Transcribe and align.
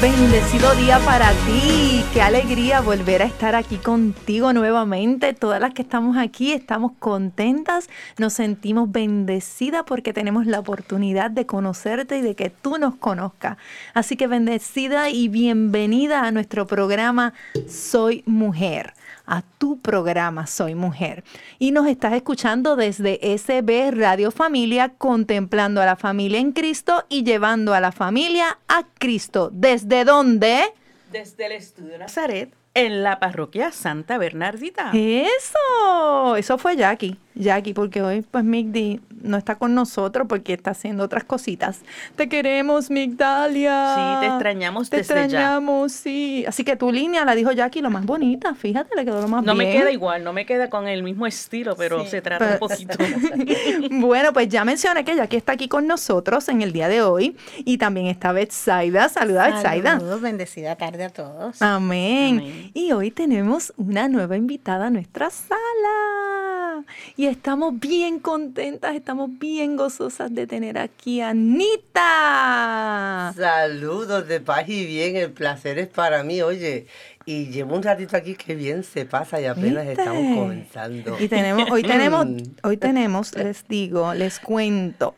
bendecido 0.00 0.74
día 0.76 1.00
para 1.00 1.30
ti. 1.46 2.04
Qué 2.12 2.22
alegría 2.22 2.80
volver 2.80 3.22
a 3.22 3.24
estar 3.24 3.56
aquí 3.56 3.76
contigo 3.76 4.52
nuevamente. 4.52 5.34
Todas 5.34 5.60
las 5.60 5.74
que 5.74 5.82
estamos 5.82 6.16
aquí 6.16 6.52
estamos 6.52 6.92
contentas, 7.00 7.88
nos 8.16 8.32
sentimos 8.34 8.92
bendecidas 8.92 9.82
porque 9.86 10.12
tenemos 10.12 10.46
la 10.46 10.60
oportunidad 10.60 11.30
de 11.32 11.46
conocerte 11.46 12.18
y 12.18 12.22
de 12.22 12.36
que 12.36 12.50
tú 12.50 12.78
nos 12.78 12.94
conozcas. 12.94 13.56
Así 13.92 14.16
que 14.16 14.28
bendecida 14.28 15.10
y 15.10 15.28
bienvenida 15.28 16.22
a 16.22 16.30
nuestro 16.30 16.66
programa 16.66 17.32
Soy 17.68 18.22
Mujer 18.24 18.94
a 19.28 19.42
tu 19.58 19.78
programa 19.80 20.46
Soy 20.46 20.74
Mujer. 20.74 21.22
Y 21.58 21.70
nos 21.70 21.86
estás 21.86 22.14
escuchando 22.14 22.74
desde 22.74 23.20
SB 23.22 23.92
Radio 23.92 24.30
Familia, 24.30 24.94
contemplando 24.96 25.80
a 25.80 25.86
la 25.86 25.96
familia 25.96 26.40
en 26.40 26.52
Cristo 26.52 27.04
y 27.08 27.22
llevando 27.22 27.74
a 27.74 27.80
la 27.80 27.92
familia 27.92 28.58
a 28.66 28.86
Cristo. 28.98 29.50
¿Desde 29.52 30.04
dónde? 30.04 30.72
Desde 31.12 31.46
el 31.46 31.52
Estudio 31.52 31.98
Nazaret, 31.98 32.52
en 32.78 33.02
la 33.02 33.18
parroquia 33.18 33.72
Santa 33.72 34.18
Bernardita. 34.18 34.90
Eso, 34.92 36.36
eso 36.36 36.58
fue 36.58 36.76
Jackie. 36.76 37.18
Jackie, 37.38 37.72
porque 37.72 38.02
hoy 38.02 38.22
pues 38.22 38.42
Migdi 38.42 39.00
no 39.22 39.36
está 39.36 39.56
con 39.56 39.74
nosotros 39.74 40.26
porque 40.28 40.54
está 40.54 40.72
haciendo 40.72 41.04
otras 41.04 41.24
cositas. 41.24 41.80
Te 42.16 42.28
queremos, 42.28 42.90
Migdalia. 42.90 43.94
Sí, 43.94 44.26
te 44.26 44.26
extrañamos 44.26 44.90
te 44.90 44.96
desde 44.98 45.14
extrañamos, 45.14 45.92
sí. 45.92 46.44
Así 46.48 46.64
que 46.64 46.74
tu 46.76 46.90
línea 46.90 47.24
la 47.24 47.34
dijo 47.36 47.52
Jackie 47.52 47.80
lo 47.80 47.90
más 47.90 48.04
bonita, 48.04 48.54
fíjate, 48.54 48.94
le 48.96 49.04
quedó 49.04 49.22
lo 49.22 49.28
más 49.28 49.44
no 49.44 49.54
bien. 49.54 49.68
No 49.68 49.72
me 49.72 49.78
queda 49.78 49.92
igual, 49.92 50.24
no 50.24 50.32
me 50.32 50.46
queda 50.46 50.68
con 50.68 50.88
el 50.88 51.04
mismo 51.04 51.26
estilo, 51.26 51.76
pero 51.76 52.04
se 52.06 52.20
trata 52.20 52.54
un 52.54 52.58
poquito. 52.58 52.98
bueno, 53.90 54.32
pues 54.32 54.48
ya 54.48 54.64
mencioné 54.64 55.04
que 55.04 55.14
Jackie 55.14 55.36
está 55.36 55.52
aquí 55.52 55.68
con 55.68 55.86
nosotros 55.86 56.48
en 56.48 56.62
el 56.62 56.72
día 56.72 56.88
de 56.88 57.02
hoy 57.02 57.36
y 57.58 57.78
también 57.78 58.06
está 58.06 58.32
Betsaida. 58.32 59.08
Saluda, 59.08 59.48
Betsaida. 59.50 59.92
Saludos, 59.92 60.20
bendecida 60.20 60.74
tarde 60.74 61.04
a 61.04 61.10
todos. 61.10 61.62
Amén. 61.62 62.38
Amén. 62.38 62.67
Y 62.74 62.92
hoy 62.92 63.10
tenemos 63.10 63.72
una 63.76 64.08
nueva 64.08 64.36
invitada 64.36 64.86
a 64.86 64.90
nuestra 64.90 65.30
sala. 65.30 66.84
Y 67.16 67.26
estamos 67.26 67.78
bien 67.80 68.18
contentas, 68.20 68.94
estamos 68.94 69.30
bien 69.38 69.76
gozosas 69.76 70.32
de 70.34 70.46
tener 70.46 70.78
aquí 70.78 71.20
a 71.20 71.30
Anita. 71.30 73.32
Saludos 73.36 74.28
de 74.28 74.40
paz 74.40 74.68
y 74.68 74.86
bien, 74.86 75.16
el 75.16 75.32
placer 75.32 75.78
es 75.78 75.88
para 75.88 76.22
mí, 76.22 76.40
oye. 76.42 76.86
Y 77.26 77.46
llevo 77.48 77.74
un 77.76 77.82
ratito 77.82 78.16
aquí 78.16 78.34
que 78.36 78.54
bien 78.54 78.84
se 78.84 79.04
pasa 79.04 79.38
y 79.40 79.44
apenas 79.46 79.86
¿Viste? 79.86 80.00
estamos 80.02 80.36
comenzando. 80.38 81.16
Y 81.20 81.28
tenemos, 81.28 81.70
hoy 81.70 81.82
tenemos, 81.82 82.26
Mm. 82.26 82.36
hoy 82.62 82.76
tenemos, 82.78 83.34
les 83.36 83.66
digo, 83.68 84.14
les 84.14 84.38
cuento 84.40 85.14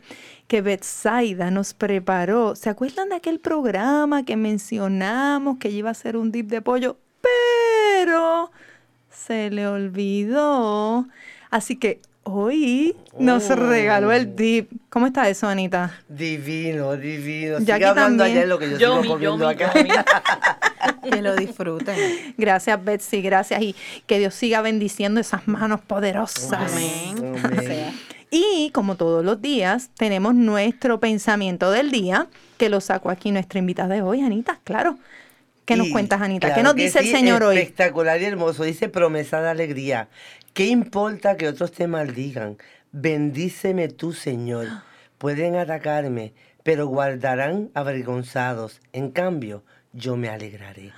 que 0.48 0.60
Betsaida 0.62 1.50
nos 1.52 1.72
preparó. 1.74 2.56
¿Se 2.56 2.68
acuerdan 2.70 3.10
de 3.10 3.16
aquel 3.16 3.38
programa 3.38 4.24
que 4.24 4.36
mencionamos 4.36 5.58
que 5.58 5.68
iba 5.70 5.90
a 5.90 5.94
ser 5.94 6.16
un 6.16 6.32
dip 6.32 6.48
de 6.48 6.62
pollo? 6.62 6.96
Pero 7.20 8.50
se 9.10 9.50
le 9.50 9.66
olvidó. 9.66 11.06
Así 11.50 11.76
que 11.76 12.00
hoy 12.22 12.96
nos 13.18 13.50
Oh. 13.50 13.56
regaló 13.56 14.12
el 14.12 14.36
dip. 14.36 14.70
¿Cómo 14.88 15.06
está 15.06 15.28
eso, 15.28 15.46
Anita? 15.48 15.98
Divino, 16.08 16.96
divino. 16.96 17.58
Jackie 17.58 17.72
Sigue 17.72 17.84
hablando 17.86 18.24
también. 18.24 18.38
allá 18.38 18.46
lo 18.46 18.58
que 18.58 18.70
yo 18.70 18.78
sigo 19.02 19.14
comiendo 19.14 19.52
yomi, 19.52 19.64
acá. 19.64 19.72
Que 21.02 21.20
lo 21.22 21.36
disfruten. 21.36 22.34
Gracias, 22.38 22.82
Betsy, 22.82 23.20
gracias. 23.20 23.60
Y 23.62 23.74
que 24.06 24.18
Dios 24.18 24.34
siga 24.34 24.62
bendiciendo 24.62 25.20
esas 25.20 25.46
manos 25.46 25.80
poderosas. 25.82 26.72
Amén. 26.72 27.92
Y 28.30 28.70
como 28.72 28.96
todos 28.96 29.24
los 29.24 29.42
días, 29.42 29.90
tenemos 29.96 30.34
nuestro 30.34 31.00
pensamiento 31.00 31.70
del 31.70 31.90
día, 31.90 32.28
que 32.58 32.68
lo 32.68 32.80
sacó 32.80 33.10
aquí 33.10 33.30
nuestra 33.32 33.58
invitada 33.58 33.94
de 33.94 34.02
hoy, 34.02 34.20
Anita, 34.22 34.58
claro. 34.64 34.98
¿Qué 35.70 35.76
nos 35.76 35.86
Y, 35.86 35.92
cuentas, 35.92 36.20
Anita? 36.20 36.52
¿Qué 36.52 36.64
nos 36.64 36.74
que 36.74 36.82
dice 36.82 37.00
sí, 37.00 37.10
el 37.10 37.16
Señor 37.16 37.44
hoy? 37.44 37.58
Espectacular 37.58 38.20
y 38.20 38.24
hermoso. 38.24 38.64
Dice 38.64 38.88
promesa 38.88 39.40
de 39.40 39.50
alegría. 39.50 40.08
¿Qué 40.52 40.66
importa 40.66 41.36
que 41.36 41.46
otros 41.46 41.70
te 41.70 41.86
maldigan? 41.86 42.58
Bendíceme 42.90 43.86
tú, 43.86 44.12
Señor. 44.12 44.66
Pueden 45.18 45.54
atacarme, 45.54 46.34
pero 46.64 46.88
guardarán 46.88 47.70
avergonzados. 47.74 48.80
En 48.92 49.12
cambio, 49.12 49.62
yo 49.92 50.16
me 50.16 50.28
alegraré. 50.28 50.92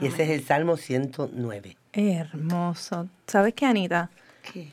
Y 0.00 0.08
ese 0.08 0.24
es 0.24 0.30
el 0.30 0.44
Salmo 0.44 0.76
109. 0.76 1.78
Hermoso. 1.94 3.08
¿Sabes 3.26 3.54
qué, 3.54 3.64
Anita? 3.64 4.10
¿Qué? 4.52 4.68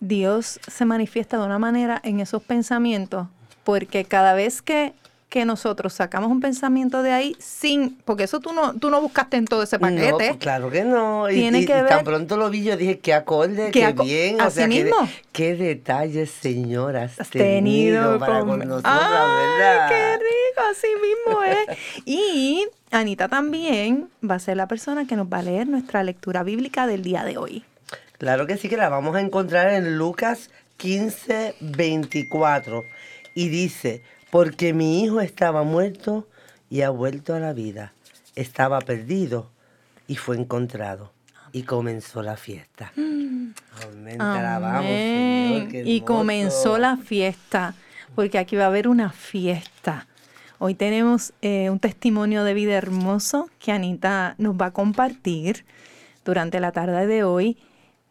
Dios 0.00 0.60
se 0.66 0.84
manifiesta 0.86 1.36
de 1.36 1.44
una 1.44 1.58
manera 1.58 2.00
en 2.04 2.20
esos 2.20 2.42
pensamientos, 2.42 3.26
porque 3.64 4.06
cada 4.06 4.32
vez 4.32 4.62
que, 4.62 4.94
que 5.28 5.44
nosotros 5.44 5.92
sacamos 5.92 6.30
un 6.30 6.40
pensamiento 6.40 7.02
de 7.02 7.12
ahí, 7.12 7.36
sin, 7.38 7.96
porque 8.06 8.24
eso 8.24 8.40
tú 8.40 8.54
no, 8.54 8.72
tú 8.72 8.88
no 8.88 8.98
buscaste 9.02 9.36
en 9.36 9.44
todo 9.44 9.62
ese 9.62 9.78
paquete. 9.78 10.10
No, 10.10 10.16
pues, 10.16 10.36
claro 10.38 10.70
que 10.70 10.84
no. 10.84 11.28
Y, 11.30 11.46
y- 11.46 11.66
que 11.66 11.78
y 11.84 11.86
tan 11.86 12.02
pronto 12.02 12.38
lo 12.38 12.48
vi, 12.48 12.64
yo 12.64 12.78
dije, 12.78 12.98
qué 12.98 13.12
acorde, 13.12 13.70
Qué 13.70 13.84
aco- 13.84 14.04
bien. 14.04 14.40
O 14.40 14.44
así 14.44 14.56
sea, 14.56 14.68
qué, 14.68 14.84
de- 14.84 14.84
mismo. 14.84 15.08
qué 15.32 15.54
detalles, 15.54 16.30
Señor, 16.30 16.96
has, 16.96 17.20
has 17.20 17.28
tenido, 17.28 18.02
tenido 18.02 18.18
para 18.18 18.40
con- 18.40 18.48
con 18.60 18.68
nosotros, 18.68 18.94
¡Ay, 18.96 19.46
¿verdad? 19.58 19.88
qué 19.90 20.12
rico! 20.14 20.68
Así 20.70 20.88
mismo 20.94 21.42
es. 21.76 21.78
Y 22.06 22.66
Anita 22.90 23.28
también 23.28 24.08
va 24.28 24.36
a 24.36 24.38
ser 24.38 24.56
la 24.56 24.66
persona 24.66 25.06
que 25.06 25.14
nos 25.14 25.26
va 25.26 25.38
a 25.38 25.42
leer 25.42 25.68
nuestra 25.68 26.02
lectura 26.04 26.42
bíblica 26.42 26.86
del 26.86 27.02
día 27.02 27.24
de 27.24 27.36
hoy. 27.36 27.64
Claro 28.16 28.46
que 28.46 28.56
sí, 28.56 28.70
que 28.70 28.78
la 28.78 28.88
vamos 28.88 29.14
a 29.14 29.20
encontrar 29.20 29.70
en 29.74 29.98
Lucas 29.98 30.48
15, 30.78 31.54
24. 31.60 32.84
Y 33.34 33.48
dice, 33.50 34.02
porque 34.30 34.74
mi 34.74 35.02
hijo 35.02 35.20
estaba 35.20 35.62
muerto 35.62 36.26
y 36.70 36.82
ha 36.82 36.90
vuelto 36.90 37.34
a 37.34 37.40
la 37.40 37.52
vida. 37.52 37.92
Estaba 38.34 38.80
perdido 38.80 39.50
y 40.06 40.16
fue 40.16 40.36
encontrado. 40.36 41.12
Y 41.52 41.62
comenzó 41.62 42.22
la 42.22 42.36
fiesta. 42.36 42.92
Amén, 42.94 44.20
alabamos, 44.20 44.80
Amén. 44.80 45.52
Señor, 45.52 45.68
qué 45.68 45.82
Y 45.86 46.02
comenzó 46.02 46.76
la 46.78 46.98
fiesta, 46.98 47.74
porque 48.14 48.38
aquí 48.38 48.56
va 48.56 48.64
a 48.64 48.66
haber 48.66 48.86
una 48.86 49.10
fiesta. 49.10 50.06
Hoy 50.58 50.74
tenemos 50.74 51.32
eh, 51.40 51.70
un 51.70 51.78
testimonio 51.78 52.44
de 52.44 52.52
vida 52.52 52.74
hermoso 52.74 53.48
que 53.58 53.72
Anita 53.72 54.34
nos 54.38 54.56
va 54.56 54.66
a 54.66 54.70
compartir 54.72 55.64
durante 56.24 56.60
la 56.60 56.72
tarde 56.72 57.06
de 57.06 57.24
hoy. 57.24 57.56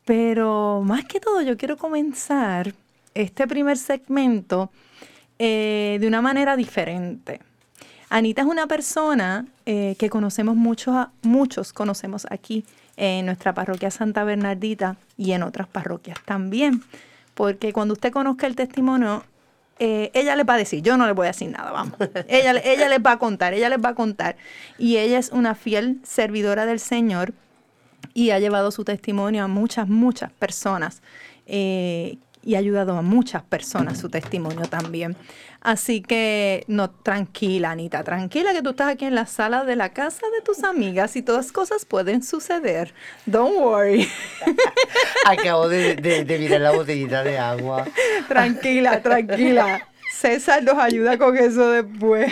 Pero 0.05 0.81
más 0.83 1.05
que 1.05 1.19
todo, 1.19 1.41
yo 1.41 1.57
quiero 1.57 1.77
comenzar 1.77 2.73
este 3.13 3.45
primer 3.45 3.77
segmento 3.77 4.71
eh, 5.39 5.97
de 5.99 6.07
una 6.07 6.21
manera 6.21 6.55
diferente. 6.55 7.41
Anita 8.09 8.41
es 8.41 8.47
una 8.47 8.67
persona 8.67 9.45
eh, 9.65 9.95
que 9.99 10.09
conocemos 10.09 10.55
muchos, 10.55 11.07
muchos 11.21 11.73
conocemos 11.73 12.25
aquí 12.29 12.65
en 12.95 13.25
nuestra 13.25 13.53
parroquia 13.53 13.91
Santa 13.91 14.23
Bernardita 14.23 14.95
y 15.17 15.33
en 15.33 15.43
otras 15.43 15.67
parroquias 15.67 16.17
también. 16.25 16.83
Porque 17.33 17.73
cuando 17.73 17.93
usted 17.93 18.11
conozca 18.11 18.47
el 18.47 18.55
testimonio, 18.55 19.23
eh, 19.77 20.09
ella 20.13 20.35
les 20.35 20.47
va 20.47 20.55
a 20.55 20.57
decir, 20.57 20.81
yo 20.81 20.97
no 20.97 21.05
le 21.05 21.11
voy 21.11 21.25
a 21.25 21.31
decir 21.31 21.51
nada, 21.51 21.71
vamos. 21.71 21.95
ella, 22.27 22.53
ella 22.63 22.89
les 22.89 22.99
va 22.99 23.11
a 23.11 23.19
contar, 23.19 23.53
ella 23.53 23.69
les 23.69 23.79
va 23.83 23.89
a 23.89 23.95
contar. 23.95 24.37
Y 24.79 24.97
ella 24.97 25.19
es 25.19 25.31
una 25.31 25.53
fiel 25.53 25.99
servidora 26.03 26.65
del 26.65 26.79
Señor 26.79 27.33
y 28.13 28.31
ha 28.31 28.39
llevado 28.39 28.71
su 28.71 28.83
testimonio 28.85 29.43
a 29.43 29.47
muchas, 29.47 29.87
muchas 29.87 30.31
personas 30.31 31.01
y 32.47 32.55
ha 32.55 32.59
ayudado 32.59 32.97
a 32.97 33.01
muchas 33.01 33.43
personas 33.43 33.97
su 33.99 34.07
testimonio 34.07 34.67
también. 34.69 35.17
Así 35.59 36.01
que, 36.01 36.63
no, 36.67 36.89
tranquila, 36.89 37.71
Anita, 37.71 38.05
tranquila 38.05 38.53
que 38.53 38.61
tú 38.61 38.69
estás 38.69 38.87
aquí 38.87 39.03
en 39.03 39.15
la 39.15 39.25
sala 39.25 39.65
de 39.65 39.75
la 39.75 39.91
casa 39.91 40.21
de 40.33 40.41
tus 40.45 40.63
amigas 40.63 41.17
y 41.17 41.21
todas 41.21 41.51
cosas 41.51 41.83
pueden 41.83 42.23
suceder. 42.23 42.93
Don't 43.25 43.57
worry. 43.57 44.07
Acabo 45.25 45.67
de, 45.67 45.95
de, 45.97 46.23
de 46.23 46.39
mirar 46.39 46.61
la 46.61 46.71
botellita 46.71 47.21
de 47.21 47.37
agua. 47.37 47.85
tranquila, 48.29 49.01
tranquila. 49.01 49.85
César 50.09 50.63
nos 50.63 50.77
ayuda 50.77 51.17
con 51.17 51.35
eso 51.35 51.69
después. 51.69 52.31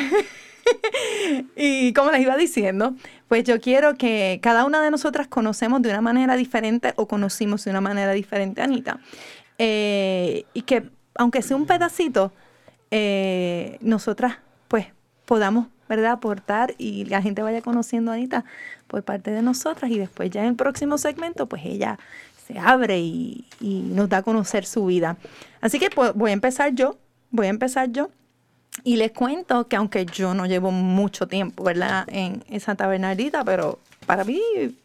y 1.57 1.91
como 1.91 2.11
les 2.11 2.21
iba 2.21 2.37
diciendo, 2.37 2.95
pues 3.27 3.43
yo 3.43 3.59
quiero 3.59 3.95
que 3.95 4.39
cada 4.41 4.63
una 4.63 4.81
de 4.81 4.91
nosotras 4.91 5.27
conocemos 5.27 5.81
de 5.81 5.89
una 5.89 5.99
manera 5.99 6.37
diferente 6.37 6.93
o 6.95 7.05
conocimos 7.05 7.65
de 7.65 7.71
una 7.71 7.81
manera 7.81 8.13
diferente 8.13 8.61
a 8.61 8.63
Anita. 8.63 9.01
Eh, 9.57 10.45
y 10.53 10.63
que 10.63 10.89
aunque 11.15 11.41
sea 11.41 11.57
un 11.57 11.65
pedacito, 11.65 12.31
eh, 12.91 13.77
nosotras 13.81 14.37
pues 14.67 14.87
podamos 15.25 15.67
¿verdad? 15.87 16.13
Aportar 16.13 16.73
y 16.77 17.05
la 17.05 17.21
gente 17.21 17.41
vaya 17.41 17.61
conociendo 17.61 18.11
a 18.11 18.15
Anita 18.15 18.43
por 18.87 19.03
parte 19.03 19.31
de 19.31 19.41
nosotras 19.41 19.91
y 19.91 19.97
después 19.97 20.29
ya 20.31 20.41
en 20.41 20.49
el 20.49 20.55
próximo 20.55 20.97
segmento, 20.97 21.45
pues 21.47 21.63
ella 21.65 21.99
se 22.47 22.59
abre 22.59 22.99
y, 22.99 23.45
nos 23.61 24.09
da 24.09 24.17
a 24.17 24.23
conocer 24.23 24.65
su 24.65 24.85
vida. 24.85 25.17
Así 25.61 25.79
que 25.79 25.89
pues, 25.89 26.13
voy 26.13 26.31
a 26.31 26.33
empezar 26.33 26.73
yo, 26.73 26.97
voy 27.31 27.47
a 27.47 27.49
empezar 27.49 27.91
yo. 27.91 28.09
Y 28.83 28.97
les 28.97 29.11
cuento 29.11 29.67
que 29.67 29.77
aunque 29.77 30.05
yo 30.05 30.33
no 30.33 30.45
llevo 30.45 30.69
mucho 30.69 31.27
tiempo, 31.27 31.63
¿verdad? 31.63 32.05
En, 32.09 32.43
Santa 32.59 32.87
Bernardita, 32.87 33.45
pero 33.45 33.79
para 34.05 34.25
mí 34.25 34.41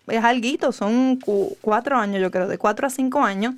es 0.07 0.25
algo, 0.25 0.71
son 0.71 1.17
cu- 1.17 1.57
cuatro 1.61 1.99
años, 1.99 2.21
yo 2.21 2.31
creo, 2.31 2.47
de 2.47 2.57
cuatro 2.57 2.87
a 2.87 2.91
cinco 2.91 3.21
años, 3.21 3.57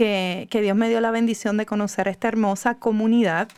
que, 0.00 0.60
Dios 0.62 0.76
me 0.76 0.88
dio 0.88 1.00
la 1.02 1.10
bendición 1.10 1.58
de 1.58 1.66
conocer 1.66 2.08
esta 2.08 2.28
hermosa 2.28 2.76
comunidad. 2.76 3.48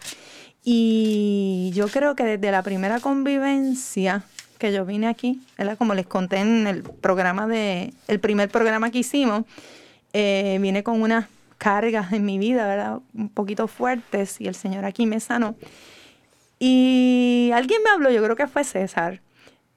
Y 0.64 1.70
yo 1.74 1.86
creo 1.86 2.16
que 2.16 2.24
desde 2.24 2.50
la 2.50 2.62
primera 2.62 2.98
convivencia 2.98 4.24
que 4.58 4.72
yo 4.72 4.84
vine 4.84 5.06
aquí, 5.06 5.40
¿verdad? 5.56 5.78
como 5.78 5.94
les 5.94 6.06
conté 6.06 6.38
en 6.38 6.66
el 6.66 6.82
programa 6.82 7.46
de, 7.46 7.92
el 8.08 8.20
primer 8.20 8.48
programa 8.48 8.90
que 8.90 8.98
hicimos, 8.98 9.44
eh, 10.12 10.58
vine 10.60 10.82
con 10.82 11.00
unas 11.00 11.26
cargas 11.58 12.12
en 12.12 12.24
mi 12.24 12.38
vida, 12.38 12.66
¿verdad? 12.66 12.98
Un 13.14 13.28
poquito 13.28 13.68
fuertes 13.68 14.40
y 14.40 14.48
el 14.48 14.54
Señor 14.54 14.84
aquí 14.84 15.06
me 15.06 15.20
sanó. 15.20 15.54
Y 16.58 17.50
alguien 17.54 17.82
me 17.84 17.90
habló, 17.90 18.10
yo 18.10 18.22
creo 18.22 18.36
que 18.36 18.46
fue 18.46 18.64
César, 18.64 19.20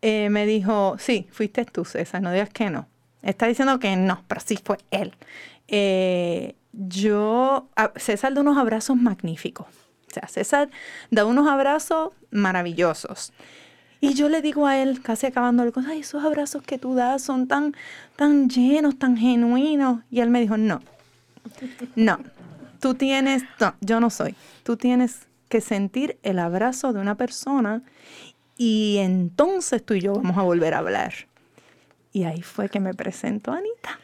eh, 0.01 0.29
me 0.29 0.45
dijo, 0.45 0.97
sí, 0.99 1.27
fuiste 1.31 1.65
tú, 1.65 1.85
César, 1.85 2.21
no 2.21 2.31
digas 2.31 2.49
que 2.49 2.69
no. 2.69 2.87
Está 3.23 3.47
diciendo 3.47 3.79
que 3.79 3.95
no, 3.95 4.23
pero 4.27 4.41
sí 4.41 4.57
fue 4.63 4.77
él. 4.91 5.15
Eh, 5.67 6.55
yo, 6.71 7.69
César 7.95 8.33
da 8.33 8.41
unos 8.41 8.57
abrazos 8.57 8.97
magníficos. 8.97 9.67
O 9.67 10.13
sea, 10.13 10.27
César 10.27 10.69
da 11.11 11.25
unos 11.25 11.47
abrazos 11.47 12.11
maravillosos. 12.31 13.33
Y 14.01 14.13
yo 14.13 14.29
le 14.29 14.41
digo 14.41 14.67
a 14.67 14.77
él, 14.77 15.01
casi 15.01 15.25
acabando 15.25 15.63
el 15.63 15.71
cosa, 15.71 15.89
ay, 15.91 16.01
esos 16.01 16.23
abrazos 16.23 16.61
que 16.63 16.77
tú 16.77 16.95
das 16.95 17.21
son 17.23 17.47
tan, 17.47 17.73
tan 18.15 18.49
llenos, 18.49 18.99
tan 18.99 19.17
genuinos. 19.17 20.03
Y 20.11 20.19
él 20.19 20.29
me 20.29 20.41
dijo, 20.41 20.57
no, 20.57 20.81
no, 21.95 22.19
tú 22.79 22.93
tienes, 22.93 23.43
no, 23.59 23.73
yo 23.81 23.99
no 23.99 24.09
soy. 24.09 24.35
Tú 24.63 24.77
tienes 24.77 25.27
que 25.49 25.61
sentir 25.61 26.19
el 26.23 26.39
abrazo 26.39 26.93
de 26.93 26.99
una 26.99 27.15
persona 27.15 27.81
y 28.57 28.97
entonces 28.99 29.85
tú 29.85 29.93
y 29.93 30.01
yo 30.01 30.13
vamos 30.13 30.37
a 30.37 30.41
volver 30.41 30.73
a 30.73 30.79
hablar. 30.79 31.13
Y 32.11 32.23
ahí 32.23 32.41
fue 32.41 32.69
que 32.69 32.79
me 32.79 32.93
presentó 32.93 33.51
Anita. 33.51 33.99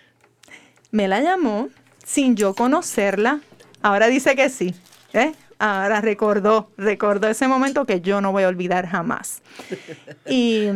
Me 0.92 1.08
la 1.08 1.22
llamó 1.22 1.70
sin 2.04 2.36
yo 2.36 2.54
conocerla. 2.54 3.40
Ahora 3.82 4.08
dice 4.08 4.36
que 4.36 4.50
sí. 4.50 4.76
¿eh? 5.14 5.34
Ahora 5.60 6.02
recordó, 6.02 6.72
recordó 6.78 7.28
ese 7.28 7.48
momento 7.48 7.86
que 7.86 8.02
yo 8.02 8.20
no 8.22 8.32
voy 8.32 8.44
a 8.44 8.48
olvidar 8.48 8.88
jamás. 8.88 9.42
Y, 10.28 10.68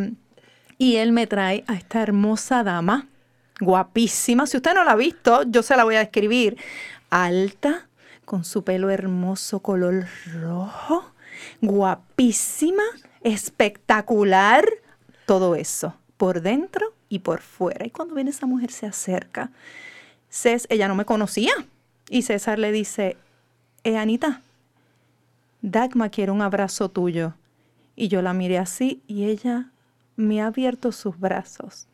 y 0.78 0.96
él 0.96 1.12
me 1.12 1.26
trae 1.26 1.64
a 1.66 1.74
esta 1.74 2.02
hermosa 2.02 2.62
dama, 2.62 3.06
guapísima. 3.60 4.46
Si 4.46 4.56
usted 4.56 4.74
no 4.74 4.84
la 4.84 4.92
ha 4.92 4.96
visto, 4.96 5.42
yo 5.44 5.62
se 5.62 5.76
la 5.76 5.84
voy 5.84 5.96
a 5.96 6.00
describir. 6.00 6.56
Alta, 7.10 7.88
con 8.24 8.44
su 8.44 8.64
pelo 8.64 8.90
hermoso 8.90 9.60
color 9.60 10.06
rojo, 10.40 11.10
guapísima, 11.60 12.82
espectacular, 13.22 14.66
todo 15.26 15.54
eso, 15.54 15.94
por 16.16 16.42
dentro 16.42 16.92
y 17.08 17.20
por 17.20 17.40
fuera. 17.40 17.86
Y 17.86 17.90
cuando 17.90 18.14
viene 18.14 18.30
esa 18.30 18.46
mujer 18.46 18.70
se 18.70 18.86
acerca, 18.86 19.50
Cés, 20.36 20.66
ella 20.68 20.86
no 20.86 20.94
me 20.94 21.06
conocía. 21.06 21.52
Y 22.10 22.22
César 22.22 22.58
le 22.58 22.70
dice, 22.70 23.16
eh, 23.84 23.96
Anita, 23.96 24.42
Dagma 25.62 26.10
quiere 26.10 26.30
un 26.30 26.42
abrazo 26.42 26.90
tuyo. 26.90 27.32
Y 27.96 28.08
yo 28.08 28.20
la 28.20 28.34
miré 28.34 28.58
así 28.58 29.00
y 29.06 29.24
ella 29.24 29.70
me 30.14 30.42
ha 30.42 30.48
abierto 30.48 30.92
sus 30.92 31.18
brazos. 31.18 31.88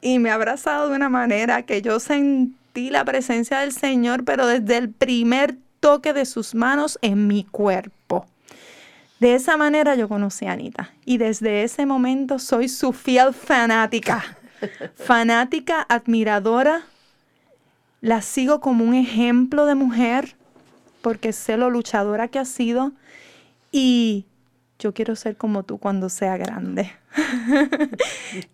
Y 0.00 0.18
me 0.18 0.30
ha 0.30 0.34
abrazado 0.34 0.88
de 0.88 0.96
una 0.96 1.10
manera 1.10 1.62
que 1.66 1.82
yo 1.82 2.00
sentí 2.00 2.88
la 2.88 3.04
presencia 3.04 3.60
del 3.60 3.72
Señor, 3.72 4.24
pero 4.24 4.46
desde 4.46 4.78
el 4.78 4.88
primer 4.88 5.56
toque 5.80 6.14
de 6.14 6.24
sus 6.24 6.54
manos 6.54 6.98
en 7.02 7.26
mi 7.26 7.44
cuerpo. 7.44 8.26
De 9.18 9.34
esa 9.34 9.58
manera 9.58 9.94
yo 9.96 10.08
conocí 10.08 10.46
a 10.46 10.52
Anita. 10.52 10.94
Y 11.04 11.18
desde 11.18 11.62
ese 11.62 11.84
momento 11.84 12.38
soy 12.38 12.70
su 12.70 12.94
fiel 12.94 13.34
fanática. 13.34 14.38
fanática, 14.94 15.84
admiradora. 15.90 16.86
La 18.00 18.22
sigo 18.22 18.60
como 18.60 18.84
un 18.84 18.94
ejemplo 18.94 19.66
de 19.66 19.74
mujer 19.74 20.34
porque 21.02 21.32
sé 21.32 21.56
lo 21.56 21.70
luchadora 21.70 22.28
que 22.28 22.38
ha 22.38 22.44
sido 22.44 22.92
y 23.72 24.24
yo 24.78 24.94
quiero 24.94 25.16
ser 25.16 25.36
como 25.36 25.62
tú 25.62 25.78
cuando 25.78 26.08
sea 26.08 26.36
grande. 26.36 26.90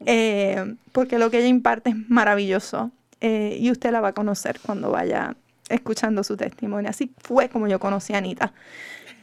Eh, 0.06 0.74
porque 0.92 1.18
lo 1.18 1.30
que 1.30 1.38
ella 1.38 1.48
imparte 1.48 1.90
es 1.90 1.96
maravilloso 2.08 2.90
eh, 3.20 3.56
y 3.60 3.70
usted 3.70 3.90
la 3.90 4.00
va 4.00 4.08
a 4.08 4.12
conocer 4.12 4.58
cuando 4.64 4.90
vaya 4.90 5.36
escuchando 5.68 6.24
su 6.24 6.36
testimonio. 6.36 6.88
Así 6.88 7.12
fue 7.18 7.48
como 7.48 7.68
yo 7.68 7.78
conocí 7.78 8.14
a 8.14 8.18
Anita. 8.18 8.52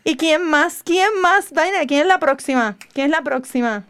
¿Y 0.04 0.16
quién 0.18 0.44
más? 0.44 0.84
¿Quién 0.84 1.10
más? 1.22 1.52
Vaina, 1.52 1.80
¿quién 1.88 2.02
es 2.02 2.08
la 2.08 2.20
próxima? 2.20 2.78
¿Quién 2.94 3.06
es 3.06 3.12
la 3.12 3.22
próxima? 3.24 3.84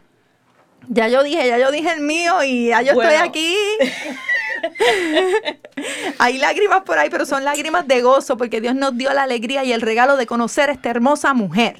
Ya 0.88 1.08
yo 1.08 1.22
dije, 1.22 1.46
ya 1.46 1.58
yo 1.58 1.70
dije 1.70 1.92
el 1.92 2.00
mío 2.00 2.42
y 2.44 2.68
ya 2.68 2.82
yo 2.82 2.94
Bueno. 2.94 3.10
estoy 3.10 3.28
aquí. 3.28 3.54
Hay 6.18 6.38
lágrimas 6.38 6.82
por 6.82 6.98
ahí, 6.98 7.10
pero 7.10 7.26
son 7.26 7.44
lágrimas 7.44 7.86
de 7.86 8.02
gozo 8.02 8.36
porque 8.36 8.60
Dios 8.60 8.74
nos 8.74 8.96
dio 8.96 9.12
la 9.12 9.22
alegría 9.24 9.64
y 9.64 9.72
el 9.72 9.80
regalo 9.80 10.16
de 10.16 10.26
conocer 10.26 10.70
a 10.70 10.72
esta 10.72 10.90
hermosa 10.90 11.34
mujer. 11.34 11.76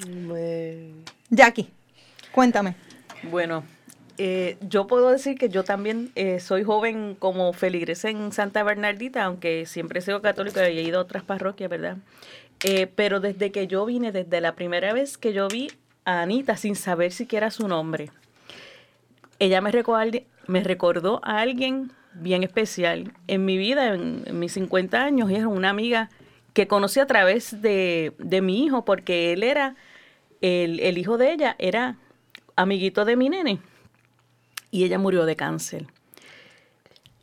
Jackie, 1.31 1.69
cuéntame. 2.33 2.77
Bueno, 3.31 3.65
eh, 4.17 4.57
yo 4.61 4.87
puedo 4.87 5.11
decir 5.11 5.37
que 5.37 5.49
yo 5.49 5.65
también 5.65 6.13
eh, 6.15 6.39
soy 6.39 6.63
joven 6.63 7.17
como 7.19 7.53
feligres 7.53 8.05
en 8.05 8.33
Santa 8.33 8.63
Bernardita, 8.63 9.25
aunque 9.25 9.67
siempre 9.67 9.99
he 9.99 10.03
sido 10.03 10.23
católica 10.23 10.69
y 10.71 10.79
he 10.79 10.83
ido 10.83 10.99
a 10.99 11.03
otras 11.03 11.25
parroquias, 11.25 11.69
¿verdad? 11.69 11.97
Eh, 12.63 12.87
pero 12.95 13.21
desde 13.21 13.51
que 13.51 13.67
yo 13.67 13.85
vine, 13.85 14.13
desde 14.13 14.41
la 14.41 14.55
primera 14.55 14.93
vez 14.93 15.19
que 15.19 15.33
yo 15.33 15.49
vi 15.49 15.71
a 16.05 16.23
Anita 16.23 16.57
sin 16.57 16.77
saber 16.77 17.13
siquiera 17.13 17.51
su 17.51 17.67
nombre, 17.67 18.11
ella 19.41 19.61
me 19.61 19.73
recordó, 19.73 20.19
me 20.47 20.63
recordó 20.63 21.21
a 21.25 21.41
alguien 21.41 21.91
bien 22.15 22.43
especial 22.43 23.13
en 23.27 23.45
mi 23.45 23.57
vida, 23.59 23.95
en, 23.95 24.23
en 24.27 24.39
mis 24.39 24.53
50 24.53 25.03
años, 25.03 25.31
y 25.31 25.35
era 25.35 25.49
una 25.49 25.71
amiga 25.71 26.11
que 26.53 26.69
conocí 26.69 27.01
a 27.01 27.07
través 27.07 27.61
de, 27.61 28.13
de 28.19 28.41
mi 28.41 28.65
hijo, 28.65 28.85
porque 28.85 29.33
él 29.33 29.43
era, 29.43 29.75
el, 30.41 30.81
el 30.81 30.99
hijo 30.99 31.19
de 31.19 31.33
ella 31.33 31.57
era 31.59 31.97
amiguito 32.57 33.05
de 33.05 33.17
mi 33.17 33.29
nene, 33.29 33.59
y 34.71 34.85
ella 34.85 34.99
murió 34.99 35.27
de 35.27 35.37
cáncer. 35.37 35.87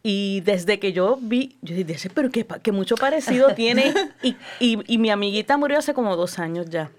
Y 0.04 0.42
desde 0.42 0.80
que 0.80 0.94
yo 0.94 1.18
vi, 1.22 1.58
yo 1.62 1.76
dije, 1.76 2.10
pero 2.10 2.32
que, 2.32 2.46
que 2.46 2.72
mucho 2.72 2.96
parecido 2.96 3.54
tiene. 3.56 3.94
Y, 4.24 4.36
y, 4.60 4.80
y 4.88 4.98
mi 4.98 5.12
amiguita 5.12 5.58
murió 5.58 5.78
hace 5.78 5.94
como 5.94 6.16
dos 6.16 6.40
años 6.40 6.70
ya. 6.70 6.92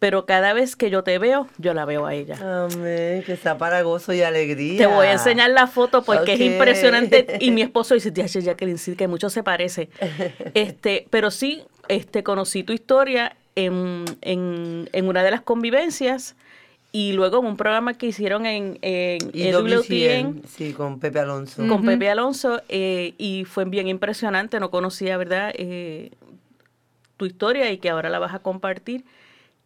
Pero 0.00 0.24
cada 0.24 0.54
vez 0.54 0.76
que 0.76 0.88
yo 0.88 1.04
te 1.04 1.18
veo, 1.18 1.46
yo 1.58 1.74
la 1.74 1.84
veo 1.84 2.06
a 2.06 2.14
ella. 2.14 2.36
Amén, 2.64 3.22
que 3.22 3.32
está 3.34 3.58
para 3.58 3.82
gozo 3.82 4.14
y 4.14 4.22
alegría. 4.22 4.78
Te 4.78 4.86
voy 4.86 5.06
a 5.06 5.12
enseñar 5.12 5.50
la 5.50 5.66
foto 5.66 6.02
porque 6.02 6.32
es 6.32 6.40
impresionante. 6.40 7.36
Y 7.38 7.50
mi 7.50 7.60
esposo 7.68 7.92
dice, 7.94 8.10
"Tía, 8.10 8.26
Jacqueline, 8.26 8.78
sí, 8.78 8.96
que 8.96 9.06
mucho 9.06 9.28
se 9.30 9.42
parece. 9.42 9.90
Este, 10.54 11.06
pero 11.10 11.30
sí, 11.30 11.62
este, 11.88 12.22
conocí 12.22 12.62
tu 12.62 12.72
historia 12.72 13.36
en, 13.56 14.06
en, 14.22 14.88
en 14.92 15.06
una 15.08 15.22
de 15.22 15.30
las 15.30 15.42
convivencias 15.42 16.34
y 16.92 17.12
luego 17.12 17.40
en 17.40 17.46
un 17.46 17.56
programa 17.58 17.92
que 17.94 18.06
hicieron 18.06 18.46
en, 18.46 18.78
en 18.80 19.18
EWTN 19.34 20.40
WTN, 20.40 20.42
sí, 20.48 20.72
con 20.72 20.98
Pepe 20.98 21.18
Alonso. 21.20 21.66
con 21.68 21.84
Pepe 21.84 22.08
Alonso 22.08 22.62
eh, 22.70 23.12
y 23.18 23.44
fue 23.44 23.66
bien 23.66 23.86
impresionante. 23.86 24.58
No 24.60 24.70
conocía, 24.70 25.18
¿verdad? 25.18 25.52
Eh, 25.56 26.10
tu 27.18 27.26
historia 27.26 27.70
y 27.70 27.76
que 27.76 27.90
ahora 27.90 28.08
la 28.08 28.18
vas 28.18 28.32
a 28.34 28.38
compartir. 28.38 29.04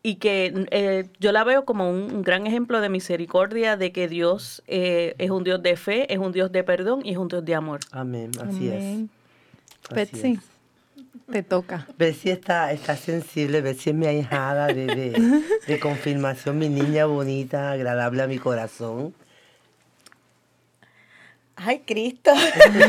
Y 0.06 0.16
que 0.16 0.66
eh, 0.70 1.08
yo 1.18 1.32
la 1.32 1.44
veo 1.44 1.64
como 1.64 1.88
un, 1.88 2.14
un 2.14 2.22
gran 2.22 2.46
ejemplo 2.46 2.82
de 2.82 2.90
misericordia, 2.90 3.78
de 3.78 3.90
que 3.90 4.06
Dios 4.06 4.62
eh, 4.66 5.14
es 5.16 5.30
un 5.30 5.44
Dios 5.44 5.62
de 5.62 5.76
fe, 5.76 6.12
es 6.12 6.18
un 6.18 6.30
Dios 6.30 6.52
de 6.52 6.62
perdón 6.62 7.00
y 7.02 7.12
es 7.12 7.16
un 7.16 7.28
Dios 7.28 7.42
de 7.42 7.54
amor. 7.54 7.80
Amén, 7.90 8.30
así 8.38 8.68
Amén. 8.68 9.10
es. 9.88 9.94
Betsy, 9.94 10.38
te 11.32 11.42
toca. 11.42 11.86
Betsy 11.96 12.28
está, 12.28 12.70
está 12.72 12.96
sensible, 12.96 13.62
Betsy 13.62 13.90
es 13.90 13.96
mi 13.96 14.04
ahijada 14.04 14.66
de, 14.66 14.86
de, 14.86 15.42
de 15.66 15.80
confirmación, 15.80 16.58
mi 16.58 16.68
niña 16.68 17.06
bonita, 17.06 17.72
agradable 17.72 18.22
a 18.22 18.26
mi 18.26 18.38
corazón. 18.38 19.14
Ay, 21.56 21.80
Cristo. 21.86 22.30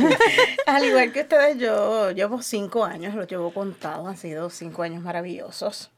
Al 0.65 0.83
igual 0.83 1.13
que 1.13 1.21
ustedes, 1.21 1.57
yo 1.59 2.11
llevo 2.11 2.41
cinco 2.41 2.83
años, 2.83 3.15
los 3.15 3.25
llevo 3.25 3.53
contados, 3.53 4.05
han 4.05 4.17
sido 4.17 4.49
cinco 4.49 4.83
años 4.83 5.01
maravillosos. 5.01 5.91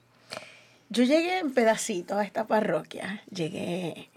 Yo 0.90 1.04
llegué 1.04 1.40
en 1.40 1.54
pedacitos 1.54 2.18
a 2.18 2.24
esta 2.24 2.48
parroquia, 2.48 3.22
llegué 3.30 4.10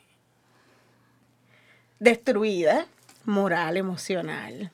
destruida, 1.99 2.87
moral, 3.25 3.77
emocional. 3.77 4.73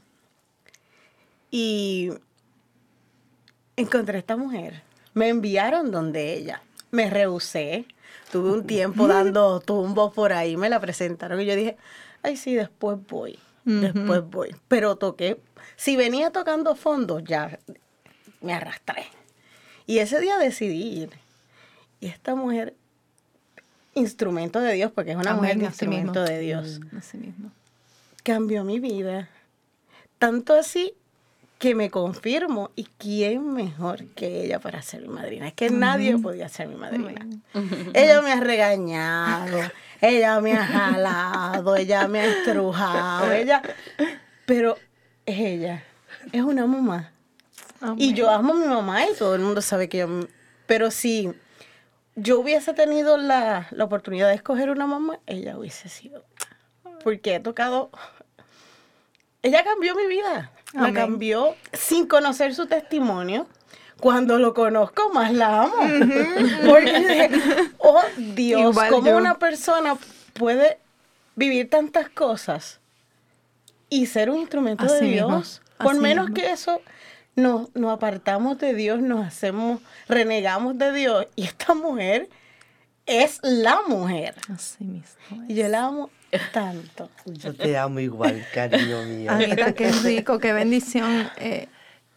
Y 1.50 2.11
encontré 3.76 4.17
a 4.17 4.21
esta 4.21 4.37
mujer. 4.37 4.83
Me 5.15 5.29
enviaron 5.29 5.91
donde 5.91 6.35
ella. 6.35 6.62
me 6.91 7.11
rehusé. 7.11 7.87
Tuve 8.31 8.50
un 8.50 8.67
tiempo 8.67 9.07
dando 9.07 9.61
tumbos 9.61 10.12
por 10.12 10.33
ahí, 10.33 10.57
me 10.57 10.69
la 10.69 10.81
presentaron 10.81 11.41
y 11.41 11.45
yo 11.45 11.55
dije, 11.55 11.76
ay, 12.23 12.37
sí, 12.37 12.55
después 12.55 12.99
voy, 13.09 13.38
después 13.65 14.23
voy. 14.25 14.57
Pero 14.69 14.97
toqué, 14.97 15.41
si 15.76 15.97
venía 15.97 16.33
tocando 16.33 16.75
fondo, 16.75 17.21
ya 17.21 17.59
me 18.41 18.53
arrastré. 18.53 19.07
Y 19.87 19.99
ese 19.99 20.21
día 20.21 20.38
decidí 20.38 21.03
ir. 21.03 21.11
Y 22.00 22.07
esta 22.07 22.35
mujer, 22.35 22.75
instrumento 23.95 24.61
de 24.61 24.75
Dios, 24.75 24.93
porque 24.93 25.12
es 25.12 25.17
una 25.17 25.35
mujer 25.35 25.50
de 25.50 25.57
mismo. 25.57 25.69
instrumento 25.69 26.23
de 26.23 26.38
Dios, 26.38 26.81
Así 26.97 27.17
mismo. 27.17 27.50
cambió 28.23 28.65
mi 28.65 28.81
vida. 28.81 29.29
Tanto 30.19 30.55
así 30.55 30.95
que 31.59 31.75
me 31.75 31.91
confirmo, 31.91 32.71
¿y 32.76 32.85
quién 32.99 33.55
mejor 33.55 34.05
que 34.09 34.45
ella 34.45 34.61
para 34.61 34.83
ser 34.83 35.03
mi 35.03 35.09
madrina? 35.09 35.49
Es 35.49 35.55
que 35.55 35.71
nadie 35.71 36.19
podía 36.19 36.49
ser 36.49 36.69
mi 36.69 36.76
madrina. 36.76 37.15
Ella 37.95 38.21
me 38.21 38.33
ha 38.33 38.41
regañado, 38.41 39.59
ella 40.03 40.38
me 40.41 40.53
ha 40.53 40.67
jalado, 40.67 41.76
ella 41.76 42.07
me 42.09 42.21
ha 42.21 42.26
estrujado, 42.26 43.33
ella... 43.33 43.62
Pero 44.45 44.76
es 45.25 45.38
ella, 45.38 45.83
es 46.31 46.43
una 46.43 46.67
mamá. 46.67 47.11
Y 47.97 48.12
yo 48.12 48.31
amo 48.31 48.53
a 48.53 48.57
mi 48.57 48.67
mamá 48.67 49.05
y 49.07 49.15
todo 49.15 49.35
el 49.35 49.41
mundo 49.41 49.62
sabe 49.62 49.88
que 49.88 49.99
yo... 49.99 50.09
Pero 50.67 50.91
si 50.91 51.33
yo 52.16 52.40
hubiese 52.40 52.75
tenido 52.75 53.18
la, 53.18 53.68
la 53.70 53.85
oportunidad 53.85 54.28
de 54.28 54.35
escoger 54.35 54.70
una 54.70 54.87
mamá, 54.87 55.20
ella 55.26 55.56
hubiese 55.56 55.88
sido. 55.88 56.25
Porque 57.04 57.37
he 57.37 57.40
tocado... 57.40 57.90
Ella 59.42 59.62
cambió 59.62 59.94
mi 59.94 60.06
vida. 60.08 60.50
La 60.73 60.92
cambió 60.92 61.54
sin 61.73 62.06
conocer 62.08 62.54
su 62.54 62.66
testimonio. 62.66 63.46
Cuando 64.00 64.38
lo 64.38 64.52
conozco, 64.54 65.11
más 65.12 65.32
la 65.32 65.62
amo. 65.62 65.76
Porque 66.66 67.30
oh 67.78 68.02
Dios, 68.16 68.61
Igual 68.73 68.90
¿cómo 68.90 69.06
yo. 69.06 69.16
una 69.16 69.38
persona 69.38 69.96
puede 70.35 70.78
vivir 71.35 71.70
tantas 71.70 72.08
cosas 72.08 72.80
y 73.88 74.06
ser 74.06 74.28
un 74.30 74.38
instrumento 74.38 74.85
Así 74.85 75.04
de 75.04 75.12
Dios? 75.12 75.62
Por 75.78 75.94
menos 75.96 76.30
mismo. 76.30 76.35
que 76.35 76.50
eso, 76.52 76.80
nos, 77.37 77.75
nos 77.75 77.93
apartamos 77.93 78.59
de 78.59 78.75
Dios, 78.75 79.00
nos 79.00 79.25
hacemos, 79.26 79.81
renegamos 80.09 80.76
de 80.78 80.93
Dios. 80.93 81.26
Y 81.37 81.45
esta 81.45 81.75
mujer 81.75 82.28
es 83.07 83.38
la 83.43 83.81
mujer. 83.87 84.35
Así 84.52 84.85
mismo. 84.85 85.45
Y 85.49 85.55
yo 85.55 85.69
la 85.69 85.85
amo 85.85 86.11
tanto. 86.52 87.09
Yo 87.26 87.55
te 87.55 87.76
amo 87.78 88.00
igual, 88.00 88.45
cariño 88.52 89.02
mío. 89.05 89.31
Anita, 89.31 89.73
qué 89.73 89.90
rico, 89.93 90.38
qué 90.38 90.52
bendición. 90.52 91.31
eh, 91.37 91.69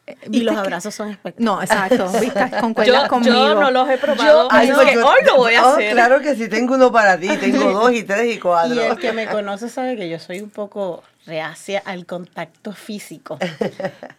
eh, 0.08 0.16
Y 0.32 0.42
los 0.42 0.56
que- 0.56 0.60
abrazos 0.62 0.96
son 0.96 1.12
espectaculares. 1.12 1.70
No, 1.70 1.86
exacto. 1.86 2.20
Viste, 2.20 2.40
Yo, 2.52 2.60
concuerdas 2.60 3.08
conmigo. 3.08 3.34
yo 3.36 3.56
no 3.56 3.70
los 3.72 3.88
he 3.90 3.98
probado, 3.98 4.48
Ay, 4.52 4.68
así 4.70 4.76
pues 4.76 4.88
que 4.90 4.96
yo- 4.96 5.08
hoy 5.08 5.20
lo 5.26 5.36
voy 5.38 5.54
a 5.54 5.66
oh, 5.68 5.74
hacer. 5.74 5.92
Claro 5.92 6.22
que 6.22 6.36
sí, 6.36 6.50
tengo 6.50 6.74
uno 6.76 6.92
para 6.92 7.18
ti, 7.20 7.28
tengo 7.38 7.72
dos 7.72 7.92
y 7.94 8.04
tres 8.04 8.36
y 8.36 8.40
cuatro. 8.40 8.74
Y 8.76 8.80
el 8.80 8.98
que 8.98 9.12
me 9.12 9.28
conoce 9.28 9.70
sabe 9.70 9.96
que 9.96 10.10
yo 10.10 10.18
soy 10.18 10.40
un 10.42 10.50
poco 10.50 11.04
reacia 11.30 11.82
al 11.86 12.06
contacto 12.06 12.74
físico. 12.74 13.38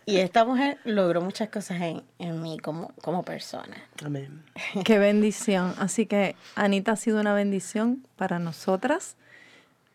Y 0.07 0.19
esta 0.19 0.45
mujer 0.45 0.79
logró 0.85 1.21
muchas 1.21 1.51
cosas 1.51 1.81
en, 1.83 2.03
en 2.19 2.41
mí 2.41 2.59
como, 2.59 2.93
como 3.03 3.23
persona. 3.23 3.77
Amén. 4.05 4.43
Qué 4.85 4.99
bendición. 4.99 5.75
Así 5.79 6.07
que 6.07 6.37
Anita 6.55 6.93
ha 6.93 6.97
sido 6.97 7.21
una 7.21 7.35
bendición 7.35 8.07
para 8.17 8.39
nosotras, 8.39 9.17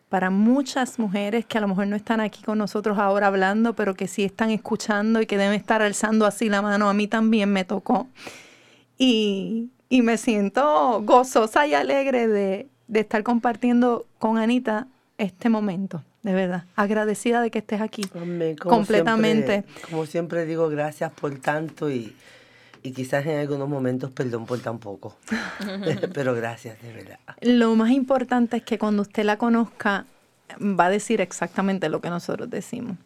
para 0.08 0.30
muchas 0.30 0.98
mujeres 0.98 1.44
que 1.46 1.58
a 1.58 1.60
lo 1.60 1.68
mejor 1.68 1.88
no 1.88 1.96
están 1.96 2.20
aquí 2.20 2.42
con 2.42 2.58
nosotros 2.58 2.98
ahora 2.98 3.26
hablando, 3.26 3.74
pero 3.74 3.94
que 3.94 4.06
sí 4.06 4.22
están 4.22 4.50
escuchando 4.50 5.20
y 5.20 5.26
que 5.26 5.38
deben 5.38 5.54
estar 5.54 5.82
alzando 5.82 6.26
así 6.26 6.48
la 6.48 6.62
mano. 6.62 6.88
A 6.88 6.94
mí 6.94 7.08
también 7.08 7.52
me 7.52 7.64
tocó. 7.64 8.06
Y, 8.98 9.70
y 9.88 10.02
me 10.02 10.16
siento 10.16 11.02
gozosa 11.02 11.66
y 11.66 11.74
alegre 11.74 12.28
de, 12.28 12.68
de 12.88 13.00
estar 13.00 13.22
compartiendo 13.22 14.06
con 14.18 14.38
Anita 14.38 14.86
este 15.18 15.48
momento, 15.48 16.02
de 16.26 16.34
verdad. 16.34 16.64
Agradecida 16.74 17.40
de 17.40 17.50
que 17.50 17.60
estés 17.60 17.80
aquí. 17.80 18.02
Amén, 18.14 18.56
como 18.56 18.74
Completamente. 18.76 19.52
siempre- 19.62 19.82
como 19.88 20.06
siempre 20.06 20.44
digo, 20.44 20.68
gracias 20.68 21.12
por 21.12 21.34
tanto 21.38 21.88
y, 21.90 22.14
y 22.82 22.90
quizás 22.92 23.24
en 23.26 23.38
algunos 23.38 23.68
momentos 23.68 24.10
perdón 24.10 24.44
por 24.44 24.58
tan 24.58 24.78
poco. 24.78 25.16
Pero 26.14 26.34
gracias, 26.34 26.82
de 26.82 26.92
verdad. 26.92 27.18
Lo 27.40 27.74
más 27.76 27.90
importante 27.92 28.56
es 28.58 28.62
que 28.64 28.76
cuando 28.78 29.02
usted 29.02 29.24
la 29.24 29.38
conozca, 29.38 30.04
va 30.60 30.86
a 30.86 30.90
decir 30.90 31.20
exactamente 31.20 31.88
lo 31.88 32.00
que 32.00 32.10
nosotros 32.10 32.50
decimos. 32.50 32.96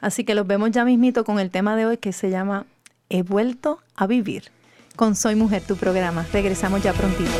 Así 0.00 0.24
que 0.24 0.34
los 0.34 0.46
vemos 0.46 0.70
ya 0.70 0.84
mismito 0.84 1.24
con 1.24 1.38
el 1.40 1.50
tema 1.50 1.74
de 1.74 1.86
hoy 1.86 1.96
que 1.96 2.12
se 2.12 2.30
llama 2.30 2.66
He 3.08 3.22
vuelto 3.22 3.80
a 3.96 4.06
vivir. 4.06 4.44
Con 4.94 5.16
Soy 5.16 5.34
Mujer, 5.36 5.62
tu 5.62 5.76
programa. 5.76 6.26
Regresamos 6.32 6.82
ya 6.82 6.92
prontito. 6.92 7.32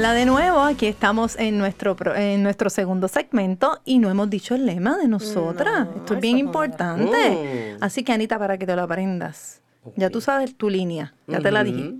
Hola 0.00 0.14
de 0.14 0.24
nuevo, 0.24 0.60
aquí 0.60 0.86
estamos 0.86 1.36
en 1.38 1.58
nuestro, 1.58 1.94
en 2.16 2.42
nuestro 2.42 2.70
segundo 2.70 3.06
segmento 3.06 3.82
y 3.84 3.98
no 3.98 4.08
hemos 4.08 4.30
dicho 4.30 4.54
el 4.54 4.64
lema 4.64 4.96
de 4.96 5.06
nosotras. 5.08 5.88
Esto 5.94 6.14
es 6.14 6.20
bien 6.20 6.38
importante. 6.38 7.76
Mm. 7.78 7.84
Así 7.84 8.02
que 8.02 8.10
Anita, 8.10 8.38
para 8.38 8.56
que 8.56 8.64
te 8.64 8.74
lo 8.74 8.80
aprendas, 8.80 9.60
ya 9.96 10.08
tú 10.08 10.22
sabes 10.22 10.56
tu 10.56 10.70
línea, 10.70 11.12
ya 11.26 11.40
te 11.40 11.50
la 11.50 11.64
dije. 11.64 11.96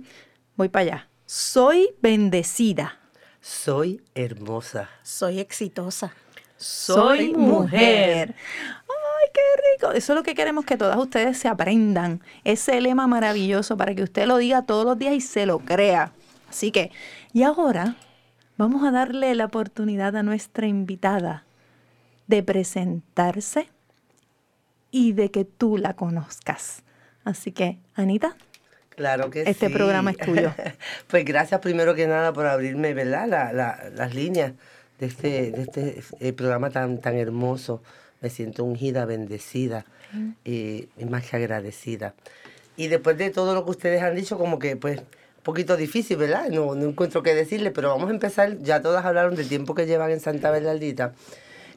Voy 0.55 0.69
para 0.69 0.81
allá. 0.81 1.09
Soy 1.27 1.91
bendecida. 2.01 2.97
Soy 3.39 4.01
hermosa. 4.15 4.89
Soy 5.03 5.39
exitosa. 5.39 6.11
Soy 6.57 7.35
mujer. 7.35 8.33
Ay, 8.33 9.29
qué 9.31 9.41
rico. 9.75 9.91
Eso 9.91 10.13
es 10.13 10.17
lo 10.17 10.23
que 10.23 10.33
queremos 10.33 10.65
que 10.65 10.75
todas 10.75 10.97
ustedes 10.97 11.37
se 11.37 11.47
aprendan. 11.47 12.19
Ese 12.45 12.81
lema 12.81 13.05
maravilloso 13.05 13.77
para 13.77 13.93
que 13.93 14.01
usted 14.01 14.25
lo 14.25 14.37
diga 14.37 14.63
todos 14.63 14.85
los 14.85 14.97
días 14.97 15.13
y 15.13 15.21
se 15.21 15.45
lo 15.45 15.59
crea. 15.59 16.13
Así 16.51 16.71
que, 16.71 16.91
y 17.33 17.43
ahora 17.43 17.95
vamos 18.57 18.83
a 18.83 18.91
darle 18.91 19.33
la 19.35 19.45
oportunidad 19.45 20.15
a 20.15 20.23
nuestra 20.23 20.67
invitada 20.67 21.45
de 22.27 22.43
presentarse 22.43 23.67
y 24.91 25.13
de 25.13 25.31
que 25.31 25.45
tú 25.45 25.77
la 25.77 25.95
conozcas. 25.95 26.83
Así 27.23 27.51
que, 27.51 27.77
Anita, 27.95 28.35
Claro 28.89 29.29
que 29.29 29.41
Este 29.43 29.67
sí. 29.67 29.73
programa 29.73 30.11
es 30.11 30.17
tuyo. 30.17 30.53
pues 31.07 31.23
gracias 31.25 31.59
primero 31.61 31.95
que 31.95 32.07
nada 32.07 32.33
por 32.33 32.45
abrirme, 32.45 32.93
¿verdad? 32.93 33.27
La- 33.27 33.53
la- 33.53 33.89
las 33.95 34.13
líneas 34.13 34.51
de 34.99 35.05
este, 35.07 35.51
de 35.51 35.61
este 35.61 36.03
eh, 36.19 36.33
programa 36.33 36.69
tan, 36.69 36.99
tan 36.99 37.15
hermoso. 37.15 37.81
Me 38.21 38.29
siento 38.29 38.63
ungida, 38.63 39.05
bendecida 39.05 39.85
y, 40.43 40.89
y 40.97 41.05
más 41.05 41.27
que 41.27 41.37
agradecida. 41.37 42.13
Y 42.75 42.87
después 42.89 43.17
de 43.17 43.29
todo 43.31 43.55
lo 43.55 43.63
que 43.65 43.71
ustedes 43.71 44.03
han 44.03 44.13
dicho, 44.13 44.37
como 44.37 44.59
que 44.59 44.75
pues 44.75 45.01
un 45.41 45.43
poquito 45.43 45.75
difícil, 45.75 46.17
¿verdad? 46.17 46.49
No, 46.49 46.75
no 46.75 46.85
encuentro 46.89 47.23
qué 47.23 47.33
decirle, 47.33 47.71
pero 47.71 47.89
vamos 47.89 48.09
a 48.09 48.13
empezar. 48.13 48.59
Ya 48.61 48.79
todas 48.81 49.03
hablaron 49.05 49.33
del 49.35 49.47
tiempo 49.49 49.73
que 49.73 49.87
llevan 49.87 50.11
en 50.11 50.19
Santa 50.19 50.51
Bernardita. 50.51 51.13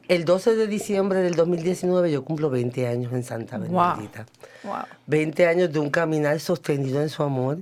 El 0.07 0.23
12 0.23 0.55
de 0.55 0.67
diciembre 0.67 1.19
del 1.21 1.33
2019 1.33 2.11
yo 2.11 2.23
cumplo 2.23 2.51
20 2.51 2.85
años 2.87 3.11
en 3.11 3.23
Santa 3.23 3.57
Wow. 3.57 3.67
Bernardita. 3.67 4.27
wow. 4.63 4.83
20 5.07 5.47
años 5.47 5.73
de 5.73 5.79
un 5.79 5.89
caminar 5.89 6.39
sostenido 6.39 7.01
en 7.01 7.09
su 7.09 7.23
amor. 7.23 7.57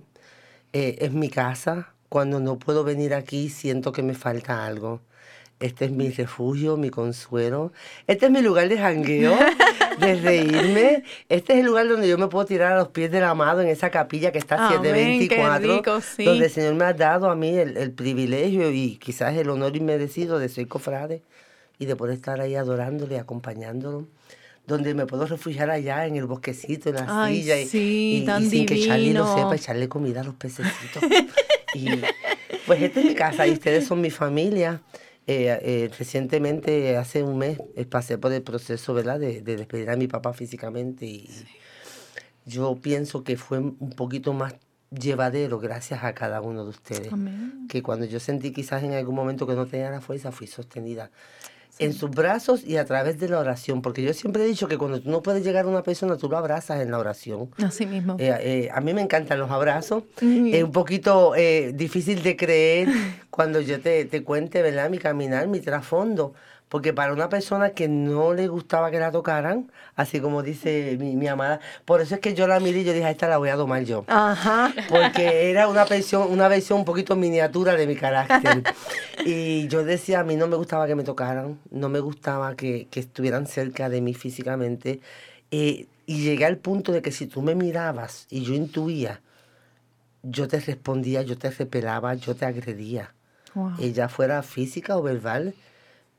Eh, 0.74 0.98
es 1.00 1.14
mi 1.14 1.30
casa. 1.30 1.88
Cuando 2.10 2.42
no 2.42 2.60
puedo 2.60 2.84
venir 2.84 3.14
aquí, 3.14 3.48
siento 3.50 3.94
que 3.94 4.04
me 4.04 4.14
falta 4.14 4.66
algo. 4.66 5.00
Este 5.62 5.86
es 5.86 5.92
mi 5.92 6.10
refugio, 6.10 6.76
mi 6.76 6.90
consuelo. 6.90 7.72
Este 8.08 8.26
es 8.26 8.32
mi 8.34 8.42
lugar 8.42 8.68
de 8.68 8.78
jangueo, 8.78 9.38
de 10.00 10.16
reírme. 10.16 11.04
Este 11.30 11.54
es 11.54 11.60
el 11.60 11.66
lugar 11.66 11.88
donde 11.88 12.08
yo 12.08 12.18
me 12.18 12.28
puedo 12.28 12.46
tirar 12.46 12.74
a 12.74 12.78
los 12.78 12.90
pies 12.90 13.12
del 13.12 13.24
amado 13.24 13.62
en 13.62 13.68
esa 13.68 13.90
capilla 13.90 14.32
que 14.32 14.38
está 14.38 14.56
Amén, 14.68 14.82
qué 15.20 15.36
724. 15.36 15.76
rico, 15.76 16.02
sí. 16.02 16.26
Donde 16.26 16.46
el 16.46 16.52
Señor 16.52 16.76
me 16.76 16.86
ha 16.86 16.94
dado 16.94 17.30
a 17.30 17.36
mí 17.36 17.50
el, 17.58 17.78
el 17.78 17.92
privilegio 17.92 18.72
y 18.72 18.98
quizás 18.98 19.36
el 19.38 19.50
honor 19.50 19.76
inmerecido 19.76 20.40
de 20.40 20.50
ser 20.50 20.68
cofrade 20.68 21.22
y 21.80 21.86
de 21.86 21.96
poder 21.96 22.16
estar 22.16 22.40
ahí 22.42 22.56
adorándole, 22.56 23.20
acompañándolo. 23.20 24.08
Donde 24.66 24.94
me 24.94 25.06
puedo 25.06 25.26
refugiar 25.28 25.70
allá 25.70 26.06
en 26.08 26.16
el 26.16 26.26
bosquecito, 26.26 26.88
en 26.90 26.96
la 26.96 27.06
Ay, 27.26 27.42
silla. 27.42 27.56
sí, 27.68 28.22
y, 28.22 28.26
tan 28.26 28.44
y 28.44 28.50
sin 28.50 28.66
que 28.66 28.80
Charlie 28.80 29.12
lo 29.12 29.28
sepa, 29.36 29.56
echarle 29.56 29.90
comida 29.90 30.22
a 30.22 30.24
los 30.24 30.36
pececitos. 30.36 31.04
y 31.74 31.90
pues 32.66 32.82
esta 32.82 33.02
es 33.02 33.06
mi 33.08 33.14
casa 33.14 33.46
y 33.46 33.52
ustedes 33.52 33.86
son 33.86 34.00
mi 34.00 34.10
familia. 34.10 34.82
Eh, 35.26 35.58
eh, 35.62 35.90
recientemente, 35.98 36.98
hace 36.98 37.24
un 37.24 37.38
mes, 37.38 37.58
eh, 37.76 37.86
pasé 37.86 38.18
por 38.18 38.34
el 38.34 38.42
proceso, 38.42 38.94
¿verdad?, 38.94 39.20
de, 39.20 39.42
de 39.42 39.56
despedir 39.56 39.90
a 39.90 39.96
mi 39.96 40.08
papá 40.08 40.34
físicamente 40.34 41.06
y 41.06 41.30
yo 42.46 42.76
pienso 42.76 43.24
que 43.24 43.38
fue 43.38 43.60
un 43.60 43.94
poquito 43.96 44.34
más 44.34 44.56
llevadero 44.92 45.60
gracias 45.60 46.04
a 46.04 46.14
cada 46.14 46.42
uno 46.42 46.64
de 46.64 46.70
ustedes. 46.70 47.14
Amén. 47.14 47.68
Que 47.70 47.82
cuando 47.82 48.06
yo 48.06 48.20
sentí 48.20 48.52
quizás 48.52 48.84
en 48.84 48.94
algún 48.94 49.16
momento 49.16 49.48
que 49.48 49.56
no 49.56 49.66
tenía 49.66 49.90
la 49.90 50.02
fuerza, 50.02 50.32
fui 50.32 50.48
sostenida 50.48 51.10
en 51.80 51.94
sus 51.94 52.12
brazos 52.12 52.64
y 52.64 52.78
a 52.78 52.86
través 52.86 53.20
de 53.20 53.30
la 53.30 53.40
oración. 53.40 53.82
Porque 53.82 54.02
yo 54.02 54.14
siempre 54.14 54.44
he 54.44 54.48
dicho 54.48 54.68
que 54.68 54.78
cuando 54.78 55.02
tú 55.02 55.10
no 55.10 55.22
puedes 55.22 55.44
llegar 55.44 55.66
a 55.66 55.68
una 55.68 55.84
persona, 55.84 56.18
tú 56.18 56.30
lo 56.30 56.38
abrazas 56.38 56.82
en 56.82 56.92
la 56.92 57.00
oración. 57.00 57.50
Así 57.64 57.86
mismo. 57.86 58.16
Eh, 58.20 58.36
eh, 58.40 58.70
a 58.74 58.82
mí 58.82 58.94
me 58.94 59.02
encantan 59.02 59.40
los 59.40 59.52
abrazos. 59.52 60.04
Mm. 60.22 60.54
Es 60.54 60.64
un 60.64 60.72
poquito 60.72 61.36
eh, 61.36 61.72
difícil 61.74 62.24
de 62.24 62.36
creer 62.36 62.90
cuando 63.30 63.62
yo 63.62 63.82
te, 63.82 64.06
te 64.06 64.24
cuente, 64.24 64.62
¿verdad? 64.62 64.90
Mi 64.90 65.00
caminar, 65.00 65.48
mi 65.48 65.60
trasfondo. 65.60 66.34
Porque 66.70 66.92
para 66.92 67.14
una 67.14 67.30
persona 67.30 67.70
que 67.72 67.88
no 67.88 68.34
le 68.34 68.48
gustaba 68.48 68.90
que 68.90 69.00
la 69.00 69.12
tocaran, 69.12 69.72
así 69.96 70.20
como 70.20 70.42
dice 70.42 70.98
mi, 71.00 71.16
mi 71.16 71.28
amada, 71.28 71.60
por 71.86 72.02
eso 72.02 72.16
es 72.16 72.22
que 72.22 72.34
yo 72.34 72.48
la 72.48 72.60
miré 72.60 72.80
y 72.80 72.84
yo 72.84 72.94
dije, 72.94 73.06
"A 73.06 73.12
esta 73.12 73.28
la 73.28 73.38
voy 73.38 73.50
a 73.50 73.56
tomar 73.56 73.84
yo. 73.84 74.06
Ajá. 74.08 74.74
Porque 74.90 75.52
era 75.52 75.68
una 75.68 75.86
versión, 75.86 76.32
una 76.32 76.48
versión 76.48 76.80
un 76.80 76.86
poquito 76.86 77.16
miniatura 77.16 77.76
de 77.76 77.88
mi 77.88 77.96
carácter. 77.96 78.64
Y 79.26 79.68
yo 79.68 79.86
decía, 79.86 80.20
a 80.20 80.24
mí 80.24 80.36
no 80.36 80.48
me 80.48 80.58
gustaba 80.58 80.88
que 80.88 80.96
me 80.96 81.04
tocaran, 81.04 81.60
no 81.72 81.88
me 81.88 82.00
gustaba 82.00 82.56
que, 82.56 82.88
que 82.90 83.00
estuvieran 83.00 83.48
cerca 83.48 83.88
de 83.88 84.02
mí 84.02 84.14
físicamente. 84.14 85.00
Eh, 85.52 85.86
y 86.06 86.24
llegué 86.24 86.46
al 86.46 86.58
punto 86.58 86.92
de 86.92 87.02
que 87.02 87.12
si 87.12 87.28
tú 87.28 87.42
me 87.42 87.56
mirabas 87.56 88.26
y 88.30 88.44
yo 88.44 88.54
intuía, 88.54 89.22
yo 90.24 90.48
te 90.48 90.60
respondía, 90.60 91.22
yo 91.22 91.38
te 91.38 91.52
repelaba, 91.52 92.16
yo 92.16 92.36
te 92.36 92.46
agredía. 92.46 93.14
Wow. 93.54 93.74
Ella 93.80 94.10
fuera 94.10 94.42
física 94.42 94.98
o 94.98 95.04
verbal, 95.04 95.54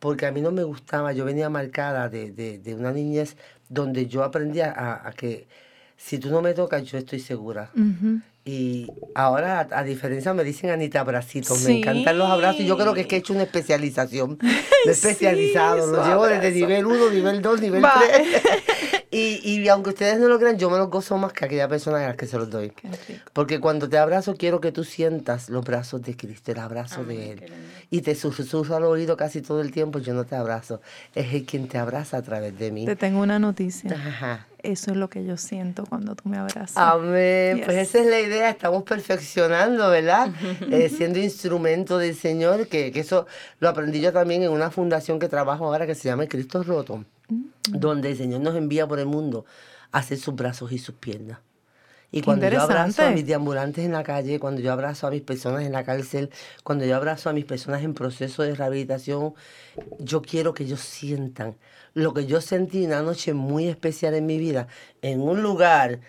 porque 0.04 0.26
a 0.26 0.32
mí 0.32 0.42
no 0.42 0.52
me 0.52 0.64
gustaba, 0.64 1.14
yo 1.14 1.24
venía 1.24 1.48
marcada 1.48 2.10
de, 2.10 2.30
de, 2.30 2.58
de 2.58 2.74
una 2.74 2.92
niñez 2.92 3.38
donde 3.70 4.04
yo 4.06 4.22
aprendía 4.22 4.70
a, 4.70 5.08
a 5.08 5.12
que 5.12 5.46
si 5.96 6.18
tú 6.18 6.28
no 6.28 6.42
me 6.42 6.52
tocas, 6.52 6.82
yo 6.82 6.98
estoy 6.98 7.20
segura. 7.20 7.70
Y 8.44 8.86
ahora, 9.14 9.60
a, 9.60 9.78
a 9.78 9.82
diferencia, 9.82 10.34
me 10.34 10.44
dicen 10.44 10.68
Anita 10.68 11.00
abracitos. 11.00 11.56
Sí. 11.56 11.68
Me 11.68 11.78
encantan 11.78 12.18
los 12.18 12.28
abrazos. 12.28 12.60
y 12.60 12.66
Yo 12.66 12.76
creo 12.76 12.92
que 12.92 13.00
es 13.00 13.06
que 13.06 13.16
he 13.16 13.18
hecho 13.20 13.32
una 13.32 13.44
especialización. 13.44 14.38
He 14.86 14.90
especializado. 14.90 15.86
Lo 15.86 15.94
suave 16.04 16.10
llevo 16.10 16.26
desde 16.26 16.50
nivel 16.50 16.84
1, 16.84 17.10
nivel 17.10 17.40
2, 17.40 17.60
nivel 17.62 17.82
Va. 17.82 17.94
3. 18.06 18.28
y, 19.16 19.40
y 19.60 19.68
aunque 19.68 19.90
ustedes 19.90 20.18
no 20.18 20.28
lo 20.28 20.38
crean, 20.38 20.58
yo 20.58 20.68
me 20.70 20.78
los 20.78 20.90
gozo 20.90 21.16
más 21.18 21.32
que 21.32 21.44
aquella 21.44 21.68
persona 21.68 21.98
a 22.04 22.08
la 22.08 22.16
que 22.16 22.26
se 22.26 22.36
los 22.36 22.50
doy. 22.50 22.72
Porque 23.32 23.60
cuando 23.60 23.88
te 23.88 23.98
abrazo, 23.98 24.34
quiero 24.36 24.60
que 24.60 24.72
tú 24.72 24.84
sientas 24.84 25.48
los 25.48 25.64
brazos 25.64 26.02
de 26.02 26.16
Cristo, 26.16 26.52
el 26.52 26.58
abrazo 26.58 27.04
de 27.04 27.32
Él. 27.32 27.44
Y 27.90 28.02
te 28.02 28.14
susurro 28.14 28.76
al 28.76 28.84
oído 28.84 29.16
casi 29.16 29.40
todo 29.42 29.60
el 29.60 29.70
tiempo, 29.72 29.98
yo 29.98 30.14
no 30.14 30.24
te 30.24 30.34
abrazo. 30.36 30.80
Es 31.14 31.32
Él 31.32 31.44
quien 31.46 31.68
te 31.68 31.78
abraza 31.78 32.16
a 32.18 32.22
través 32.22 32.58
de 32.58 32.70
mí. 32.70 32.86
Te 32.86 32.96
tengo 32.96 33.20
una 33.20 33.38
noticia. 33.38 33.90
Ajá. 33.92 34.46
Eso 34.64 34.92
es 34.92 34.96
lo 34.96 35.10
que 35.10 35.22
yo 35.26 35.36
siento 35.36 35.84
cuando 35.84 36.14
tú 36.14 36.26
me 36.30 36.38
abrazas. 36.38 36.76
Amén. 36.78 37.60
Pues 37.66 37.76
Yes. 37.76 37.88
esa 37.90 37.98
es 37.98 38.06
la 38.06 38.18
idea, 38.20 38.48
estamos 38.48 38.82
perfeccionando, 38.84 39.90
¿verdad? 39.90 40.30
Eh, 40.70 40.88
siendo 40.88 41.18
instrumento 41.18 41.98
del 41.98 42.14
Señor, 42.16 42.66
que, 42.68 42.90
que 42.90 43.00
eso 43.00 43.26
lo 43.60 43.68
aprendí 43.68 44.00
yo 44.00 44.12
también 44.12 44.42
en 44.42 44.50
una 44.50 44.70
fundación 44.70 45.18
que 45.18 45.28
trabajo 45.28 45.66
ahora 45.66 45.86
que 45.86 45.94
se 45.94 46.08
llama 46.08 46.26
Cristo 46.26 46.62
Roto. 46.62 47.04
Donde 47.68 48.10
el 48.10 48.16
Señor 48.16 48.40
nos 48.40 48.56
envía 48.56 48.86
por 48.86 48.98
el 48.98 49.06
mundo 49.06 49.44
a 49.92 49.98
hacer 49.98 50.18
sus 50.18 50.34
brazos 50.34 50.72
y 50.72 50.78
sus 50.78 50.94
piernas. 50.94 51.38
Y 52.10 52.20
Qué 52.20 52.26
cuando 52.26 52.48
yo 52.48 52.60
abrazo 52.60 53.02
a 53.02 53.10
mis 53.10 53.26
deambulantes 53.26 53.84
en 53.84 53.92
la 53.92 54.04
calle, 54.04 54.38
cuando 54.38 54.60
yo 54.60 54.72
abrazo 54.72 55.08
a 55.08 55.10
mis 55.10 55.22
personas 55.22 55.64
en 55.64 55.72
la 55.72 55.82
cárcel, 55.82 56.30
cuando 56.62 56.84
yo 56.84 56.94
abrazo 56.94 57.28
a 57.28 57.32
mis 57.32 57.44
personas 57.44 57.82
en 57.82 57.92
proceso 57.92 58.44
de 58.44 58.54
rehabilitación, 58.54 59.34
yo 59.98 60.22
quiero 60.22 60.54
que 60.54 60.62
ellos 60.62 60.80
sientan 60.80 61.56
lo 61.94 62.14
que 62.14 62.26
yo 62.26 62.40
sentí 62.40 62.84
una 62.84 63.02
noche 63.02 63.34
muy 63.34 63.68
especial 63.68 64.14
en 64.14 64.26
mi 64.26 64.38
vida, 64.38 64.68
en 65.02 65.20
un 65.20 65.42
lugar 65.42 66.00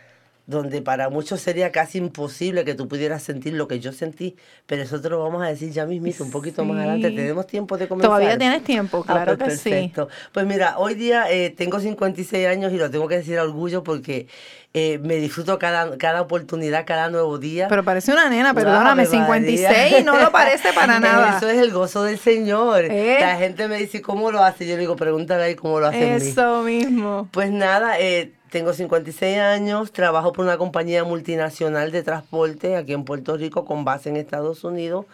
donde 0.48 0.82
para 0.82 1.10
muchos 1.10 1.42
sería 1.42 1.72
casi 1.72 1.98
imposible 1.98 2.64
que 2.66 2.76
tú 2.76 2.88
pudieras 2.88 3.24
sentir 3.24 3.54
lo 3.54 3.68
que 3.68 3.80
yo 3.80 3.92
sentí, 3.92 4.36
pero 4.68 4.84
eso 4.84 5.02
te 5.02 5.10
lo 5.10 5.20
vamos 5.24 5.42
a 5.44 5.48
decir 5.48 5.72
ya 5.72 5.86
mismito, 5.86 6.24
un 6.24 6.32
poquito 6.32 6.64
más 6.66 6.78
adelante. 6.78 7.10
Sí. 7.10 7.16
Tenemos 7.16 7.48
tiempo 7.48 7.78
de 7.78 7.88
comenzar. 7.88 8.10
Todavía 8.12 8.38
tienes 8.38 8.64
tiempo, 8.64 9.04
Ah, 9.08 9.14
claro 9.14 9.38
pues 9.38 9.50
que 9.50 9.58
sí. 9.58 9.70
perfecto. 9.72 10.08
Pues 10.32 10.46
mira, 10.46 10.78
hoy 10.78 10.94
día 10.94 11.32
eh, 11.32 11.50
tengo 11.50 11.80
56 11.80 12.48
años 12.48 12.72
y 12.74 12.78
lo 12.78 12.92
tengo 12.92 13.08
que 13.08 13.18
decir 13.18 13.40
a 13.40 13.44
orgullo 13.44 13.84
porque 13.84 14.28
eh, 14.76 15.00
me 15.02 15.16
disfruto 15.16 15.58
cada, 15.58 15.98
cada 15.98 16.22
oportunidad, 16.22 16.86
cada 16.86 17.10
nuevo 17.10 17.38
día. 17.40 17.68
Pero 17.70 17.84
parece 17.84 18.12
una 18.12 18.30
nena, 18.30 18.54
perdóname, 18.54 19.04
Ave 19.04 19.06
56 19.12 19.68
María. 19.92 20.04
no 20.04 20.20
lo 20.20 20.32
parece 20.32 20.74
para 20.74 21.00
nada. 21.00 21.38
Eso 21.38 21.50
es 21.50 21.58
el 21.58 21.72
gozo 21.72 22.04
del 22.04 22.20
Señor. 22.20 22.84
¿Eh? 22.86 23.18
La 23.20 23.38
gente 23.38 23.68
me 23.68 23.78
dice, 23.78 24.02
¿cómo 24.02 24.32
lo 24.32 24.44
hace? 24.44 24.68
Yo 24.68 24.76
le 24.76 24.82
digo, 24.82 24.96
pregúntale 24.96 25.44
ahí 25.44 25.56
cómo 25.56 25.80
lo 25.80 25.88
hace. 25.88 26.16
Eso 26.18 26.62
mismo. 26.64 27.30
Pues 27.32 27.50
nada, 27.52 28.00
eh, 28.00 28.34
tengo 28.50 28.74
56 28.74 29.38
años, 29.40 29.92
trabajo 29.92 30.32
por 30.32 30.46
una 30.46 30.58
compañía 30.58 31.04
multinacional 31.04 31.92
de 31.92 32.04
transporte 32.04 32.76
aquí 32.76 32.94
en 32.94 33.04
Puerto 33.04 33.38
Rico 33.38 33.66
con 33.66 33.86
base 33.86 34.10
en 34.10 34.18
Estados 34.18 34.64
Unidos. 34.64 35.06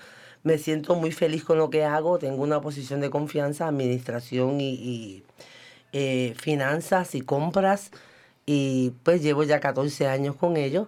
Me 0.44 0.58
siento 0.58 0.96
muy 0.96 1.12
feliz 1.12 1.44
con 1.44 1.58
lo 1.58 1.70
que 1.70 1.84
hago, 1.84 2.18
tengo 2.18 2.44
una 2.44 2.62
posición 2.62 3.00
de 3.00 3.10
confianza, 3.10 3.68
administración 3.68 4.60
y, 4.60 4.74
y, 4.74 5.24
eh, 5.94 6.34
finanzas 6.38 7.16
y 7.16 7.22
compras 7.22 7.92
y 8.46 8.94
pues 9.04 9.22
llevo 9.22 9.44
ya 9.44 9.60
14 9.60 10.08
años 10.08 10.36
con 10.36 10.58
ellos. 10.58 10.88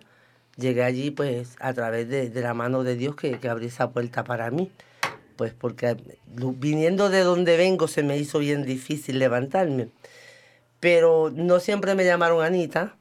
Llegué 0.58 0.84
allí 0.84 1.12
pues 1.12 1.56
a 1.60 1.74
través 1.74 2.10
de, 2.10 2.30
de 2.30 2.42
la 2.42 2.54
mano 2.54 2.84
de 2.84 2.96
Dios 2.96 3.16
que, 3.16 3.40
que 3.40 3.50
abrió 3.50 3.68
esa 3.68 3.92
puerta 3.92 4.24
para 4.24 4.52
mí. 4.52 4.72
Pues 5.38 5.54
porque 5.54 5.98
viniendo 6.36 7.10
de 7.10 7.22
donde 7.22 7.58
vengo 7.58 7.88
se 7.88 8.04
me 8.04 8.18
hizo 8.18 8.40
bien 8.40 8.64
difícil 8.64 9.20
levantarme 9.20 9.90
pero 10.84 11.32
no 11.34 11.62
siempre 11.62 11.96
me 11.96 12.04
llamaron 12.04 12.44
Anita. 12.44 12.96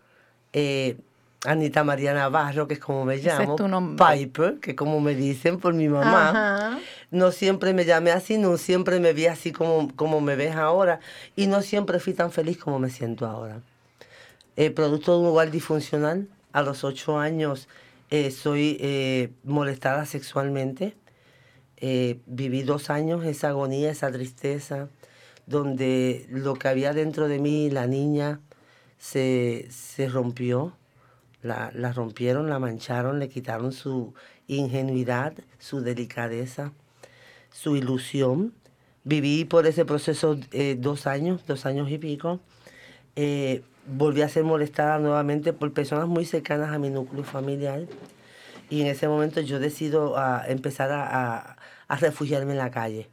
eh, 0.52 0.96
Anita 1.44 1.82
María 1.82 2.14
Navarro, 2.14 2.68
que 2.68 2.74
es 2.74 2.80
como 2.80 3.04
me 3.04 3.16
es 3.16 3.24
llamo. 3.24 3.56
tu 3.56 3.66
nombre. 3.66 4.04
Piper, 4.06 4.60
que 4.60 4.70
es 4.70 4.76
como 4.76 5.00
me 5.00 5.16
dicen 5.16 5.58
por 5.58 5.74
mi 5.74 5.88
mamá. 5.88 6.28
Ajá. 6.30 6.78
No 7.10 7.32
siempre 7.32 7.74
me 7.74 7.84
llamé 7.84 8.12
así, 8.12 8.38
no 8.38 8.56
siempre 8.56 9.00
me 9.00 9.12
vi 9.12 9.26
así 9.26 9.50
como, 9.50 9.92
como 9.96 10.20
me 10.20 10.36
ves 10.36 10.54
ahora. 10.54 11.00
Y 11.34 11.48
no 11.48 11.60
siempre 11.62 11.98
fui 11.98 12.12
tan 12.14 12.30
feliz 12.30 12.58
como 12.58 12.78
me 12.78 12.90
siento 12.90 13.26
ahora. 13.26 13.60
Eh, 14.54 14.70
producto 14.70 15.14
de 15.14 15.18
un 15.22 15.26
hogar 15.26 15.50
disfuncional, 15.50 16.28
a 16.52 16.62
los 16.62 16.84
ocho 16.84 17.18
años 17.18 17.66
eh, 18.10 18.30
soy 18.30 18.76
eh, 18.80 19.30
molestada 19.42 20.06
sexualmente. 20.06 20.94
Eh, 21.78 22.20
viví 22.26 22.62
dos 22.62 22.88
años 22.88 23.24
esa 23.24 23.48
agonía, 23.48 23.90
esa 23.90 24.12
tristeza, 24.12 24.86
donde 25.46 26.26
lo 26.30 26.54
que 26.54 26.68
había 26.68 26.92
dentro 26.92 27.28
de 27.28 27.38
mí, 27.38 27.70
la 27.70 27.86
niña, 27.86 28.40
se, 28.98 29.66
se 29.70 30.08
rompió. 30.08 30.76
La, 31.42 31.72
la 31.74 31.92
rompieron, 31.92 32.48
la 32.48 32.60
mancharon, 32.60 33.18
le 33.18 33.28
quitaron 33.28 33.72
su 33.72 34.14
ingenuidad, 34.46 35.32
su 35.58 35.80
delicadeza, 35.80 36.72
su 37.50 37.74
ilusión. 37.76 38.54
Viví 39.02 39.44
por 39.44 39.66
ese 39.66 39.84
proceso 39.84 40.38
eh, 40.52 40.76
dos 40.78 41.08
años, 41.08 41.44
dos 41.46 41.66
años 41.66 41.90
y 41.90 41.98
pico. 41.98 42.38
Eh, 43.16 43.62
volví 43.86 44.22
a 44.22 44.28
ser 44.28 44.44
molestada 44.44 45.00
nuevamente 45.00 45.52
por 45.52 45.72
personas 45.72 46.06
muy 46.06 46.24
cercanas 46.24 46.70
a 46.72 46.78
mi 46.78 46.90
núcleo 46.90 47.24
familiar. 47.24 47.86
Y 48.70 48.80
en 48.82 48.86
ese 48.86 49.08
momento 49.08 49.40
yo 49.40 49.58
decido 49.58 50.16
ah, 50.16 50.44
empezar 50.46 50.92
a, 50.92 51.04
a- 51.04 51.56
a 51.88 51.96
refugiarme 51.96 52.52
en 52.52 52.58
la 52.58 52.70
calle. 52.70 53.08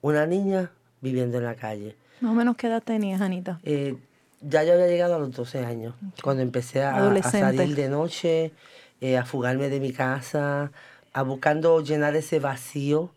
Una 0.00 0.26
niña 0.26 0.70
viviendo 1.06 1.38
en 1.38 1.44
la 1.44 1.54
calle. 1.54 1.94
Más 2.20 2.32
o 2.32 2.34
menos 2.34 2.56
qué 2.56 2.66
edad 2.66 2.82
tenías, 2.82 3.20
Anita. 3.20 3.60
Eh, 3.62 3.96
ya 4.40 4.64
yo 4.64 4.72
había 4.74 4.88
llegado 4.88 5.14
a 5.14 5.18
los 5.18 5.32
12 5.32 5.64
años, 5.64 5.94
cuando 6.22 6.42
empecé 6.42 6.82
a, 6.82 6.96
a 6.96 7.22
salir 7.22 7.74
de 7.76 7.88
noche, 7.88 8.52
eh, 9.00 9.16
a 9.16 9.24
fugarme 9.24 9.68
de 9.68 9.80
mi 9.80 9.92
casa, 9.92 10.72
a 11.12 11.22
buscando 11.22 11.80
llenar 11.80 12.16
ese 12.16 12.40
vacío, 12.40 13.10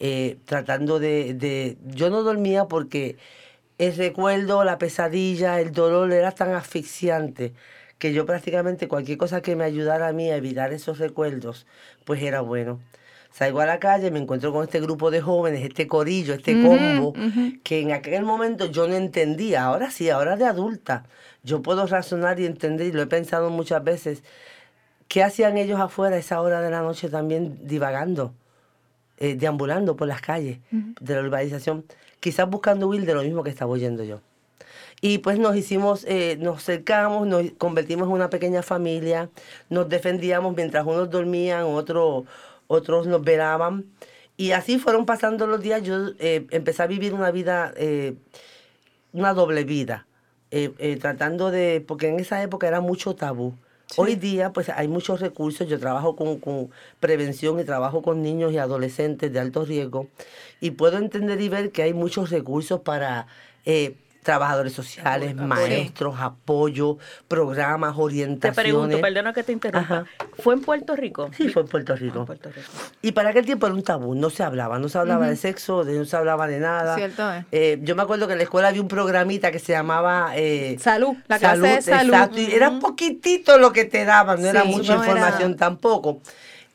eh, 0.00 0.36
tratando 0.44 0.98
de, 0.98 1.34
de... 1.34 1.76
Yo 1.86 2.10
no 2.10 2.22
dormía 2.22 2.66
porque 2.66 3.16
el 3.78 3.96
recuerdo, 3.96 4.64
la 4.64 4.78
pesadilla, 4.78 5.60
el 5.60 5.72
dolor 5.72 6.12
era 6.12 6.32
tan 6.32 6.52
asfixiante 6.54 7.52
que 7.98 8.12
yo 8.12 8.26
prácticamente 8.26 8.88
cualquier 8.88 9.18
cosa 9.18 9.40
que 9.40 9.56
me 9.56 9.64
ayudara 9.64 10.08
a 10.08 10.12
mí 10.12 10.30
a 10.30 10.36
evitar 10.36 10.72
esos 10.72 10.98
recuerdos, 10.98 11.66
pues 12.04 12.22
era 12.22 12.40
bueno. 12.40 12.80
Salgo 13.30 13.60
a 13.60 13.66
la 13.66 13.78
calle, 13.78 14.10
me 14.10 14.18
encuentro 14.18 14.52
con 14.52 14.64
este 14.64 14.80
grupo 14.80 15.10
de 15.10 15.20
jóvenes, 15.20 15.62
este 15.62 15.86
corillo, 15.86 16.34
este 16.34 16.56
Ujú, 16.56 16.66
combo, 16.66 17.08
ujú. 17.10 17.52
que 17.62 17.80
en 17.80 17.92
aquel 17.92 18.22
momento 18.24 18.66
yo 18.66 18.88
no 18.88 18.94
entendía. 18.94 19.64
Ahora 19.64 19.90
sí, 19.90 20.10
ahora 20.10 20.36
de 20.36 20.44
adulta, 20.44 21.04
yo 21.42 21.62
puedo 21.62 21.86
razonar 21.86 22.40
y 22.40 22.46
entender, 22.46 22.88
y 22.88 22.92
lo 22.92 23.02
he 23.02 23.06
pensado 23.06 23.50
muchas 23.50 23.84
veces, 23.84 24.22
¿qué 25.06 25.22
hacían 25.22 25.56
ellos 25.56 25.78
afuera 25.78 26.16
a 26.16 26.18
esa 26.18 26.40
hora 26.40 26.60
de 26.60 26.70
la 26.70 26.82
noche 26.82 27.08
también 27.08 27.58
divagando, 27.66 28.34
eh, 29.18 29.36
deambulando 29.36 29.94
por 29.94 30.08
las 30.08 30.20
calles 30.20 30.58
de 31.00 31.14
la 31.14 31.20
urbanización? 31.20 31.84
Quizás 32.20 32.48
buscando 32.48 32.88
huir 32.88 33.06
de 33.06 33.14
lo 33.14 33.22
mismo 33.22 33.44
que 33.44 33.50
estaba 33.50 33.70
oyendo 33.70 34.02
yo. 34.02 34.20
Y 35.00 35.18
pues 35.18 35.38
nos 35.38 35.54
hicimos, 35.54 36.04
eh, 36.08 36.36
nos 36.40 36.64
cercamos, 36.64 37.26
nos 37.26 37.44
convertimos 37.56 38.08
en 38.08 38.14
una 38.14 38.30
pequeña 38.30 38.62
familia, 38.62 39.30
nos 39.70 39.88
defendíamos 39.88 40.56
mientras 40.56 40.84
unos 40.84 41.08
dormían, 41.08 41.64
otros, 41.66 42.24
otros 42.68 43.08
nos 43.08 43.22
velaban. 43.22 43.86
Y 44.36 44.52
así 44.52 44.78
fueron 44.78 45.04
pasando 45.04 45.48
los 45.48 45.60
días, 45.60 45.82
yo 45.82 46.10
eh, 46.20 46.46
empecé 46.50 46.84
a 46.84 46.86
vivir 46.86 47.12
una 47.12 47.32
vida, 47.32 47.74
eh, 47.76 48.14
una 49.12 49.34
doble 49.34 49.64
vida, 49.64 50.06
eh, 50.52 50.96
tratando 51.00 51.50
de, 51.50 51.84
porque 51.84 52.08
en 52.08 52.20
esa 52.20 52.40
época 52.40 52.68
era 52.68 52.80
mucho 52.80 53.16
tabú. 53.16 53.54
Hoy 53.96 54.16
día 54.16 54.52
pues 54.52 54.68
hay 54.68 54.86
muchos 54.86 55.20
recursos, 55.20 55.66
yo 55.66 55.80
trabajo 55.80 56.14
con, 56.14 56.38
con 56.38 56.70
prevención 57.00 57.58
y 57.58 57.64
trabajo 57.64 58.02
con 58.02 58.22
niños 58.22 58.52
y 58.52 58.58
adolescentes 58.58 59.32
de 59.32 59.40
alto 59.40 59.64
riesgo 59.64 60.08
y 60.60 60.72
puedo 60.72 60.98
entender 60.98 61.40
y 61.40 61.48
ver 61.48 61.72
que 61.72 61.82
hay 61.82 61.94
muchos 61.94 62.30
recursos 62.30 62.80
para 62.80 63.26
eh, 63.64 63.96
trabajadores 64.28 64.74
sociales, 64.74 65.34
maestros, 65.34 66.16
apoyo, 66.20 66.98
programas, 67.28 67.94
Te 67.96 68.00
orientaciones. 68.02 68.56
pregunto, 68.62 69.00
perdona 69.00 69.32
que 69.32 69.42
te 69.42 69.52
interrumpa. 69.52 69.94
Ajá. 70.00 70.04
¿Fue 70.42 70.52
en 70.52 70.60
Puerto 70.60 70.94
Rico? 70.94 71.30
Sí, 71.34 71.48
fue 71.48 71.62
en 71.62 71.68
Puerto 71.68 71.96
Rico. 71.96 72.18
En 72.20 72.26
Puerto 72.26 72.50
Rico. 72.50 72.68
Y 73.00 73.12
para 73.12 73.30
aquel 73.30 73.46
tiempo 73.46 73.64
era 73.66 73.74
un 73.74 73.82
tabú, 73.82 74.14
no 74.14 74.28
se 74.28 74.42
hablaba, 74.42 74.78
no 74.78 74.90
se 74.90 74.98
hablaba 74.98 75.26
de 75.28 75.36
sexo, 75.36 75.82
no 75.82 76.04
se 76.04 76.14
hablaba 76.14 76.46
de 76.46 76.60
nada. 76.60 76.94
Cierto 76.96 77.32
es. 77.32 77.46
Eh, 77.52 77.78
yo 77.82 77.96
me 77.96 78.02
acuerdo 78.02 78.26
que 78.26 78.34
en 78.34 78.38
la 78.40 78.44
escuela 78.44 78.68
había 78.68 78.82
un 78.82 78.88
programita 78.88 79.50
que 79.50 79.60
se 79.60 79.72
llamaba 79.72 80.32
eh, 80.36 80.76
Salud, 80.78 81.16
la 81.26 81.38
clase 81.38 81.60
de 81.66 81.80
salud. 81.82 82.12
Exacto, 82.12 82.38
y 82.40 82.52
era 82.52 82.78
poquitito 82.78 83.56
lo 83.56 83.72
que 83.72 83.86
te 83.86 84.04
daban, 84.04 84.42
no 84.42 84.46
era 84.48 84.64
mucha 84.64 84.94
no 84.96 85.02
era- 85.04 85.12
información 85.12 85.56
tampoco. 85.56 86.20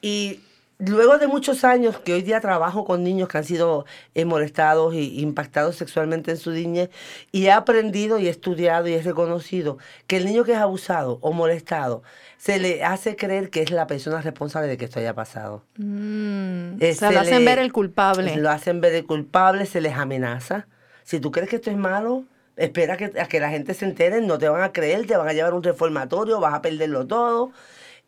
Y 0.02 0.39
luego 0.88 1.17
de 1.17 1.28
muchos 1.28 1.63
años 1.63 1.98
que 2.00 2.13
hoy 2.13 2.22
día 2.22 2.39
trabajo 2.41 2.86
con 2.86 3.04
niños 3.04 3.28
que 3.30 3.38
han 3.38 3.43
sido 3.43 3.86
eh, 4.15 4.26
molestados 4.26 4.93
y 4.93 5.22
impactados 5.22 5.76
sexualmente 5.76 6.32
en 6.32 6.38
su 6.38 6.52
niñez, 6.52 6.89
y 7.32 7.46
he 7.46 7.52
aprendido 7.52 8.19
y 8.19 8.28
he 8.28 8.30
estudiado 8.30 8.88
y 8.88 8.93
he 8.93 9.02
reconocido 9.02 9.78
que 10.08 10.17
el 10.17 10.26
niño 10.26 10.43
que 10.43 10.54
es 10.54 10.58
abusado 10.58 11.19
o 11.22 11.32
molestado 11.34 12.04
se 12.38 12.60
le 12.60 12.84
hace 12.84 13.15
creer 13.15 13.50
que 13.50 13.62
es 13.62 13.72
la 13.72 13.88
persona 13.88 14.22
responsable 14.22 14.67
de 14.67 14.78
que 14.78 14.86
esto 14.86 15.00
haya 15.00 15.13
pasado. 15.13 15.63
Mm, 15.78 16.82
Eh, 16.82 16.91
o 16.91 16.96
sea, 16.96 17.10
se 17.10 17.13
lo 17.15 17.19
hacen 17.22 17.39
le- 17.39 17.46
ver 17.46 17.60
el 17.60 17.72
culpable. 17.72 18.36
Lo 18.38 18.50
hacen 18.50 18.82
ver 18.82 18.93
el 18.96 19.06
culpable, 19.06 19.65
se 19.65 19.82
les 19.82 19.93
amenaza. 19.96 20.67
Si 21.04 21.19
tú 21.19 21.32
crees 21.32 21.50
que 21.50 21.58
esto 21.58 21.69
es 21.69 21.78
malo, 21.78 22.24
espera 22.58 22.98
que, 22.98 23.12
a 23.19 23.26
que 23.28 23.39
la 23.39 23.50
gente 23.50 23.74
se 23.74 23.86
entere, 23.86 24.22
no 24.22 24.38
te 24.38 24.50
van 24.50 24.62
a 24.62 24.72
creer, 24.74 25.06
te 25.08 25.15
van 25.17 25.28
a 25.28 25.34
llevar 25.34 25.54
a 25.54 25.56
un 25.56 25.63
reformatorio, 25.63 26.39
vas 26.39 26.54
a 26.54 26.62
perderlo 26.62 27.06
todo. 27.08 27.52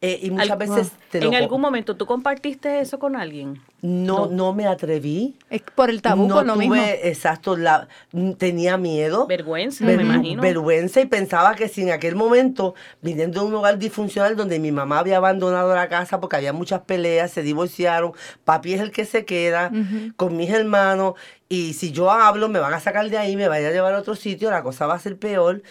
Eh, 0.05 0.19
y 0.23 0.29
muchas 0.31 0.51
Al- 0.51 0.57
veces 0.57 0.91
te 1.09 1.19
lo 1.21 1.29
¿En 1.29 1.35
algún 1.35 1.61
momento 1.61 1.95
tú 1.95 2.05
compartiste 2.05 2.79
eso 2.79 2.99
con 2.99 3.15
alguien? 3.15 3.59
no, 3.81 4.25
no 4.27 4.51
me 4.53 4.65
atreví. 4.65 5.37
Es 5.51 5.61
por 5.75 5.89
el 5.91 6.01
tabú, 6.01 6.27
no 6.27 6.35
por 6.35 6.45
lo 6.47 6.53
tuve, 6.53 6.63
mismo. 6.65 6.75
exacto, 7.03 7.55
la, 7.55 7.87
mm, 8.13 8.31
tenía 8.33 8.77
miedo. 8.77 9.27
Vergüenza, 9.27 9.85
ver- 9.85 9.97
me 9.97 10.03
imagino. 10.03 10.41
Vergüenza 10.41 11.01
y 11.01 11.05
pensaba 11.05 11.53
que 11.55 11.67
si 11.67 11.83
en 11.83 11.91
aquel 11.91 12.15
momento, 12.15 12.73
viniendo 13.01 13.41
de 13.41 13.47
un 13.47 13.53
hogar 13.55 13.77
disfuncional 13.77 14.35
donde 14.35 14.59
mi 14.59 14.71
mamá 14.71 14.99
había 14.99 15.17
abandonado 15.17 15.73
la 15.75 15.87
casa 15.87 16.19
porque 16.19 16.35
había 16.37 16.51
muchas 16.53 16.81
peleas, 16.81 17.29
se 17.31 17.43
divorciaron, 17.43 18.13
papi 18.43 18.73
es 18.73 18.81
el 18.81 18.91
que 18.91 19.05
se 19.05 19.23
queda 19.25 19.71
con 20.15 20.35
mis 20.35 20.49
hermanos 20.49 21.13
y 21.47 21.73
si 21.73 21.91
yo 21.91 22.09
hablo 22.09 22.49
me 22.49 22.59
van 22.59 22.73
a 22.73 22.79
sacar 22.79 23.07
de 23.09 23.17
ahí, 23.19 23.35
me 23.35 23.47
van 23.47 23.63
a 23.63 23.69
llevar 23.69 23.93
a 23.93 23.99
otro 23.99 24.15
sitio, 24.15 24.49
la 24.49 24.63
cosa 24.63 24.87
va 24.87 24.95
a 24.95 24.99
ser 24.99 25.17
peor. 25.17 25.61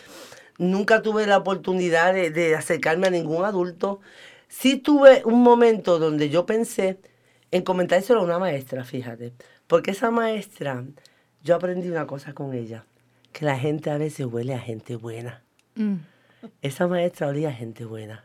Nunca 0.59 1.03
tuve 1.03 1.27
la 1.27 1.38
oportunidad 1.38 2.14
de, 2.14 2.31
de 2.31 2.55
acercarme 2.55 3.09
a 3.09 3.11
ningún 3.11 3.45
adulto. 3.45 4.01
Sí 4.49 4.77
tuve 4.77 5.23
un 5.25 5.43
momento 5.43 5.99
donde 5.99 6.29
yo 6.31 6.47
pensé 6.47 6.99
en 7.51 7.62
comentárselo 7.62 8.21
a 8.21 8.25
una 8.25 8.38
maestra, 8.38 8.85
fíjate. 8.85 9.33
Porque 9.67 9.90
esa 9.93 10.11
maestra, 10.11 10.85
yo 11.43 11.57
aprendí 11.57 11.88
una 11.88 12.07
cosa 12.07 12.35
con 12.35 12.55
ella, 12.55 12.85
que 13.33 13.45
la 13.45 13.59
gente 13.59 13.90
a 13.90 13.99
veces 13.99 14.27
huele 14.27 14.55
a 14.55 14.61
gente 14.61 14.97
buena. 14.97 15.43
Mm. 15.75 15.95
Esa 16.62 16.87
maestra 16.87 17.29
olía 17.29 17.49
a 17.49 17.53
gente 17.53 17.85
buena. 17.85 18.25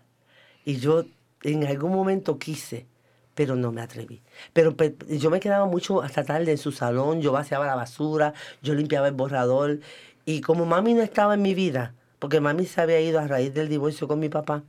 Y 0.66 0.78
yo 0.78 1.06
en 1.44 1.66
algún 1.66 1.92
momento 1.92 2.38
quise, 2.38 2.86
pero 3.34 3.56
no 3.56 3.72
me 3.72 3.82
atreví. 3.82 4.22
Pero 4.54 4.76
pe- 4.76 4.96
yo 5.18 5.30
me 5.32 5.40
quedaba 5.40 5.66
mucho 5.66 6.02
hasta 6.02 6.24
tarde 6.24 6.52
en 6.52 6.58
su 6.58 6.72
salón, 6.72 7.22
yo 7.22 7.32
vaciaba 7.32 7.66
la 7.66 7.76
basura, 7.76 8.34
yo 8.62 8.76
limpiaba 8.76 9.08
el 9.08 9.14
borrador. 9.16 9.80
Y 10.26 10.42
como 10.42 10.66
mami 10.66 10.94
no 10.94 11.02
estaba 11.02 11.36
en 11.36 11.42
mi 11.42 11.54
vida, 11.56 11.96
porque 12.20 12.40
mami 12.40 12.66
se 12.66 12.82
había 12.82 13.00
ido 13.00 13.20
a 13.20 13.28
raíz 13.28 13.54
del 13.54 13.70
divorcio 13.70 14.08
con 14.08 14.20
mi 14.20 14.30
papá, 14.30 14.64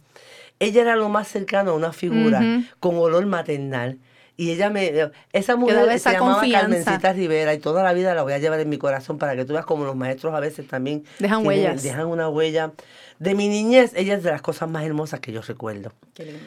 ella 0.58 0.82
era 0.82 0.96
lo 0.96 1.08
más 1.08 1.28
cercano 1.28 1.72
a 1.72 1.74
una 1.74 1.92
figura 1.92 2.40
con 2.80 2.96
olor 2.96 3.26
maternal. 3.26 3.98
Y 4.36 4.52
ella 4.52 4.70
me, 4.70 5.10
esa 5.34 5.56
mujer 5.56 5.76
daba 5.76 5.90
se 5.90 5.96
esa 5.96 6.12
llamaba 6.12 6.34
confianza. 6.40 6.68
Carmencita 6.84 7.12
Rivera 7.12 7.52
y 7.52 7.58
toda 7.58 7.82
la 7.82 7.92
vida 7.92 8.14
la 8.14 8.22
voy 8.22 8.32
a 8.32 8.38
llevar 8.38 8.58
en 8.60 8.70
mi 8.70 8.78
corazón 8.78 9.18
para 9.18 9.36
que 9.36 9.44
tú 9.44 9.52
veas 9.52 9.66
como 9.66 9.84
los 9.84 9.96
maestros 9.96 10.32
a 10.34 10.40
veces 10.40 10.66
también 10.66 11.04
Dejan 11.18 11.42
tienen- 11.42 11.46
huellas. 11.66 11.82
dejan 11.82 12.06
una 12.06 12.28
huella. 12.30 12.72
De 13.18 13.34
mi 13.34 13.48
niñez, 13.48 13.92
ella 13.96 14.14
es 14.14 14.22
de 14.22 14.30
las 14.30 14.40
cosas 14.40 14.70
más 14.70 14.84
hermosas 14.84 15.20
que 15.20 15.30
yo 15.32 15.42
recuerdo. 15.42 15.92
Qué 16.14 16.24
lindo. 16.24 16.40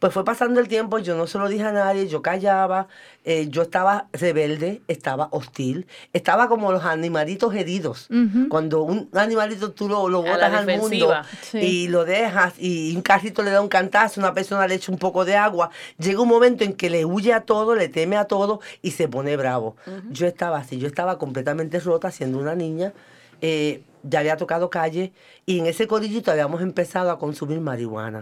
Pues 0.00 0.14
fue 0.14 0.24
pasando 0.24 0.60
el 0.60 0.66
tiempo, 0.66 0.98
yo 0.98 1.14
no 1.14 1.26
se 1.26 1.38
lo 1.38 1.46
dije 1.46 1.62
a 1.62 1.72
nadie, 1.72 2.08
yo 2.08 2.22
callaba, 2.22 2.88
eh, 3.24 3.48
yo 3.50 3.60
estaba 3.60 4.08
rebelde, 4.14 4.80
estaba 4.88 5.28
hostil, 5.30 5.86
estaba 6.14 6.48
como 6.48 6.72
los 6.72 6.84
animalitos 6.84 7.54
heridos. 7.54 8.08
Cuando 8.48 8.82
un 8.82 9.10
animalito 9.12 9.72
tú 9.72 9.88
lo, 9.88 10.08
botas 10.22 10.54
al 10.54 10.78
mundo. 10.78 11.14
Sí. 11.42 11.58
y 11.58 11.88
lo 11.88 12.06
dejas 12.06 12.54
y 12.58 12.96
un 12.96 13.02
carrito 13.02 13.42
le 13.42 13.50
da 13.50 13.60
un 13.60 13.68
cantazo, 13.68 14.20
una 14.20 14.32
persona 14.32 14.66
le 14.66 14.76
echa 14.76 14.90
un 14.90 14.98
poco 14.98 15.26
de 15.26 15.36
agua, 15.36 15.70
llega 15.98 16.20
un 16.22 16.28
momento 16.28 16.64
en 16.64 16.72
que 16.72 16.88
le 16.88 17.04
huye 17.04 17.34
a 17.34 17.42
todo, 17.42 17.74
le 17.74 17.88
teme 17.90 18.16
a 18.16 18.24
todo 18.24 18.60
y 18.80 18.92
se 18.92 19.06
pone 19.06 19.36
bravo. 19.36 19.76
Yo 20.08 20.26
estaba 20.26 20.58
así, 20.58 20.78
yo 20.78 20.86
estaba 20.86 21.18
completamente 21.18 21.78
rota 21.78 22.10
siendo 22.10 22.38
una 22.38 22.54
niña. 22.54 22.94
eh, 23.42 23.82
ya 24.02 24.20
había 24.20 24.36
tocado 24.36 24.70
calle 24.70 25.12
y 25.46 25.58
en 25.58 25.66
ese 25.66 25.86
corillito 25.86 26.30
habíamos 26.30 26.62
empezado 26.62 27.10
a 27.10 27.18
consumir 27.18 27.60
marihuana. 27.60 28.20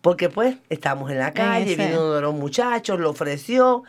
Porque 0.00 0.28
pues 0.28 0.56
estábamos 0.68 1.10
en 1.10 1.18
la 1.18 1.32
calle, 1.32 1.72
ese. 1.74 1.86
vino 1.86 2.00
uno 2.00 2.12
de 2.14 2.20
los 2.22 2.34
muchachos, 2.34 2.98
lo 3.00 3.10
ofreció. 3.10 3.84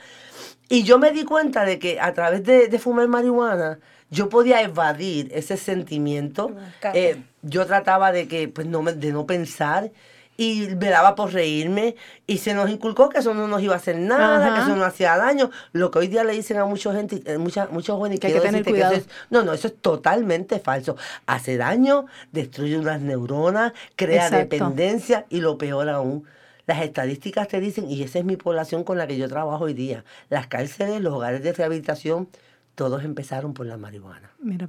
Y 0.69 0.83
yo 0.83 0.97
me 0.97 1.11
di 1.11 1.23
cuenta 1.25 1.63
de 1.65 1.77
que 1.79 1.99
a 1.99 2.13
través 2.13 2.43
de, 2.43 2.67
de 2.67 2.79
fumar 2.79 3.07
marihuana, 3.07 3.79
yo 4.09 4.29
podía 4.29 4.61
evadir 4.61 5.29
ese 5.33 5.57
sentimiento. 5.57 6.55
escape. 6.75 7.09
Eh, 7.11 7.23
yo 7.43 7.65
trataba 7.65 8.11
de 8.11 8.27
que, 8.27 8.47
pues, 8.47 8.65
no 8.67 8.81
me- 8.81 8.93
de 8.93 9.11
no 9.11 9.25
pensar. 9.25 9.91
Y 10.37 10.67
me 10.75 10.89
daba 10.89 11.15
por 11.15 11.31
reírme. 11.33 11.95
Y 12.27 12.39
se 12.39 12.53
nos 12.53 12.69
inculcó 12.69 13.09
que 13.09 13.19
eso 13.19 13.33
no 13.33 13.47
nos 13.47 13.61
iba 13.61 13.73
a 13.73 13.77
hacer 13.77 13.97
nada, 13.97 14.45
Ajá. 14.45 14.55
que 14.55 14.61
eso 14.61 14.75
no 14.75 14.83
hacía 14.83 15.15
daño. 15.17 15.49
Lo 15.71 15.91
que 15.91 15.99
hoy 15.99 16.07
día 16.07 16.23
le 16.23 16.33
dicen 16.33 16.57
a 16.57 16.65
mucha 16.65 16.93
gente, 16.93 17.21
eh, 17.25 17.37
mucha, 17.37 17.67
muchos 17.71 17.95
jóvenes, 17.97 18.19
Que 18.19 18.27
hay 18.27 18.33
que 18.33 18.41
tener 18.41 18.63
que 18.63 18.71
cuidado. 18.71 18.95
es- 18.95 19.07
no, 19.29 19.43
no, 19.43 19.53
eso 19.53 19.67
es 19.67 19.77
totalmente 19.79 20.59
falso. 20.59 20.97
Hace 21.25 21.57
daño, 21.57 22.05
destruye 22.31 22.77
unas 22.77 22.99
neuronas, 23.01 23.73
crea 23.95 24.25
Exacto. 24.27 24.55
dependencia 24.55 25.25
y 25.29 25.39
lo 25.41 25.57
peor 25.57 25.87
aún, 25.89 26.25
las 26.67 26.81
estadísticas 26.81 27.47
te 27.47 27.59
dicen, 27.59 27.89
y 27.89 28.01
esa 28.03 28.19
es 28.19 28.25
mi 28.25 28.37
población 28.37 28.83
con 28.83 28.97
la 28.97 29.07
que 29.07 29.17
yo 29.17 29.27
trabajo 29.29 29.65
hoy 29.65 29.73
día, 29.73 30.03
las 30.29 30.47
cárceles, 30.47 30.99
los 31.01 31.13
hogares 31.13 31.43
de 31.43 31.53
rehabilitación, 31.53 32.27
todos 32.73 33.03
empezaron 33.03 33.53
por 33.53 33.67
la 33.67 33.77
marihuana. 33.77 34.31
Mira. 34.39 34.67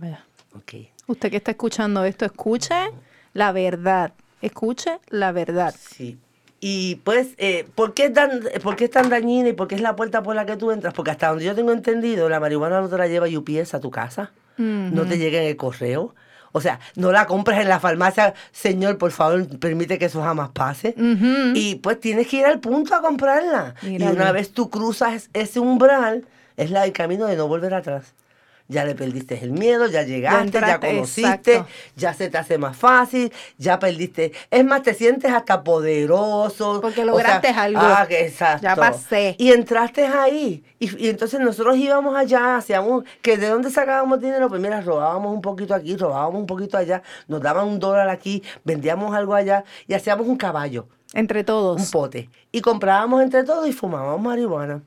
Ok. 0.55 0.75
Usted 1.09 1.31
que 1.31 1.37
está 1.39 1.51
escuchando 1.53 2.05
esto, 2.05 2.25
escuche 2.25 2.75
la 3.33 3.51
verdad. 3.53 4.13
Escuche 4.41 4.99
la 5.09 5.33
verdad. 5.33 5.75
Sí. 5.79 6.19
Y 6.61 6.97
pues, 6.97 7.29
eh, 7.37 7.67
¿por, 7.75 7.95
qué 7.95 8.07
es 8.07 8.13
tan, 8.13 8.43
¿por 8.63 8.77
qué 8.77 8.85
es 8.85 8.91
tan 8.91 9.11
dañina 9.11 9.51
y 9.51 9.53
por 9.53 9.69
qué 9.69 9.75
es 9.75 9.81
la 9.81 9.95
puerta 9.95 10.23
por 10.23 10.35
la 10.35 10.47
que 10.47 10.57
tú 10.57 10.71
entras? 10.71 10.95
Porque 10.95 11.11
hasta 11.11 11.29
donde 11.29 11.45
yo 11.45 11.55
tengo 11.55 11.73
entendido, 11.73 12.29
la 12.29 12.41
marihuana 12.41 12.81
no 12.81 12.89
te 12.89 12.97
la 12.97 13.07
lleva 13.07 13.27
UPS 13.27 13.75
a 13.75 13.81
tu 13.81 13.91
casa, 13.91 14.33
no 14.57 15.05
te 15.05 15.19
llega 15.19 15.41
en 15.41 15.49
el 15.49 15.57
correo. 15.57 16.15
O 16.53 16.63
sea, 16.63 16.81
no 16.95 17.13
la 17.13 17.27
compras 17.27 17.61
en 17.61 17.69
la 17.69 17.81
farmacia, 17.81 18.33
señor, 18.51 18.97
por 18.97 19.11
favor, 19.11 19.47
permite 19.59 19.99
que 19.99 20.07
eso 20.07 20.23
jamás 20.23 20.49
pase. 20.51 20.95
Y 21.55 21.75
pues 21.77 22.01
tienes 22.01 22.27
que 22.29 22.39
ir 22.39 22.47
al 22.47 22.61
punto 22.61 22.95
a 22.95 23.03
comprarla. 23.03 23.75
Y 23.83 24.03
una 24.03 24.33
vez 24.33 24.53
tú 24.53 24.71
cruzas 24.71 25.29
ese 25.35 25.61
umbral, 25.61 26.25
es 26.57 26.71
la, 26.71 26.87
el 26.87 26.93
camino 26.93 27.27
de 27.27 27.37
no 27.37 27.47
volver 27.47 27.75
atrás. 27.75 28.15
Ya 28.69 28.85
le 28.85 28.95
perdiste 28.95 29.39
el 29.43 29.53
miedo, 29.53 29.87
ya 29.87 30.03
llegaste, 30.03 30.61
ya, 30.61 30.81
conociste, 30.81 31.55
exacto. 31.55 31.67
ya 31.95 32.15
se 32.15 32.29
te 32.29 32.39
hace 32.39 32.59
más 32.59 32.77
fácil, 32.77 33.33
ya 33.59 33.79
perdiste. 33.79 34.33
Es 34.51 34.65
más, 34.65 34.83
te 34.83 34.93
sientes 34.93 35.31
hasta 35.31 35.63
poderoso. 35.63 36.81
Porque 36.81 37.03
o 37.03 37.05
sea, 37.05 37.13
lograste 37.13 37.49
algo. 37.49 37.81
Ah, 37.81 38.07
que 38.09 38.27
exacto. 38.27 38.65
Ya 38.65 38.75
pasé. 38.75 39.37
Y 39.39 39.53
entraste 39.53 40.07
ahí. 40.07 40.65
Y, 40.79 41.05
y 41.05 41.09
entonces 41.09 41.39
nosotros 41.41 41.77
íbamos 41.77 42.17
allá, 42.17 42.57
hacíamos, 42.57 43.05
que 43.23 43.37
de 43.37 43.49
dónde 43.49 43.71
sacábamos 43.71 44.21
dinero, 44.21 44.49
pues 44.49 44.61
mira, 44.61 44.81
robábamos 44.81 45.33
un 45.33 45.41
poquito 45.41 45.75
aquí, 45.75 45.97
robábamos 45.97 46.41
un 46.41 46.47
poquito 46.47 46.77
allá, 46.77 47.03
nos 47.29 47.41
daban 47.41 47.69
un 47.69 47.79
dólar 47.79 48.09
aquí, 48.09 48.43
vendíamos 48.65 49.15
algo 49.15 49.35
allá 49.35 49.65
y 49.87 49.95
hacíamos 49.95 50.27
un 50.27 50.37
caballo 50.37 50.89
Entre 51.15 51.45
todos. 51.45 51.81
un 51.81 51.91
pote. 51.91 52.31
Y 52.53 52.61
comprábamos 52.61 53.23
entre 53.23 53.45
todos 53.45 53.69
y 53.69 53.73
fumábamos 53.73 54.21
marihuana. 54.21 54.83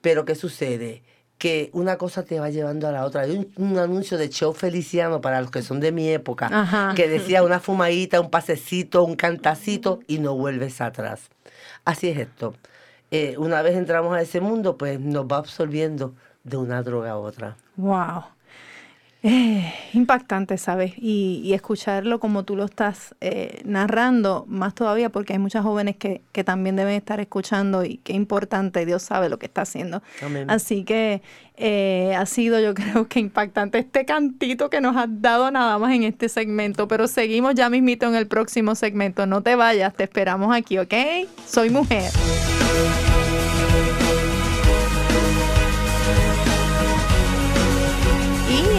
Pero 0.00 0.24
¿qué 0.24 0.34
sucede? 0.34 1.02
Que 1.44 1.68
una 1.74 1.98
cosa 1.98 2.22
te 2.22 2.40
va 2.40 2.48
llevando 2.48 2.88
a 2.88 2.90
la 2.90 3.04
otra. 3.04 3.20
Hay 3.20 3.32
un, 3.36 3.52
un 3.58 3.78
anuncio 3.78 4.16
de 4.16 4.30
show 4.30 4.54
feliciano 4.54 5.20
para 5.20 5.42
los 5.42 5.50
que 5.50 5.60
son 5.60 5.78
de 5.78 5.92
mi 5.92 6.08
época, 6.08 6.48
Ajá. 6.50 6.94
que 6.96 7.06
decía 7.06 7.42
una 7.42 7.60
fumadita, 7.60 8.18
un 8.18 8.30
pasecito, 8.30 9.04
un 9.04 9.14
cantacito 9.14 10.00
y 10.06 10.20
no 10.20 10.34
vuelves 10.34 10.80
atrás. 10.80 11.28
Así 11.84 12.08
es 12.08 12.16
esto. 12.16 12.54
Eh, 13.10 13.34
una 13.36 13.60
vez 13.60 13.76
entramos 13.76 14.16
a 14.16 14.22
ese 14.22 14.40
mundo, 14.40 14.78
pues 14.78 14.98
nos 14.98 15.26
va 15.26 15.36
absorbiendo 15.36 16.14
de 16.44 16.56
una 16.56 16.82
droga 16.82 17.10
a 17.10 17.18
otra. 17.18 17.56
Wow. 17.76 18.24
Eh, 19.26 19.72
impactante, 19.94 20.58
¿sabes? 20.58 20.92
Y, 20.98 21.40
y 21.42 21.54
escucharlo 21.54 22.20
como 22.20 22.44
tú 22.44 22.56
lo 22.56 22.66
estás 22.66 23.14
eh, 23.22 23.62
narrando, 23.64 24.44
más 24.48 24.74
todavía 24.74 25.08
porque 25.08 25.32
hay 25.32 25.38
muchas 25.38 25.62
jóvenes 25.62 25.96
que, 25.96 26.20
que 26.32 26.44
también 26.44 26.76
deben 26.76 26.94
estar 26.94 27.20
escuchando 27.20 27.86
y 27.86 27.96
qué 28.04 28.12
importante, 28.12 28.84
Dios 28.84 29.02
sabe 29.02 29.30
lo 29.30 29.38
que 29.38 29.46
está 29.46 29.62
haciendo. 29.62 30.02
Amén. 30.22 30.50
Así 30.50 30.84
que 30.84 31.22
eh, 31.56 32.14
ha 32.14 32.26
sido 32.26 32.60
yo 32.60 32.74
creo 32.74 33.08
que 33.08 33.18
impactante 33.18 33.78
este 33.78 34.04
cantito 34.04 34.68
que 34.68 34.82
nos 34.82 34.94
has 34.94 35.08
dado 35.08 35.50
nada 35.50 35.78
más 35.78 35.94
en 35.94 36.02
este 36.02 36.28
segmento, 36.28 36.86
pero 36.86 37.08
seguimos 37.08 37.54
ya 37.54 37.70
mismito 37.70 38.06
en 38.06 38.16
el 38.16 38.26
próximo 38.26 38.74
segmento. 38.74 39.24
No 39.24 39.42
te 39.42 39.56
vayas, 39.56 39.94
te 39.94 40.04
esperamos 40.04 40.54
aquí, 40.54 40.76
¿ok? 40.76 40.92
Soy 41.46 41.70
mujer. 41.70 42.10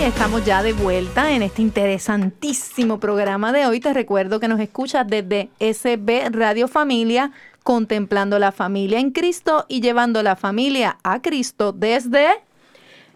Estamos 0.06 0.46
ya 0.46 0.62
de 0.62 0.74
vuelta 0.74 1.32
en 1.32 1.42
este 1.42 1.64
interesantísimo 1.64 3.00
programa 3.00 3.52
de 3.52 3.66
hoy. 3.66 3.80
Te 3.80 3.92
recuerdo 3.92 4.40
que 4.40 4.48
nos 4.48 4.60
escuchas 4.60 5.08
desde 5.08 5.50
SB 5.60 6.30
Radio 6.30 6.68
Familia, 6.68 7.32
contemplando 7.64 8.38
la 8.38 8.52
familia 8.52 9.00
en 9.00 9.10
Cristo 9.10 9.66
y 9.68 9.82
llevando 9.82 10.22
la 10.22 10.36
familia 10.36 11.00
a 11.04 11.24
Cristo 11.24 11.72
desde... 11.72 12.28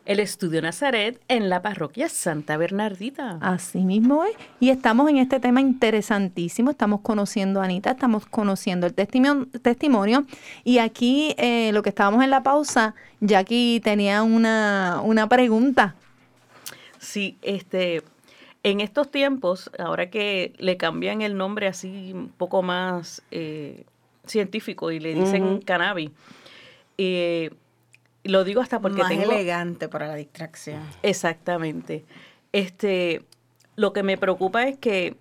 El 0.07 0.19
Estudio 0.19 0.63
Nazaret 0.63 1.21
en 1.27 1.49
la 1.49 1.61
parroquia 1.61 2.09
Santa 2.09 2.57
Bernardita. 2.57 3.37
Así 3.39 3.81
mismo 3.81 4.23
es. 4.25 4.35
Y 4.59 4.71
estamos 4.71 5.11
en 5.11 5.17
este 5.17 5.39
tema 5.39 5.61
interesantísimo. 5.61 6.71
Estamos 6.71 7.01
conociendo 7.01 7.61
a 7.61 7.65
Anita, 7.65 7.91
estamos 7.91 8.25
conociendo 8.25 8.87
el 8.87 8.95
testimonio. 8.95 9.45
testimonio 9.61 10.25
y 10.63 10.79
aquí, 10.79 11.35
eh, 11.37 11.69
lo 11.71 11.83
que 11.83 11.89
estábamos 11.89 12.23
en 12.23 12.31
la 12.31 12.41
pausa, 12.41 12.95
Jackie 13.21 13.79
tenía 13.83 14.23
una, 14.23 15.01
una 15.03 15.29
pregunta. 15.29 15.93
Sí, 16.99 17.37
este, 17.41 18.03
en 18.63 18.81
estos 18.81 19.09
tiempos, 19.09 19.71
ahora 19.79 20.09
que 20.09 20.53
le 20.57 20.77
cambian 20.77 21.21
el 21.21 21.37
nombre 21.37 21.67
así 21.67 22.11
un 22.13 22.29
poco 22.29 22.61
más 22.61 23.21
eh, 23.31 23.85
científico 24.25 24.91
y 24.91 24.99
le 24.99 25.15
dicen 25.15 25.61
cannabis, 25.61 26.11
eh, 26.97 27.51
lo 28.23 28.43
digo 28.43 28.61
hasta 28.61 28.79
porque 28.79 29.01
Más 29.01 29.09
tengo... 29.09 29.31
elegante 29.31 29.87
para 29.87 30.07
la 30.07 30.15
distracción. 30.15 30.81
Exactamente. 31.03 32.03
Este, 32.51 33.23
lo 33.75 33.93
que 33.93 34.03
me 34.03 34.17
preocupa 34.17 34.67
es 34.67 34.77
que, 34.77 35.15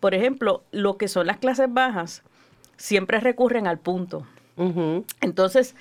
por 0.00 0.14
ejemplo, 0.14 0.62
lo 0.70 0.98
que 0.98 1.08
son 1.08 1.26
las 1.26 1.38
clases 1.38 1.72
bajas 1.72 2.22
siempre 2.76 3.20
recurren 3.20 3.66
al 3.66 3.78
punto. 3.78 4.26
Entonces, 5.20 5.74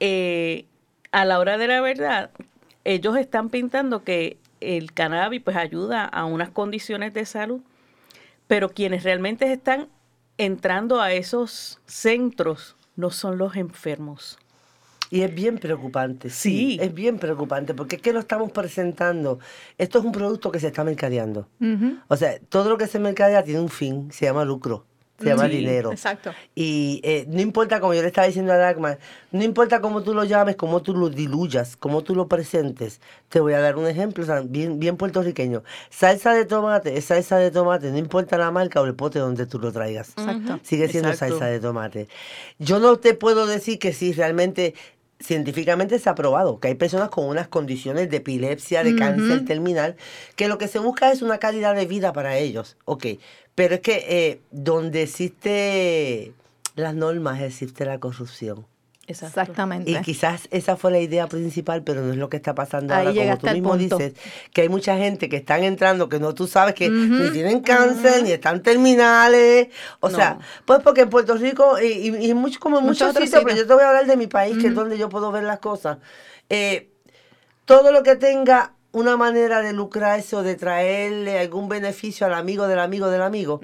eh, 0.00 0.64
a 1.10 1.24
la 1.24 1.38
hora 1.38 1.58
de 1.58 1.66
la 1.66 1.80
verdad, 1.80 2.30
ellos 2.84 3.16
están 3.16 3.50
pintando 3.50 4.02
que 4.02 4.38
el 4.60 4.92
cannabis 4.92 5.42
pues 5.42 5.56
ayuda 5.56 6.04
a 6.04 6.24
unas 6.24 6.50
condiciones 6.50 7.12
de 7.14 7.24
salud, 7.26 7.60
pero 8.46 8.70
quienes 8.70 9.02
realmente 9.04 9.50
están 9.52 9.88
entrando 10.38 11.00
a 11.00 11.12
esos 11.12 11.80
centros 11.86 12.76
no 12.96 13.10
son 13.10 13.38
los 13.38 13.56
enfermos. 13.56 14.38
Y 15.10 15.22
es 15.22 15.34
bien 15.34 15.56
preocupante, 15.58 16.28
sí, 16.28 16.76
Sí. 16.76 16.78
es 16.82 16.92
bien 16.92 17.18
preocupante, 17.18 17.72
porque 17.72 17.96
es 17.96 18.02
que 18.02 18.12
lo 18.12 18.20
estamos 18.20 18.52
presentando. 18.52 19.38
Esto 19.78 20.00
es 20.00 20.04
un 20.04 20.12
producto 20.12 20.50
que 20.52 20.60
se 20.60 20.66
está 20.66 20.84
mercadeando. 20.84 21.48
O 22.08 22.16
sea, 22.16 22.38
todo 22.50 22.68
lo 22.68 22.76
que 22.76 22.86
se 22.86 22.98
mercadea 22.98 23.42
tiene 23.42 23.60
un 23.60 23.70
fin, 23.70 24.12
se 24.12 24.26
llama 24.26 24.44
lucro, 24.44 24.84
se 25.18 25.24
llama 25.24 25.48
Sí, 25.48 25.56
dinero. 25.56 25.90
Exacto. 25.90 26.32
Y 26.54 27.00
eh, 27.02 27.24
no 27.28 27.40
importa, 27.40 27.80
como 27.80 27.92
yo 27.94 28.02
le 28.02 28.08
estaba 28.08 28.26
diciendo 28.26 28.52
a 28.52 28.56
Dagmar, 28.56 28.98
no 29.32 29.42
importa 29.42 29.80
cómo 29.80 30.02
tú 30.02 30.14
lo 30.14 30.24
llames, 30.24 30.56
cómo 30.56 30.80
tú 30.82 30.94
lo 30.94 31.08
diluyas, 31.08 31.76
cómo 31.76 32.02
tú 32.02 32.14
lo 32.14 32.28
presentes. 32.28 33.00
Te 33.28 33.40
voy 33.40 33.54
a 33.54 33.60
dar 33.60 33.76
un 33.76 33.86
ejemplo 33.86 34.22
o 34.22 34.26
sea, 34.26 34.40
bien, 34.40 34.78
bien 34.78 34.96
puertorriqueño. 34.96 35.62
Salsa 35.90 36.32
de 36.34 36.44
tomate 36.44 36.96
es 36.96 37.06
salsa 37.06 37.36
de 37.38 37.50
tomate, 37.50 37.90
no 37.90 37.98
importa 37.98 38.38
la 38.38 38.50
marca 38.50 38.80
o 38.80 38.84
el 38.84 38.94
pote 38.94 39.18
donde 39.18 39.46
tú 39.46 39.58
lo 39.58 39.72
traigas. 39.72 40.10
Exacto. 40.10 40.60
Sigue 40.62 40.88
siendo 40.88 41.10
Exacto. 41.10 41.34
salsa 41.34 41.50
de 41.50 41.60
tomate. 41.60 42.08
Yo 42.58 42.78
no 42.78 42.96
te 42.96 43.14
puedo 43.14 43.46
decir 43.46 43.78
que 43.78 43.92
sí, 43.92 44.12
realmente 44.12 44.74
científicamente 45.20 45.98
se 45.98 46.08
ha 46.08 46.14
probado 46.14 46.60
que 46.60 46.68
hay 46.68 46.74
personas 46.74 47.10
con 47.10 47.26
unas 47.26 47.48
condiciones 47.48 48.08
de 48.08 48.18
epilepsia, 48.18 48.84
de 48.84 48.96
cáncer 48.96 49.44
terminal, 49.44 49.96
que 50.36 50.48
lo 50.48 50.58
que 50.58 50.68
se 50.68 50.78
busca 50.78 51.10
es 51.10 51.22
una 51.22 51.38
calidad 51.38 51.74
de 51.74 51.86
vida 51.86 52.12
para 52.12 52.38
ellos. 52.38 52.76
Ok, 52.84 53.06
pero 53.54 53.76
es 53.76 53.80
que 53.80 54.04
eh, 54.08 54.40
donde 54.50 55.02
existe 55.02 56.32
las 56.76 56.94
normas 56.94 57.40
existe 57.40 57.84
la 57.84 57.98
corrupción. 57.98 58.66
Exacto. 59.08 59.40
Exactamente. 59.40 59.90
Y 59.90 59.96
quizás 60.02 60.48
esa 60.50 60.76
fue 60.76 60.90
la 60.90 60.98
idea 61.00 61.26
principal, 61.28 61.82
pero 61.82 62.02
no 62.02 62.12
es 62.12 62.18
lo 62.18 62.28
que 62.28 62.36
está 62.36 62.54
pasando 62.54 62.94
Ahí 62.94 63.06
ahora, 63.06 63.36
como 63.38 63.38
tú 63.38 63.48
mismo 63.54 63.70
punto. 63.70 63.96
dices, 63.98 64.12
que 64.52 64.60
hay 64.60 64.68
mucha 64.68 64.96
gente 64.98 65.28
que 65.30 65.36
están 65.38 65.64
entrando 65.64 66.08
que 66.10 66.20
no 66.20 66.34
tú 66.34 66.46
sabes 66.46 66.74
que 66.74 66.90
ni 66.90 67.30
tienen 67.30 67.60
cáncer, 67.60 68.22
ni 68.22 68.32
están 68.32 68.62
terminales. 68.62 69.68
O 70.00 70.10
No. 70.10 70.16
sea, 70.16 70.38
pues 70.66 70.80
porque 70.84 71.00
en 71.02 71.10
Puerto 71.10 71.34
Rico, 71.36 71.80
y, 71.80 71.86
y- 71.86 72.30
y 72.30 72.34
mucho, 72.34 72.60
como 72.60 72.78
en 72.80 72.84
Muchos 72.84 73.14
sitios, 73.14 73.42
pero 73.44 73.56
yo 73.56 73.66
te 73.66 73.72
voy 73.74 73.82
a 73.82 73.88
hablar 73.88 74.06
de 74.06 74.16
mi 74.16 74.26
país, 74.26 74.58
que 74.58 74.68
es 74.68 74.74
donde 74.74 74.98
yo 74.98 75.08
puedo 75.08 75.32
ver 75.32 75.44
las 75.44 75.58
cosas. 75.58 75.98
Eh, 76.50 76.90
todo 77.64 77.90
lo 77.92 78.02
que 78.02 78.16
tenga 78.16 78.72
una 78.90 79.16
manera 79.18 79.60
de 79.60 79.72
lucrarse 79.74 80.34
o 80.34 80.42
de 80.42 80.54
traerle 80.56 81.38
algún 81.38 81.68
beneficio 81.68 82.26
al 82.26 82.32
amigo 82.34 82.66
del 82.68 82.78
amigo 82.78 83.08
del 83.08 83.20
amigo, 83.22 83.60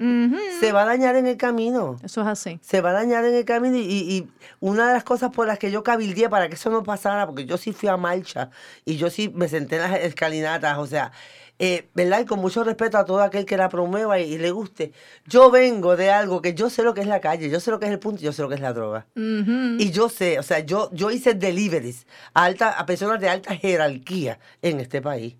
se 0.59 0.71
va 0.71 0.83
a 0.83 0.85
dañar 0.85 1.15
en 1.15 1.25
el 1.25 1.35
camino 1.37 1.97
Eso 2.03 2.21
es 2.21 2.27
así. 2.27 2.59
se 2.61 2.81
va 2.81 2.91
a 2.91 2.93
dañar 2.93 3.25
en 3.25 3.33
el 3.33 3.43
camino 3.45 3.75
y 3.75 4.27
una 4.59 4.87
de 4.87 4.93
las 4.93 5.03
cosas 5.03 5.31
por 5.31 5.47
las 5.47 5.57
que 5.57 5.71
yo 5.71 5.83
cabildeé 5.83 6.29
para 6.29 6.47
que 6.47 6.55
eso 6.55 6.69
no 6.69 6.83
pasara, 6.83 7.25
porque 7.25 7.45
yo 7.45 7.57
sí 7.57 7.73
fui 7.73 7.89
a 7.89 7.97
marcha 7.97 8.49
y 8.85 8.97
yo 8.97 9.09
sí 9.09 9.31
me 9.33 9.47
senté 9.47 9.77
en 9.77 9.81
las 9.81 9.99
escalinatas, 10.01 10.77
o 10.77 10.85
sea, 10.87 11.11
eh, 11.57 11.87
¿verdad? 11.93 12.21
Y 12.21 12.25
con 12.25 12.39
mucho 12.39 12.63
respeto 12.63 12.97
a 12.97 13.05
todo 13.05 13.21
aquel 13.21 13.45
que 13.45 13.55
la 13.55 13.69
promueva 13.69 14.19
y, 14.19 14.33
y 14.33 14.37
le 14.37 14.51
guste. 14.51 14.91
Yo 15.25 15.49
vengo 15.51 15.95
de 15.95 16.11
algo 16.11 16.41
que 16.41 16.53
yo 16.53 16.69
sé 16.69 16.83
lo 16.83 16.93
que 16.93 17.01
es 17.01 17.07
la 17.07 17.21
calle, 17.21 17.49
yo 17.49 17.59
sé 17.59 17.71
lo 17.71 17.79
que 17.79 17.85
es 17.85 17.91
el 17.91 17.99
punto 17.99 18.21
yo 18.21 18.33
sé 18.33 18.41
lo 18.41 18.49
que 18.49 18.55
es 18.55 18.61
la 18.61 18.73
droga. 18.73 19.05
Ujú. 19.15 19.77
Y 19.79 19.91
yo 19.91 20.09
sé, 20.09 20.39
o 20.39 20.43
sea, 20.43 20.59
yo, 20.59 20.89
yo 20.91 21.11
hice 21.11 21.33
deliveries 21.33 22.07
a, 22.33 22.43
alta, 22.43 22.71
a 22.71 22.85
personas 22.85 23.19
de 23.21 23.29
alta 23.29 23.55
jerarquía 23.55 24.39
en 24.61 24.79
este 24.79 25.01
país. 25.01 25.35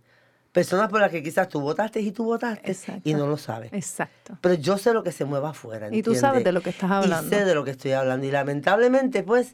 Personas 0.51 0.87
por 0.87 1.01
las 1.01 1.11
que 1.11 1.21
quizás 1.21 1.49
tú 1.49 1.59
votaste 1.59 1.99
y 1.99 2.11
tú 2.11 2.23
votaste 2.23 2.71
Exacto. 2.71 3.01
y 3.03 3.13
no 3.13 3.27
lo 3.27 3.35
sabes. 3.35 3.73
Exacto. 3.73 4.37
Pero 4.39 4.55
yo 4.55 4.77
sé 4.77 4.93
lo 4.93 5.03
que 5.03 5.11
se 5.11 5.25
mueva 5.25 5.49
afuera. 5.49 5.89
Y 5.91 6.01
tú 6.01 6.15
sabes 6.15 6.37
¿entiendes? 6.37 6.45
de 6.45 6.51
lo 6.53 6.61
que 6.61 6.69
estás 6.69 6.91
hablando. 6.91 7.27
Y 7.27 7.29
sé 7.29 7.43
de 7.43 7.53
lo 7.53 7.65
que 7.65 7.71
estoy 7.71 7.91
hablando. 7.91 8.25
Y 8.25 8.31
lamentablemente, 8.31 9.23
pues, 9.23 9.53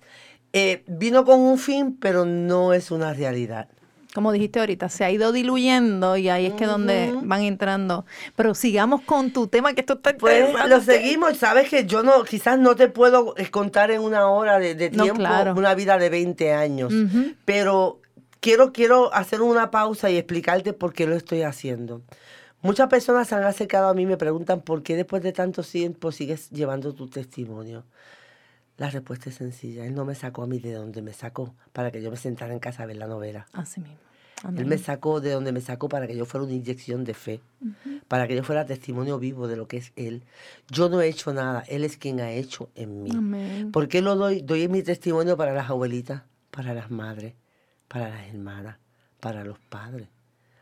eh, 0.54 0.84
vino 0.86 1.26
con 1.26 1.39
un 1.39 1.58
fin, 1.58 1.97
pero 2.00 2.26
no 2.26 2.74
es 2.74 2.91
una 2.91 3.15
realidad. 3.15 3.67
Como 4.13 4.32
dijiste 4.34 4.60
ahorita, 4.60 4.89
se 4.89 5.06
ha 5.06 5.12
ido 5.12 5.32
diluyendo 5.32 6.17
y 6.17 6.28
ahí 6.28 6.45
es 6.47 6.54
que 6.54 6.65
donde 6.65 7.13
van 7.24 7.43
entrando. 7.43 8.06
Pero 8.36 8.54
sigamos 8.56 9.02
con 9.04 9.32
tu 9.32 9.47
tema, 9.47 9.74
que 9.74 9.82
esto 9.82 9.93
está 9.93 10.17
Pues 10.17 10.54
lo 10.67 10.82
seguimos, 10.82 11.38
sabes 11.38 11.69
que 11.69 11.86
yo 11.86 12.04
no, 12.04 12.24
quizás 12.26 12.60
no 12.60 12.76
te 12.76 12.89
puedo 12.89 13.34
eh, 13.38 13.50
contar 13.50 13.89
en 13.89 14.02
una 14.02 14.28
hora 14.28 14.60
de, 14.60 14.76
de 14.76 14.91
No, 14.91 15.04
tiempo 15.04 15.19
claro. 15.21 15.54
una 15.56 15.74
vida 15.76 15.97
de 15.97 16.10
20 16.10 16.54
años, 16.54 16.91
Ujú. 16.93 17.34
pero 17.45 18.00
quiero, 18.41 18.74
quiero 18.74 19.13
hacer 19.13 19.41
una 19.41 19.71
pausa 19.71 20.10
y 20.10 20.17
explicarte 20.17 20.74
por 20.74 20.91
qué 20.91 21.08
lo 21.08 21.15
estoy 21.15 21.43
haciendo. 21.43 22.02
Muchas 22.62 22.89
personas 22.89 23.30
se 23.30 23.36
han 23.36 23.43
acercado 23.43 23.88
a 23.88 23.93
mí 23.93 24.04
y 24.04 24.08
me 24.08 24.17
preguntan 24.17 24.60
por 24.62 24.84
qué 24.84 24.95
después 24.97 25.24
de 25.24 25.32
tanto 25.32 25.63
tiempo 25.63 26.12
sigues 26.12 26.50
llevando 26.52 26.93
tu 26.93 27.08
testimonio. 27.08 27.86
La 28.82 28.89
respuesta 28.89 29.30
es 29.30 29.36
sencilla. 29.36 29.86
Él 29.86 29.94
no 29.94 30.06
me 30.06 30.15
sacó 30.15 30.41
a 30.41 30.48
mí 30.48 30.58
de 30.58 30.74
donde 30.74 31.04
me 31.04 31.13
sacó 31.13 31.54
para 31.72 31.91
que 31.91 32.02
yo 32.02 32.10
me 32.10 32.17
sentara 32.17 32.52
en 32.52 32.58
casa 32.58 32.82
a 32.82 32.88
ver 32.88 32.96
la 32.96 33.06
novela. 33.06 33.46
Así 33.54 33.80
mismo. 33.80 34.00
Él 34.58 34.65
me 34.65 34.80
sacó 34.80 35.22
de 35.22 35.34
donde 35.34 35.52
me 35.52 35.62
sacó 35.62 35.88
para 35.88 36.08
que 36.08 36.17
yo 36.17 36.26
fuera 36.26 36.46
una 36.46 36.56
inyección 36.56 37.04
de 37.04 37.13
fe, 37.13 37.41
para 38.08 38.28
que 38.28 38.36
yo 38.36 38.44
fuera 38.44 38.65
testimonio 38.65 39.20
vivo 39.20 39.48
de 39.48 39.56
lo 39.56 39.67
que 39.67 39.78
es 39.78 39.94
Él. 39.96 40.24
Yo 40.67 40.89
no 40.89 41.00
he 41.00 41.10
hecho 41.10 41.32
nada, 41.32 41.63
Él 41.67 41.84
es 41.84 41.96
quien 41.96 42.22
ha 42.22 42.32
hecho 42.32 42.72
en 42.74 43.04
mí. 43.04 43.12
Amén. 43.15 43.72
¿Por 43.72 43.88
qué 43.88 44.02
lo 44.02 44.15
doy? 44.15 44.41
Doy 44.41 44.67
mi 44.67 44.82
testimonio 44.82 45.38
para 45.38 45.54
las 45.54 45.70
abuelitas, 45.70 46.24
para 46.50 46.74
las 46.74 46.89
madres, 46.89 47.36
para 47.88 48.10
las 48.10 48.30
hermanas, 48.30 48.78
para 49.20 49.44
los 49.44 49.60
padres, 49.60 50.08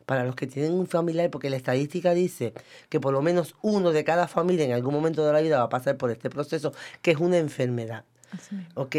para 0.10 0.24
los 0.24 0.36
que 0.36 0.48
tienen 0.48 0.74
un 0.74 0.88
familiar, 0.88 1.30
porque 1.30 1.52
la 1.52 1.56
estadística 1.56 2.16
dice 2.16 2.56
que 2.90 3.00
por 3.00 3.14
lo 3.14 3.22
menos 3.22 3.54
uno 3.62 3.92
de 3.92 4.04
cada 4.04 4.28
familia 4.28 4.66
en 4.66 4.72
algún 4.72 4.92
momento 4.92 5.24
de 5.24 5.32
la 5.32 5.40
vida 5.40 5.60
va 5.60 5.66
a 5.66 5.70
pasar 5.70 5.98
por 5.98 6.10
este 6.10 6.32
proceso, 6.32 6.74
que 7.04 7.12
es 7.12 7.18
una 7.18 7.38
enfermedad. 7.38 8.06
Así. 8.32 8.56
¿ok? 8.74 8.96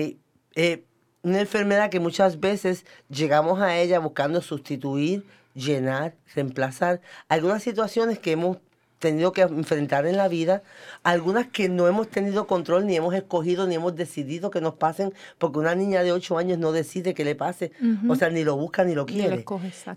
Eh, 0.55 0.85
una 1.25 1.41
enfermedad 1.41 1.91
que 1.91 1.99
muchas 1.99 2.39
veces 2.39 2.87
llegamos 3.09 3.61
a 3.61 3.77
ella 3.77 3.99
buscando 3.99 4.41
sustituir, 4.41 5.27
llenar, 5.53 6.15
reemplazar 6.33 7.01
algunas 7.27 7.65
situaciones 7.65 8.21
que 8.21 8.31
hemos 8.31 8.59
tenido 9.01 9.33
que 9.33 9.41
enfrentar 9.41 10.07
en 10.07 10.17
la 10.17 10.29
vida, 10.29 10.63
algunas 11.03 11.49
que 11.49 11.69
no 11.69 11.89
hemos 11.89 12.09
tenido 12.09 12.47
control, 12.47 12.87
ni 12.87 12.95
hemos 12.95 13.15
escogido, 13.15 13.67
ni 13.67 13.75
hemos 13.75 13.97
decidido 13.97 14.51
que 14.51 14.61
nos 14.61 14.75
pasen, 14.75 15.13
porque 15.39 15.59
una 15.59 15.75
niña 15.75 16.03
de 16.03 16.13
8 16.13 16.39
años 16.39 16.59
no 16.59 16.71
decide 16.71 17.15
que 17.15 17.25
le 17.25 17.35
pase, 17.35 17.73
Ujú. 17.83 18.13
o 18.13 18.15
sea, 18.15 18.29
ni 18.29 18.45
lo 18.45 18.57
busca 18.57 18.85
ni 18.85 18.95
lo 18.95 19.07
quiere. 19.07 19.45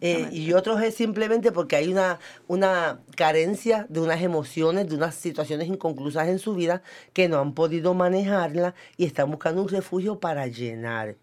Eh, 0.02 0.30
y 0.32 0.54
otros 0.54 0.82
es 0.82 0.96
simplemente 0.96 1.52
porque 1.52 1.76
hay 1.76 1.92
una, 1.92 2.18
una 2.48 3.02
carencia 3.16 3.86
de 3.90 4.00
unas 4.00 4.22
emociones, 4.22 4.90
de 4.90 4.96
unas 4.96 5.14
situaciones 5.16 5.68
inconclusas 5.68 6.30
en 6.30 6.40
su 6.40 6.56
vida 6.56 6.82
que 7.12 7.28
no 7.28 7.40
han 7.40 7.54
podido 7.54 7.94
manejarla 7.94 8.74
y 8.98 9.06
están 9.06 9.30
buscando 9.30 9.62
un 9.62 9.68
refugio 9.68 10.20
para 10.20 10.48
llenar. 10.48 11.18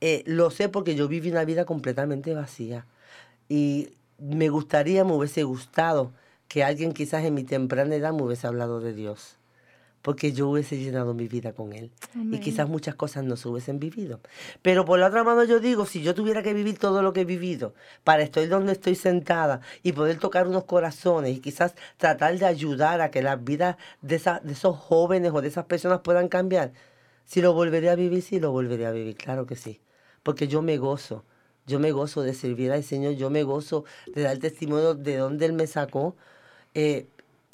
Eh, 0.00 0.24
lo 0.26 0.50
sé 0.50 0.68
porque 0.68 0.96
yo 0.96 1.06
viví 1.06 1.30
una 1.30 1.44
vida 1.44 1.64
completamente 1.64 2.34
vacía 2.34 2.84
y 3.48 3.90
me 4.18 4.48
gustaría, 4.48 5.04
me 5.04 5.12
hubiese 5.12 5.44
gustado 5.44 6.12
que 6.52 6.62
alguien 6.64 6.92
quizás 6.92 7.24
en 7.24 7.32
mi 7.32 7.44
temprana 7.44 7.94
edad 7.94 8.12
me 8.12 8.22
hubiese 8.22 8.46
hablado 8.46 8.80
de 8.80 8.92
Dios 8.92 9.38
porque 10.02 10.32
yo 10.32 10.48
hubiese 10.48 10.76
llenado 10.78 11.14
mi 11.14 11.28
vida 11.28 11.52
con 11.52 11.72
Él. 11.72 11.92
Y 12.34 12.40
quizás 12.40 12.68
muchas 12.68 12.96
cosas 12.96 13.22
no 13.22 13.36
se 13.36 13.48
hubiesen 13.48 13.78
vivido. 13.78 14.18
Pero 14.60 14.84
por 14.84 14.98
la 14.98 15.06
otra 15.06 15.22
mano 15.22 15.44
yo 15.44 15.60
digo, 15.60 15.86
si 15.86 16.02
yo 16.02 16.12
tuviera 16.12 16.42
que 16.42 16.52
vivir 16.52 16.76
todo 16.76 17.02
lo 17.02 17.12
que 17.12 17.20
he 17.20 17.24
vivido, 17.24 17.72
para 18.02 18.24
estar 18.24 18.46
donde 18.48 18.72
estoy 18.72 18.96
sentada 18.96 19.60
y 19.84 19.92
poder 19.92 20.18
tocar 20.18 20.48
unos 20.48 20.64
corazones 20.64 21.36
y 21.36 21.40
quizás 21.40 21.74
tratar 21.98 22.36
de 22.36 22.44
ayudar 22.46 23.00
a 23.00 23.12
que 23.12 23.22
las 23.22 23.42
vidas 23.44 23.76
de, 24.02 24.16
esa- 24.16 24.40
de 24.42 24.54
esos 24.54 24.76
jóvenes 24.76 25.30
o 25.32 25.40
de 25.40 25.46
esas 25.48 25.66
personas 25.66 26.00
puedan 26.00 26.26
cambiar, 26.28 26.72
si 27.24 27.40
lo 27.40 27.52
volveré 27.54 27.88
a 27.88 27.94
vivir, 27.94 28.22
sí 28.22 28.40
lo 28.40 28.50
volveré 28.50 28.86
a 28.86 28.90
vivir, 28.90 29.16
claro 29.16 29.46
que 29.46 29.54
sí. 29.54 29.80
Porque 30.24 30.48
yo 30.48 30.60
me 30.62 30.76
gozo 30.78 31.24
Yo 31.64 31.78
me 31.78 31.92
gozo 31.92 32.22
de 32.22 32.34
servir 32.34 32.72
al 32.72 32.82
Señor, 32.82 33.12
yo 33.14 33.30
me 33.30 33.44
gozo 33.44 33.84
de 34.12 34.22
dar 34.22 34.36
testimonio 34.38 34.94
de 34.96 35.16
dónde 35.18 35.46
Él 35.46 35.52
me 35.52 35.68
sacó, 35.68 36.16
eh, 36.74 37.06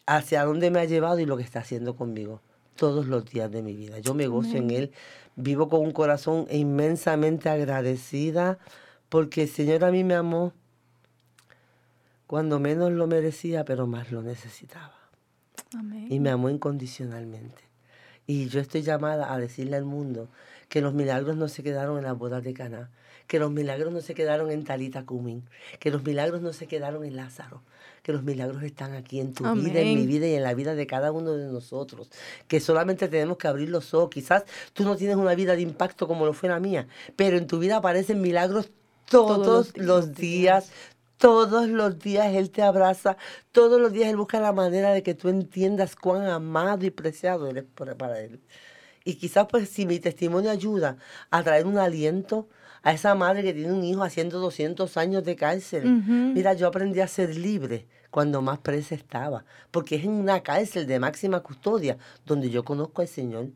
hacia 0.07 0.45
dónde 0.45 0.71
me 0.71 0.81
ha 0.81 0.85
llevado 0.85 1.19
y 1.19 1.27
lo 1.27 1.37
que 1.37 1.43
está 1.43 1.61
haciendo 1.61 1.97
conmigo 1.97 2.41
todos 2.77 3.07
los 3.07 3.29
días 3.29 3.51
de 3.51 3.63
mi 3.63 3.75
vida. 3.75 3.99
Yo 3.99 4.15
me 4.15 4.27
gozo 4.29 4.57
en 4.57 4.71
Él, 4.71 4.93
vivo 5.37 5.69
con 5.69 5.81
un 5.81 5.93
corazón 5.93 6.47
inmensamente 6.51 7.49
agradecida 7.49 8.59
porque 9.09 9.43
el 9.43 9.49
Señor 9.49 9.85
a 9.85 9.91
mí 9.91 10.05
me 10.05 10.15
amó 10.15 10.53
cuando 12.27 12.61
menos 12.61 12.93
lo 12.93 13.07
merecía, 13.07 13.65
pero 13.65 13.87
más 13.87 14.13
lo 14.13 14.23
necesitaba. 14.23 14.95
Y 16.09 16.21
me 16.21 16.31
amó 16.31 16.51
incondicionalmente. 16.51 17.63
Y 18.27 18.49
yo 18.49 18.61
estoy 18.61 18.83
llamada 18.83 19.33
a 19.33 19.39
decirle 19.39 19.77
al 19.77 19.85
mundo 19.85 20.29
que 20.69 20.81
los 20.81 20.95
milagros 20.95 21.37
no 21.37 21.49
se 21.49 21.63
quedaron 21.63 21.99
en 21.99 22.05
las 22.05 22.17
bodas 22.17 22.45
de 22.45 22.53
Caná, 22.53 22.91
que 23.29 23.39
los 23.39 23.53
milagros 23.53 23.93
no 23.93 24.01
se 24.01 24.15
quedaron 24.15 24.51
en 24.51 24.65
Talita 24.65 25.05
Cumin, 25.05 25.45
que 25.79 25.91
los 25.91 26.03
milagros 26.03 26.41
no 26.41 26.53
se 26.53 26.67
quedaron 26.67 27.05
en 27.05 27.15
Lázaro, 27.15 27.63
que 28.03 28.13
los 28.13 28.23
milagros 28.23 28.63
están 28.63 28.95
aquí 28.95 29.21
en 29.21 29.35
tu 29.35 29.45
vida, 29.55 29.81
en 29.81 29.95
mi 29.95 30.07
vida 30.07 30.27
y 30.27 30.35
en 30.35 30.43
la 30.43 30.55
vida 30.55 30.75
de 30.75 30.87
cada 30.87 31.13
uno 31.13 31.35
de 31.35 31.47
nosotros, 31.47 32.11
que 32.49 32.59
solamente 32.59 33.07
tenemos 33.07 33.37
que 33.37 33.47
abrir 33.47 33.69
los 33.69 33.93
ojos. 33.93 34.11
Quizás 34.11 34.45
tú 34.73 34.83
no 34.83 34.97
tienes 34.97 35.17
una 35.17 35.35
vida 35.35 35.55
de 35.55 35.63
impacto 35.63 36.09
como 36.09 36.25
lo 36.25 36.33
fue 36.33 36.49
la 36.49 36.59
mía, 36.59 36.89
pero 37.17 37.37
en 37.37 37.47
tu 37.47 37.59
vida 37.59 37.77
aparecen 37.77 38.23
milagros 38.23 38.71
todos, 39.05 39.77
los 39.77 40.15
días, 40.15 40.71
todos 41.19 41.69
los 41.69 41.99
días 41.99 42.35
Él 42.35 42.51
te 42.51 42.63
abraza, 42.63 43.19
todos 43.53 43.79
los 43.79 43.93
días 43.93 44.09
Él 44.09 44.17
busca 44.17 44.41
la 44.41 44.53
manera 44.53 44.93
de 44.93 45.03
que 45.03 45.15
tú 45.15 45.29
entiendas 45.29 45.97
cuán 45.97 46.27
amado 46.27 46.87
y 46.87 46.91
preciado 46.91 47.47
eres 47.49 47.65
para 47.75 48.21
Él. 48.21 48.41
Y 49.09 49.15
quizás 49.15 49.47
pues 49.51 49.71
si 49.71 49.87
mi 49.87 50.01
testimonio 50.01 50.51
ayuda 50.51 50.99
a 51.31 51.43
traer 51.43 51.65
un 51.65 51.79
aliento 51.79 52.47
a 52.83 52.93
esa 52.93 53.15
madre 53.15 53.43
que 53.43 53.55
tiene 53.55 53.73
un 53.73 53.83
hijo 53.83 54.03
haciendo 54.03 54.39
200 54.39 54.99
años 54.99 55.25
de 55.25 55.35
cárcel. 55.35 55.85
Mira, 56.35 56.53
yo 56.53 56.67
aprendí 56.67 57.01
a 57.01 57.09
ser 57.09 57.35
libre 57.35 57.87
cuando 58.11 58.43
más 58.43 58.59
presa 58.59 58.95
estaba, 58.95 59.47
porque 59.71 59.97
es 59.97 60.05
en 60.05 60.11
una 60.11 60.43
cárcel 60.43 60.87
de 60.87 60.99
máxima 60.99 61.41
custodia 61.41 61.97
donde 62.27 62.51
yo 62.51 62.67
conozco 62.67 63.01
al 63.01 63.09
Señor. 63.09 63.47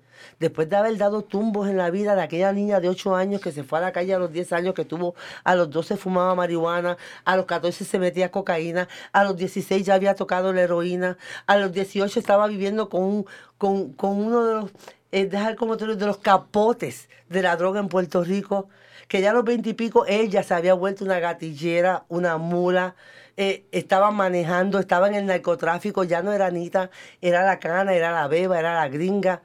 Después 0.40 0.70
de 0.70 0.76
haber 0.76 0.96
dado 0.96 1.20
tumbos 1.20 1.68
en 1.68 1.76
la 1.76 1.90
vida 1.90 2.14
de 2.14 2.22
aquella 2.22 2.50
niña 2.52 2.80
de 2.80 2.88
8 2.88 3.14
años 3.14 3.42
que 3.42 3.52
se 3.52 3.62
fue 3.62 3.78
a 3.78 3.82
la 3.82 3.92
calle 3.92 4.14
a 4.14 4.18
los 4.18 4.32
10 4.32 4.54
años, 4.54 4.72
que 4.72 4.86
tuvo, 4.86 5.14
a 5.44 5.54
los 5.54 5.68
12 5.68 5.98
fumaba 5.98 6.34
marihuana, 6.34 6.96
a 7.26 7.36
los 7.36 7.44
14 7.44 7.84
se 7.84 7.98
metía 7.98 8.30
cocaína, 8.30 8.88
a 9.12 9.24
los 9.24 9.36
16 9.36 9.84
ya 9.84 9.94
había 9.94 10.14
tocado 10.14 10.50
la 10.54 10.62
heroína, 10.62 11.18
a 11.46 11.58
los 11.58 11.72
18 11.72 12.18
estaba 12.18 12.46
viviendo 12.46 12.88
con, 12.88 13.26
con, 13.58 13.92
con 13.92 14.18
uno 14.18 14.46
de 14.46 14.54
los, 14.54 14.70
eh, 15.12 15.26
dejar 15.26 15.56
como 15.56 15.76
de 15.76 16.06
los 16.06 16.18
capotes 16.18 17.08
de 17.28 17.42
la 17.42 17.56
droga 17.56 17.80
en 17.80 17.88
Puerto 17.88 18.24
Rico, 18.24 18.68
que 19.08 19.20
ya 19.20 19.30
a 19.30 19.34
los 19.34 19.44
20 19.44 19.70
y 19.70 19.74
pico 19.74 20.06
ella 20.06 20.42
se 20.42 20.54
había 20.54 20.74
vuelto 20.74 21.04
una 21.04 21.20
gatillera, 21.20 22.04
una 22.08 22.38
mula, 22.38 22.96
eh, 23.36 23.66
estaba 23.72 24.10
manejando, 24.10 24.78
estaba 24.78 25.08
en 25.08 25.14
el 25.14 25.26
narcotráfico, 25.26 26.04
ya 26.04 26.22
no 26.22 26.32
era 26.32 26.46
Anita, 26.46 26.90
era 27.20 27.44
la 27.44 27.58
cana, 27.58 27.94
era 27.94 28.12
la 28.12 28.28
beba, 28.28 28.58
era 28.58 28.74
la 28.74 28.88
gringa. 28.88 29.42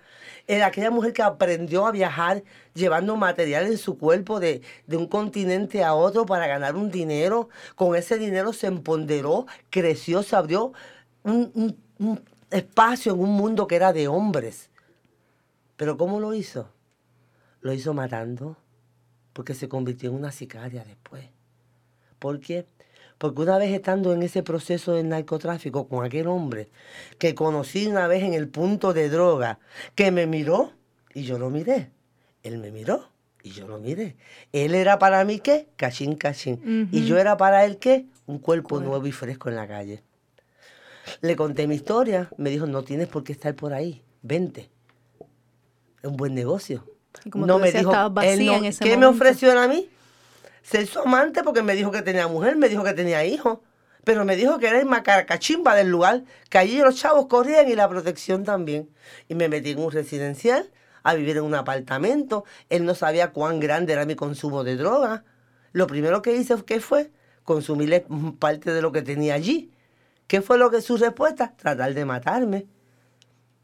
Era 0.47 0.67
aquella 0.67 0.91
mujer 0.91 1.12
que 1.12 1.21
aprendió 1.21 1.86
a 1.86 1.91
viajar 1.91 2.43
llevando 2.73 3.17
material 3.17 3.65
en 3.67 3.77
su 3.77 3.97
cuerpo 3.97 4.39
de, 4.39 4.62
un 4.88 5.08
continente 5.08 5.84
a 5.84 5.93
otro 5.93 6.25
para 6.25 6.47
ganar 6.47 6.75
un 6.75 6.89
dinero. 6.89 7.49
Con 7.75 7.95
ese 7.95 8.17
dinero 8.17 8.53
se 8.53 8.67
empoderó, 8.67 9.45
creció, 9.69 10.23
se 10.23 10.36
abrió 10.38 10.71
un, 11.23 11.77
un 11.99 12.21
espacio 12.51 13.13
en 13.13 13.19
un 13.19 13.32
mundo 13.32 13.67
que 13.67 13.75
era 13.75 13.91
de 13.91 14.08
hombres. 14.08 14.69
Pero 15.78 15.96
¿cómo 15.96 16.20
lo 16.20 16.34
hizo? 16.34 16.70
Lo 17.62 17.72
hizo 17.72 17.94
matando, 17.94 18.58
porque 19.34 19.54
se 19.54 19.70
convirtió 19.70 20.10
en 20.10 20.16
una 20.16 20.32
sicaria 20.32 20.84
después. 20.84 21.24
¿Por 22.20 22.40
qué? 22.40 22.66
Porque 23.18 23.42
una 23.42 23.58
vez 23.58 23.72
estando 23.72 24.13
en 24.13 24.24
ese 24.24 24.44
proceso 24.44 24.94
del 24.94 25.10
narcotráfico 25.10 25.88
con 25.88 26.04
aquel 26.04 26.28
hombre 26.28 26.70
que 27.20 27.36
conocí 27.36 27.88
una 27.88 28.08
vez 28.08 28.24
en 28.24 28.34
el 28.34 28.48
punto 28.48 28.94
de 28.94 29.10
droga, 29.10 29.60
que 29.96 30.12
me 30.12 30.28
miró 30.28 30.74
y 31.13 31.24
yo 31.24 31.40
lo 31.40 31.50
miré. 31.50 31.92
Él 32.44 32.58
me 32.58 32.72
miró 32.72 33.10
y 33.44 33.52
yo 33.52 33.68
lo 33.68 33.80
miré. 33.80 34.18
Él 34.54 34.76
era 34.76 35.00
para 35.00 35.24
mí 35.26 35.40
qué? 35.40 35.68
Cachín, 35.76 36.16
cachín. 36.16 36.90
Y 36.92 37.06
yo 37.06 37.18
era 37.18 37.38
para 37.38 37.66
él 37.66 37.78
qué? 37.78 38.06
Un 38.26 38.40
cuerpo 38.40 38.80
nuevo 38.80 39.06
y 39.06 39.12
fresco 39.12 39.50
en 39.50 39.56
la 39.56 39.68
calle. 39.68 40.04
Le 41.22 41.36
conté 41.36 41.68
mi 41.68 41.76
historia, 41.76 42.30
me 42.38 42.50
dijo, 42.50 42.66
no 42.66 42.84
tienes 42.84 43.08
por 43.08 43.24
qué 43.24 43.32
estar 43.32 43.56
por 43.56 43.74
ahí, 43.74 44.04
vente. 44.22 44.70
Un 46.08 46.17
buen 46.17 46.34
negocio. 46.34 46.84
no 47.34 47.60
me 47.60 47.72
dijo, 47.72 47.91
¿qué 48.80 48.98
me 48.98 49.06
ofreció 49.06 49.58
a 49.60 49.67
mí? 49.67 49.89
ser 50.67 50.86
su 50.86 51.00
amante 51.00 51.43
porque 51.43 51.63
me 51.63 51.76
dijo 51.76 51.91
que 51.91 52.02
tenía 52.02 52.28
mujer, 52.28 52.58
me 52.58 52.67
dijo 52.67 52.84
que 52.84 52.93
tenía 52.93 53.24
hijos, 53.24 53.60
pero 54.04 54.26
me 54.26 54.36
dijo 54.36 54.60
que 54.60 54.67
era 54.67 54.80
el 54.80 54.86
macaracachimba 54.86 55.76
del 55.76 55.88
lugar, 55.88 56.24
que 56.50 56.58
allí 56.58 56.80
los 56.80 56.96
chavos 56.96 57.28
corrían 57.28 57.70
y 57.70 57.76
la 57.76 57.88
protección 57.88 58.43
también. 58.43 58.89
Y 59.30 59.36
me 59.36 59.48
metí 59.48 59.72
en 59.72 59.80
un 59.80 59.91
residencial 59.91 60.70
a 61.04 61.13
vivir 61.13 61.38
en 61.38 61.43
un 61.43 61.56
apartamento. 61.56 62.43
Él 62.70 62.84
no 62.84 62.96
sabía 62.96 63.32
cuán 63.32 63.62
grande 63.62 63.93
era 63.93 64.06
mi 64.06 64.15
consumo 64.15 64.65
de 64.65 64.76
droga. 64.76 65.24
Lo 65.72 65.88
primero 65.88 66.22
que 66.22 66.36
hice, 66.36 66.56
¿qué 66.65 66.82
fue? 66.82 67.12
Consumirle 67.43 68.06
parte 68.39 68.74
de 68.74 68.82
lo 68.82 68.91
que 68.91 69.02
tenía 69.02 69.36
allí. 69.36 69.72
¿Qué 70.28 70.41
fue 70.41 70.58
lo 70.58 70.70
que 70.70 70.82
su 70.82 70.98
respuesta? 70.98 71.54
Tratar 71.56 71.93
de 71.93 72.04
matarme. 72.04 72.65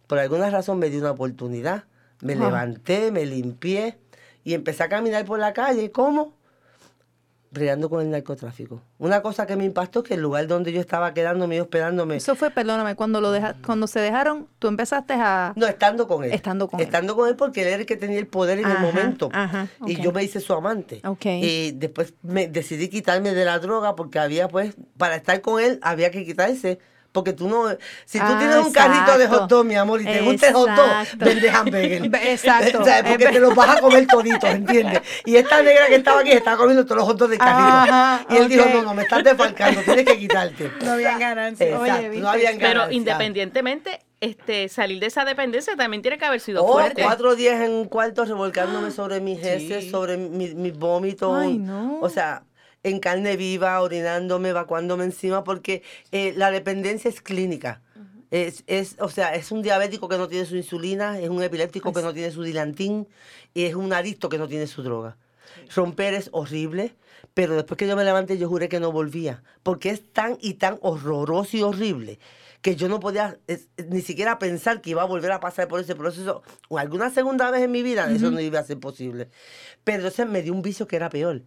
Por 0.08 0.19
alguna 0.19 0.49
razón 0.49 0.79
me 0.79 0.89
dio 0.89 1.01
una 1.01 1.12
oportunidad. 1.12 1.84
Me 2.21 2.36
levanté, 2.36 3.12
me 3.12 3.26
limpié 3.26 3.97
y 4.43 4.54
empecé 4.54 4.84
a 4.84 4.89
caminar 4.89 5.26
por 5.26 5.39
la 5.39 5.54
calle. 5.54 5.91
¿Cómo? 5.91 6.34
brigando 7.54 7.89
con 7.89 8.02
el 8.02 8.10
narcotráfico. 8.10 8.82
Una 8.97 9.21
cosa 9.21 9.45
que 9.45 9.56
me 9.56 9.63
impactó 9.63 9.99
es 9.99 10.08
que 10.08 10.13
el 10.15 10.21
lugar 10.21 10.47
donde 10.47 10.73
yo 10.73 10.82
estaba 10.82 11.13
quedándome 11.13 11.56
y 11.56 11.60
hospedándome. 11.60 12.15
Eso 12.15 12.36
fue, 12.36 12.49
perdóname, 12.49 12.95
cuando 12.95 13.21
lo 13.21 13.32
deja, 13.32 13.56
cuando 13.65 13.86
se 13.86 13.99
dejaron, 13.99 14.47
tú 14.60 14.67
empezaste 14.67 15.13
a. 15.13 15.54
No, 15.56 15.67
estando 15.67 16.08
con 16.08 16.23
él. 16.23 16.34
Estando 16.34 16.67
con 16.67 16.80
él. 16.80 16.86
Estando 16.88 17.15
con 17.15 17.30
él 17.30 17.36
porque 17.36 17.62
él 17.62 17.67
era 17.67 17.78
el 17.78 17.86
que 17.86 17.95
tenía 17.95 18.17
el 18.17 18.28
poder 18.28 18.60
en 18.60 18.69
el 18.69 18.80
momento. 18.80 19.30
Y 19.86 20.02
yo 20.02 20.12
me 20.12 20.23
hice 20.23 20.39
su 20.39 20.54
amante. 20.54 21.02
Y 21.23 21.71
después 21.73 22.15
me 22.23 22.47
decidí 22.47 22.89
quitarme 22.89 23.34
de 23.34 23.45
la 23.45 23.60
droga 23.60 23.95
porque 23.95 24.19
había, 24.19 24.47
pues, 24.47 24.76
para 24.97 25.15
estar 25.15 25.39
con 25.41 25.62
él 25.62 25.80
había 25.84 26.10
que 26.10 26.26
quitarse 26.26 26.80
porque 27.13 27.32
tú 27.32 27.47
no. 27.47 27.69
Si 28.06 28.19
tú 28.19 28.38
tienes 28.39 28.58
un 28.58 28.73
carrito 28.73 29.17
de 29.17 29.28
hot 29.28 29.47
dog, 29.47 29.65
mi 29.65 29.76
amor, 29.76 30.02
y 30.02 30.06
te 30.06 30.21
gusta 30.21 30.47
el 30.49 30.54
hot 30.56 30.69
dog, 30.71 30.89
vende 31.17 31.49
hamburger. 31.49 32.06
Exacto. 32.28 32.84
Porque 33.08 33.28
te 33.28 33.39
los 33.39 33.56
vas 33.56 33.78
a 33.78 33.82
comer 33.82 34.08
toditos, 34.08 34.49
¿entiendes? 34.49 35.02
Y 35.26 35.36
esta 35.36 35.62
negra 35.62 35.88
que 35.88 35.95
estaba 35.95 36.21
aquí 36.21 36.32
estaba 36.32 36.58
comiendo 36.58 36.84
todos 36.86 36.97
los 36.97 37.08
hot 37.08 37.17
dogs 37.17 37.30
del 37.32 37.39
carrito. 37.39 38.34
y 38.34 38.38
él 38.38 38.49
dijo: 38.49 38.65
No, 38.73 38.82
no, 38.82 38.93
me 38.93 39.04
estás 39.04 39.23
defalcando, 39.23 39.82
tienes 39.82 40.06
que 40.06 40.17
quitarte. 40.17 40.71
No 40.84 40.93
habían 40.93 41.19
ganancias. 41.19 41.69
Exacto, 41.69 42.19
no 42.19 42.30
habían 42.30 42.58
ganancias. 42.58 42.58
Pero 42.60 42.91
independientemente, 42.91 43.99
este, 44.19 44.69
salir 44.69 44.99
de 44.99 45.08
esa 45.08 45.23
dependencia 45.23 45.76
también 45.76 46.02
tiene 46.02 46.17
que 46.17 46.26
haber 46.26 46.39
sido 46.39 46.63
oh, 46.63 46.73
fuerte. 46.73 47.04
cuatro 47.04 47.36
días 47.36 47.62
en 47.62 47.71
un 47.71 47.86
cuarto 47.86 48.26
revolcándome 48.26 48.89
sobre 48.91 49.19
mis 49.19 49.43
heces, 49.43 49.91
sobre 49.91 50.17
mis 50.17 50.56
mi 50.56 50.71
vómitos. 50.71 51.38
Ay, 51.38 51.58
no. 51.58 51.99
O 52.02 52.10
sea, 52.10 52.43
en 52.84 53.00
carne 53.00 53.38
viva, 53.38 53.82
orinándome, 53.82 54.50
evacuándome 54.50 55.06
encima, 55.06 55.43
porque 55.43 55.84
eh, 56.12 56.34
la 56.36 56.52
dependencia 56.52 57.10
es 57.10 57.22
clínica. 57.22 57.82
Es, 58.32 58.63
es, 58.67 58.96
o 59.00 59.10
sea, 59.10 59.36
es 59.36 59.52
un 59.52 59.62
diabético 59.62 60.10
que 60.10 60.17
no 60.17 60.28
tiene 60.28 60.46
su 60.46 60.56
insulina, 60.56 61.19
es 61.19 61.30
un 61.30 61.43
epiléptico 61.43 61.93
que 61.93 62.02
no 62.02 62.13
tiene 62.13 62.32
su 62.32 62.41
dilantín 62.41 63.08
y 63.54 63.65
es 63.65 63.76
un 63.76 63.93
adicto 63.93 64.28
que 64.28 64.39
no 64.39 64.48
tiene 64.48 64.67
su 64.67 64.82
droga. 64.82 65.17
Romper 65.76 66.15
es 66.15 66.30
horrible, 66.32 66.96
pero 67.34 67.56
después 67.56 67.78
que 67.78 67.88
yo 67.88 67.96
me 67.96 68.04
levanté 68.04 68.38
yo 68.38 68.50
juré 68.50 68.69
que 68.69 68.80
no 68.80 68.91
volvía, 68.91 69.43
porque 69.62 69.91
es 69.91 70.12
tan 70.12 70.38
y 70.41 70.56
tan 70.56 70.80
horroroso 70.82 71.58
y 71.58 71.62
horrible 71.62 72.19
que 72.63 72.78
yo 72.78 72.88
no 72.88 73.02
podía 73.02 73.38
ni 73.89 74.02
siquiera 74.02 74.39
pensar 74.39 74.82
que 74.82 74.91
iba 74.91 75.02
a 75.02 75.06
volver 75.06 75.34
a 75.34 75.41
pasar 75.41 75.67
por 75.67 75.82
ese 75.82 75.96
proceso 75.96 76.43
o 76.69 76.80
alguna 76.80 77.10
segunda 77.10 77.52
vez 77.52 77.62
en 77.62 77.72
mi 77.72 77.84
vida, 77.84 78.10
eso 78.10 78.32
no 78.32 78.39
iba 78.39 78.60
a 78.60 78.63
ser 78.63 78.80
posible. 78.80 79.30
Pero 79.84 79.98
entonces 79.98 80.28
me 80.28 80.41
dio 80.41 80.54
un 80.54 80.62
vicio 80.62 80.88
que 80.88 80.96
era 80.96 81.10
peor, 81.10 81.41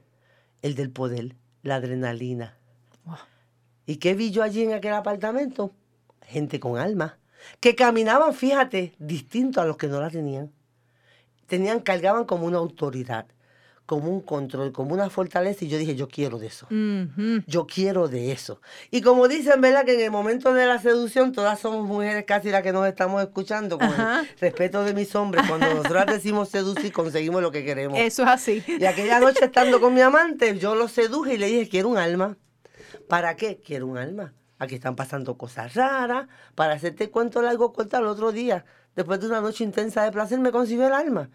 el 0.67 0.75
del 0.75 0.91
poder, 0.91 1.37
la 1.63 1.77
adrenalina. 1.77 2.57
¿Y 3.87 3.97
qué 3.97 4.15
vi 4.15 4.33
yo 4.33 4.43
allí 4.43 4.63
en 4.63 4.73
aquel 4.73 4.95
apartamento? 4.95 5.73
Gente 6.23 6.59
con 6.59 6.77
alma, 6.77 7.19
que 7.61 7.77
caminaban, 7.77 8.35
fíjate, 8.35 8.95
distinto 8.99 9.61
a 9.61 9.65
los 9.65 9.77
que 9.77 9.87
no 9.87 10.01
la 10.01 10.11
tenían. 10.11 10.51
Tenían, 11.47 11.81
cargaban 11.81 12.25
como 12.25 12.47
una 12.47 12.59
autoridad 12.59 13.27
como 13.87 14.11
un 14.11 14.21
control, 14.21 14.73
como 14.73 14.93
una 14.93 15.09
fortaleza, 15.09 15.65
y 15.65 15.69
yo 15.69 15.79
dije, 15.79 15.95
yo 15.95 16.09
quiero 16.09 16.39
de 16.39 16.49
eso. 16.49 16.67
Yo 17.47 17.67
quiero 17.67 18.09
de 18.09 18.33
eso. 18.33 18.61
Y 18.91 19.01
como 19.01 19.29
dicen, 19.29 19.61
¿verdad? 19.61 19.85
Que 19.85 19.95
en 19.95 20.01
el 20.01 20.11
momento 20.11 20.53
de 20.53 20.67
la 20.67 20.81
seducción, 20.81 21.33
todas 21.33 21.61
somos 21.61 21.87
mujeres 21.87 22.25
casi 22.27 22.51
las 22.51 22.63
que 22.63 22.73
nos 22.73 22.87
estamos 22.87 23.23
escuchando, 23.23 23.79
con 23.79 23.89
el 23.89 24.29
respeto 24.41 24.83
de 24.83 24.93
mis 24.93 25.15
hombres, 25.15 25.45
cuando 25.49 25.73
nosotras 25.73 26.07
decimos 26.13 26.49
seducir, 26.49 26.93
conseguimos 26.93 27.41
lo 27.41 27.53
que 27.53 27.65
queremos. 27.65 27.99
Eso 27.99 28.25
es 28.25 28.29
así. 28.29 28.65
Y 28.67 28.85
aquella 28.85 29.21
noche 29.21 29.45
estando 29.45 29.81
con 29.81 29.95
mi 29.95 30.01
amante, 30.01 30.59
yo 30.59 30.75
lo 30.75 30.89
seduje 30.89 31.35
y 31.35 31.39
le 31.39 31.47
dije, 31.47 31.69
quiero 31.69 31.89
un 31.89 31.99
alma. 31.99 32.37
¿Para 33.09 33.37
qué? 33.37 33.61
Quiero 33.65 33.87
un 33.87 33.99
alma. 33.99 34.35
Aquí 34.59 34.75
están 34.75 34.97
pasando 34.97 35.39
cosas 35.39 35.75
raras. 35.75 36.27
Para 36.57 36.75
hacerte 36.75 37.11
cuento 37.11 37.41
largo, 37.41 37.73
corta 37.73 37.99
el 37.99 38.07
otro 38.07 38.33
día. 38.33 38.65
Después 38.97 39.21
de 39.21 39.27
una 39.27 39.41
noche 39.41 39.63
intensa 39.63 40.03
de 40.03 40.11
placer, 40.11 40.41
me 40.41 40.51
consiguió 40.51 40.89
el 40.89 40.93
alma. 40.93 41.31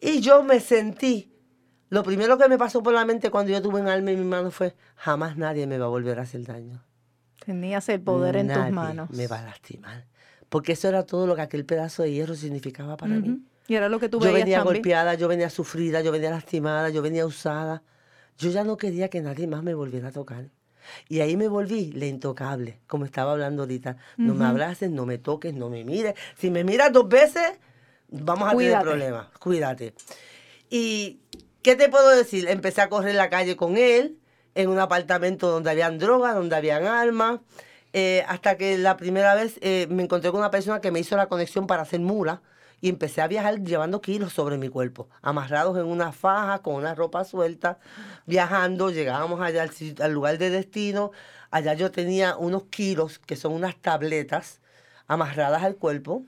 Y 0.00 0.20
yo 0.20 0.42
me 0.42 0.58
sentí 0.58 1.33
Lo 1.90 2.02
primero 2.02 2.38
que 2.38 2.48
me 2.48 2.58
pasó 2.58 2.82
por 2.82 2.94
la 2.94 3.04
mente 3.04 3.30
cuando 3.30 3.52
yo 3.52 3.62
tuve 3.62 3.80
un 3.80 3.88
alma 3.88 4.10
en 4.10 4.18
mi 4.18 4.24
mano 4.24 4.50
fue, 4.50 4.74
jamás 4.96 5.36
nadie 5.36 5.66
me 5.66 5.78
va 5.78 5.86
a 5.86 5.88
volver 5.88 6.18
a 6.18 6.22
hacer 6.22 6.44
daño. 6.44 6.82
Tenías 7.44 7.88
el 7.88 8.00
poder 8.00 8.36
en 8.36 8.48
tus 8.52 8.70
manos. 8.70 9.10
me 9.10 9.26
va 9.26 9.40
a 9.40 9.44
lastimar. 9.44 10.06
Porque 10.48 10.72
eso 10.72 10.88
era 10.88 11.04
todo 11.04 11.26
lo 11.26 11.34
que 11.36 11.42
aquel 11.42 11.64
pedazo 11.64 12.02
de 12.02 12.12
hierro 12.12 12.34
significaba 12.34 12.96
para 12.96 13.14
mí. 13.14 13.42
Y 13.66 13.74
era 13.74 13.88
lo 13.88 13.98
que 13.98 14.08
tú 14.08 14.20
Yo 14.20 14.32
venía 14.32 14.58
también. 14.58 14.76
golpeada, 14.76 15.14
yo 15.14 15.26
venía 15.28 15.50
sufrida, 15.50 16.00
yo 16.00 16.12
venía 16.12 16.30
lastimada, 16.30 16.90
yo 16.90 17.02
venía 17.02 17.26
usada. 17.26 17.82
Yo 18.38 18.50
ya 18.50 18.64
no 18.64 18.76
quería 18.76 19.08
que 19.08 19.20
nadie 19.20 19.46
más 19.46 19.62
me 19.62 19.74
volviera 19.74 20.08
a 20.08 20.12
tocar. 20.12 20.50
Y 21.08 21.20
ahí 21.20 21.36
me 21.36 21.48
volví 21.48 21.92
la 21.92 22.06
intocable, 22.06 22.80
como 22.86 23.04
estaba 23.04 23.32
hablando 23.32 23.62
ahorita. 23.62 23.96
No 24.16 24.34
me 24.34 24.44
abraces, 24.44 24.90
no 24.90 25.06
me 25.06 25.18
toques, 25.18 25.54
no 25.54 25.70
me 25.70 25.84
mires. 25.84 26.14
Si 26.36 26.50
me 26.50 26.62
miras 26.62 26.92
dos 26.92 27.08
veces, 27.08 27.58
vamos 28.10 28.52
a 28.52 28.56
tener 28.56 28.80
problemas. 28.80 29.28
Cuídate. 29.38 29.94
¿Y 30.70 31.20
qué 31.64 31.74
te 31.76 31.88
puedo 31.88 32.10
decir? 32.10 32.46
Empecé 32.46 32.82
a 32.82 32.88
correr 32.90 33.14
la 33.14 33.30
calle 33.30 33.56
con 33.56 33.78
él, 33.78 34.18
en 34.54 34.68
un 34.68 34.78
apartamento 34.78 35.50
donde 35.50 35.70
habían 35.70 35.98
drogas, 35.98 36.34
donde 36.34 36.54
habían 36.54 36.84
armas, 36.86 37.40
eh, 37.94 38.22
hasta 38.28 38.56
que 38.56 38.76
la 38.76 38.96
primera 38.98 39.34
vez 39.34 39.58
eh, 39.62 39.86
me 39.88 40.02
encontré 40.02 40.30
con 40.30 40.40
una 40.40 40.50
persona 40.50 40.80
que 40.80 40.90
me 40.90 41.00
hizo 41.00 41.16
la 41.16 41.26
conexión 41.26 41.66
para 41.66 41.82
hacer 41.82 42.00
mula 42.00 42.42
y 42.82 42.90
empecé 42.90 43.22
a 43.22 43.28
viajar 43.28 43.62
llevando 43.62 44.02
kilos 44.02 44.34
sobre 44.34 44.58
mi 44.58 44.68
cuerpo, 44.68 45.08
amarrados 45.22 45.78
en 45.78 45.86
una 45.86 46.12
faja, 46.12 46.58
con 46.58 46.74
una 46.74 46.94
ropa 46.94 47.24
suelta, 47.24 47.78
viajando, 48.26 48.90
llegábamos 48.90 49.40
allá 49.40 49.62
al, 49.62 49.70
al 50.00 50.12
lugar 50.12 50.36
de 50.36 50.50
destino, 50.50 51.12
allá 51.50 51.72
yo 51.72 51.90
tenía 51.90 52.36
unos 52.36 52.64
kilos, 52.64 53.18
que 53.20 53.36
son 53.36 53.54
unas 53.54 53.74
tabletas, 53.76 54.60
amarradas 55.06 55.62
al 55.62 55.76
cuerpo. 55.76 56.24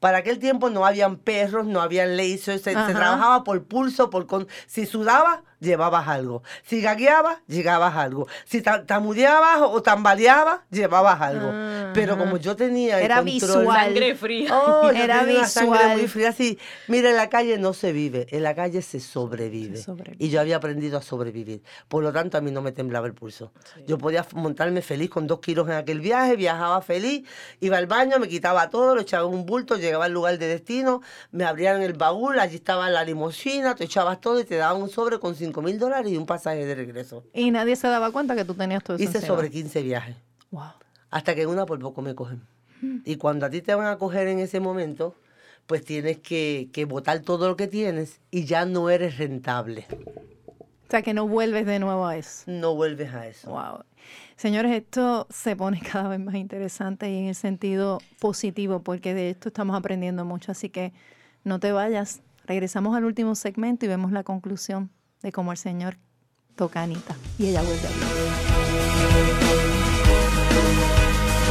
Para 0.00 0.18
aquel 0.18 0.38
tiempo 0.38 0.70
no 0.70 0.84
habían 0.86 1.16
perros, 1.16 1.66
no 1.66 1.80
habían 1.80 2.16
lasers, 2.16 2.62
se, 2.62 2.72
trabajaba 2.72 3.44
por 3.44 3.62
pulso, 3.64 4.10
por 4.10 4.26
con... 4.26 4.48
si 4.66 4.86
sudabas, 4.86 5.40
llevabas 5.60 6.08
algo. 6.08 6.42
Si 6.64 6.80
gagueabas, 6.80 7.36
llegabas 7.46 7.94
algo. 7.96 8.26
Si 8.46 8.62
ta- 8.62 8.86
tamudeabas 8.86 9.60
o 9.60 9.82
tambaleabas, 9.82 10.60
llevabas 10.70 11.20
algo. 11.20 11.52
Pero 11.92 12.16
como 12.16 12.38
yo 12.38 12.56
tenía 12.56 12.98
el 12.98 13.04
Era 13.04 13.16
control- 13.16 13.24
visual. 13.26 13.66
Sangre 13.86 14.14
fría. 14.14 14.58
Oh, 14.58 14.88
Era 14.88 15.20
sangre 15.46 15.78
visual. 15.78 15.98
muy 15.98 16.08
fría. 16.08 16.28
Así, 16.30 16.58
mira, 16.88 17.10
en 17.10 17.16
la 17.16 17.28
calle 17.28 17.58
no 17.58 17.74
se 17.74 17.92
vive, 17.92 18.26
en 18.30 18.42
la 18.42 18.54
calle 18.54 18.80
se 18.80 19.00
sobrevive. 19.00 19.76
Se 19.76 19.82
sobrevive. 19.82 20.16
Y 20.24 20.30
yo 20.30 20.40
había 20.40 20.56
aprendido 20.56 20.96
a 20.96 21.02
sobrevivir. 21.02 21.62
Por 21.88 22.02
lo 22.02 22.10
tanto, 22.10 22.38
a 22.38 22.40
mí 22.40 22.50
no 22.50 22.62
me 22.62 22.72
temblaba 22.72 23.06
el 23.06 23.12
pulso. 23.12 23.52
Yo 23.86 23.98
podía 23.98 24.24
montarme 24.32 24.80
feliz 24.80 25.10
con 25.10 25.26
dos 25.26 25.40
kilos 25.40 25.68
en 25.68 25.74
aquel 25.74 26.00
viaje, 26.00 26.36
viajaba 26.36 26.80
feliz, 26.80 27.28
iba 27.60 27.76
al 27.76 27.86
baño, 27.86 28.18
me 28.18 28.28
quitaba 28.28 28.70
todo, 28.70 28.94
lo 28.94 29.02
echaba 29.02 29.28
en 29.28 29.34
un 29.34 29.44
bulto, 29.44 29.76
llegaba 29.76 29.89
al 29.94 30.12
lugar 30.12 30.38
de 30.38 30.46
destino, 30.46 31.02
me 31.30 31.44
abrían 31.44 31.82
el 31.82 31.92
baúl, 31.94 32.38
allí 32.38 32.56
estaba 32.56 32.88
la 32.90 33.04
limusina, 33.04 33.74
te 33.74 33.84
echabas 33.84 34.20
todo 34.20 34.40
y 34.40 34.44
te 34.44 34.56
daban 34.56 34.80
un 34.82 34.88
sobre 34.88 35.18
con 35.18 35.34
5 35.34 35.60
mil 35.62 35.78
dólares 35.78 36.12
y 36.12 36.16
un 36.16 36.26
pasaje 36.26 36.64
de 36.64 36.74
regreso. 36.74 37.24
Y 37.34 37.50
nadie 37.50 37.76
se 37.76 37.88
daba 37.88 38.10
cuenta 38.10 38.34
que 38.36 38.44
tú 38.44 38.54
tenías 38.54 38.82
todo 38.84 38.96
eso 38.96 39.04
Hice 39.04 39.18
encima. 39.18 39.34
sobre 39.36 39.50
15 39.50 39.82
viajes. 39.82 40.16
Wow. 40.50 40.72
Hasta 41.10 41.34
que 41.34 41.46
una 41.46 41.66
por 41.66 41.78
poco 41.80 42.02
me 42.02 42.14
cogen. 42.14 42.42
Y 43.04 43.16
cuando 43.16 43.46
a 43.46 43.50
ti 43.50 43.60
te 43.62 43.74
van 43.74 43.86
a 43.88 43.98
coger 43.98 44.26
en 44.28 44.38
ese 44.38 44.58
momento, 44.60 45.14
pues 45.66 45.84
tienes 45.84 46.18
que, 46.18 46.70
que 46.72 46.84
botar 46.86 47.20
todo 47.20 47.48
lo 47.48 47.56
que 47.56 47.66
tienes 47.66 48.20
y 48.30 48.44
ya 48.44 48.64
no 48.64 48.88
eres 48.90 49.18
rentable. 49.18 49.86
O 49.90 50.90
sea, 50.90 51.02
que 51.02 51.14
no 51.14 51.28
vuelves 51.28 51.66
de 51.66 51.78
nuevo 51.78 52.06
a 52.06 52.16
eso. 52.16 52.42
No 52.46 52.74
vuelves 52.74 53.12
a 53.14 53.26
eso. 53.28 53.50
Wow. 53.50 53.84
Señores, 54.40 54.72
esto 54.72 55.26
se 55.28 55.54
pone 55.54 55.80
cada 55.92 56.08
vez 56.08 56.18
más 56.18 56.34
interesante 56.34 57.10
y 57.10 57.18
en 57.18 57.26
el 57.26 57.34
sentido 57.34 58.00
positivo, 58.20 58.80
porque 58.80 59.12
de 59.12 59.28
esto 59.28 59.50
estamos 59.50 59.76
aprendiendo 59.76 60.24
mucho. 60.24 60.50
Así 60.50 60.70
que 60.70 60.94
no 61.44 61.60
te 61.60 61.72
vayas. 61.72 62.22
Regresamos 62.46 62.96
al 62.96 63.04
último 63.04 63.34
segmento 63.34 63.84
y 63.84 63.88
vemos 63.88 64.12
la 64.12 64.24
conclusión 64.24 64.88
de 65.20 65.30
cómo 65.30 65.52
el 65.52 65.58
Señor 65.58 65.98
toca 66.56 66.80
a 66.80 66.84
Anita 66.84 67.14
y 67.38 67.48
ella 67.48 67.60
vuelve 67.60 67.86
a 67.86 67.90
vivir. 67.90 68.10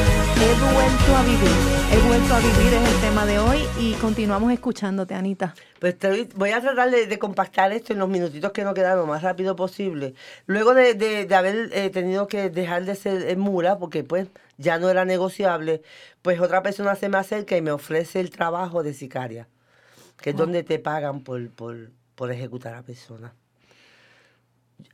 He 0.02 0.74
vuelto 0.74 1.16
a 1.18 1.24
vivir. 1.24 1.50
He 1.92 2.08
vuelto 2.08 2.34
a 2.36 2.40
vivir 2.40 2.74
es 2.74 2.94
el 2.96 3.02
tema 3.02 3.26
de 3.26 3.40
hoy 3.40 3.60
y 3.80 3.94
continuamos 3.96 4.54
escuchándote, 4.54 5.14
Anita. 5.14 5.54
Pues 5.80 5.98
te 5.98 6.28
voy- 6.36 6.52
a 6.52 6.62
tratar 6.62 6.90
de, 6.92 7.08
de 7.08 7.20
compactar 7.20 7.74
esto 7.74 7.92
en 7.94 8.00
los 8.00 8.08
minutitos 8.08 8.52
que 8.54 8.64
nos 8.64 8.74
quedan 8.74 8.98
lo 8.98 9.06
más 9.06 9.22
rápido 9.24 9.56
posible. 9.56 10.14
Luego 10.46 10.74
de, 10.74 10.94
de- 10.94 11.26
de 11.26 11.36
haber 11.36 11.70
eh, 11.74 11.90
tenido 11.90 12.28
que 12.28 12.50
dejar 12.50 12.86
de 12.86 12.96
ser 12.96 13.24
eh, 13.30 13.36
mula, 13.36 13.78
porque 13.80 14.04
pues 14.04 14.28
ya 14.58 14.80
no 14.80 14.90
era 14.90 15.04
negociable, 15.04 15.82
pues 16.22 16.40
otra 16.40 16.62
persona 16.64 16.96
se 16.96 17.10
me 17.10 17.18
acerca 17.18 17.58
y 17.58 17.62
me 17.62 17.72
ofrece 17.72 18.20
el 18.22 18.30
trabajo 18.30 18.82
de 18.84 18.94
sicaria, 18.94 19.48
que 20.22 20.30
es 20.30 20.36
donde 20.38 20.64
te 20.64 20.80
pagan 20.80 21.22
por, 21.22 21.50
por, 21.50 21.90
por 22.16 22.32
ejecutar 22.32 22.76
a 22.76 22.84
personas. 22.84 23.32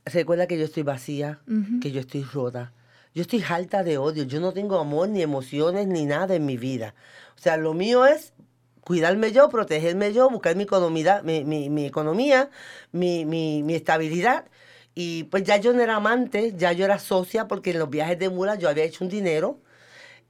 Recuerda 0.04 0.46
que 0.48 0.58
yo 0.58 0.64
estoy 0.64 0.82
vacía, 0.82 1.38
que 1.80 1.92
yo 1.92 2.00
estoy 2.00 2.22
rota. 2.24 2.72
Yo 3.16 3.22
estoy 3.22 3.42
harta 3.48 3.82
de 3.82 3.96
odio. 3.96 4.24
Yo 4.24 4.40
no 4.40 4.52
tengo 4.52 4.78
amor, 4.78 5.08
ni 5.08 5.22
emociones, 5.22 5.86
ni 5.86 6.04
nada 6.04 6.34
en 6.34 6.44
mi 6.44 6.58
vida. 6.58 6.94
O 7.34 7.40
sea, 7.40 7.56
lo 7.56 7.72
mío 7.72 8.04
es 8.04 8.34
cuidarme 8.82 9.32
yo, 9.32 9.48
protegerme 9.48 10.12
yo, 10.12 10.28
buscar 10.28 10.54
mi 10.54 10.64
economía, 10.64 11.22
mi, 11.24 11.42
mi- 11.42 11.70
mi 11.70 11.86
economía, 11.86 12.50
mi, 12.92 13.24
mi- 13.24 13.62
mi 13.62 13.74
estabilidad. 13.74 14.44
Y 14.94 15.24
pues 15.24 15.44
ya 15.44 15.56
yo 15.56 15.72
no 15.72 15.80
era 15.82 15.96
amante, 15.96 16.52
ya 16.58 16.72
yo 16.72 16.84
era 16.84 16.98
socia, 16.98 17.48
porque 17.48 17.70
en 17.70 17.78
los 17.78 17.88
viajes 17.88 18.18
de 18.18 18.28
mula 18.28 18.56
yo 18.56 18.68
había 18.68 18.84
hecho 18.84 19.02
un 19.02 19.08
dinero. 19.10 19.60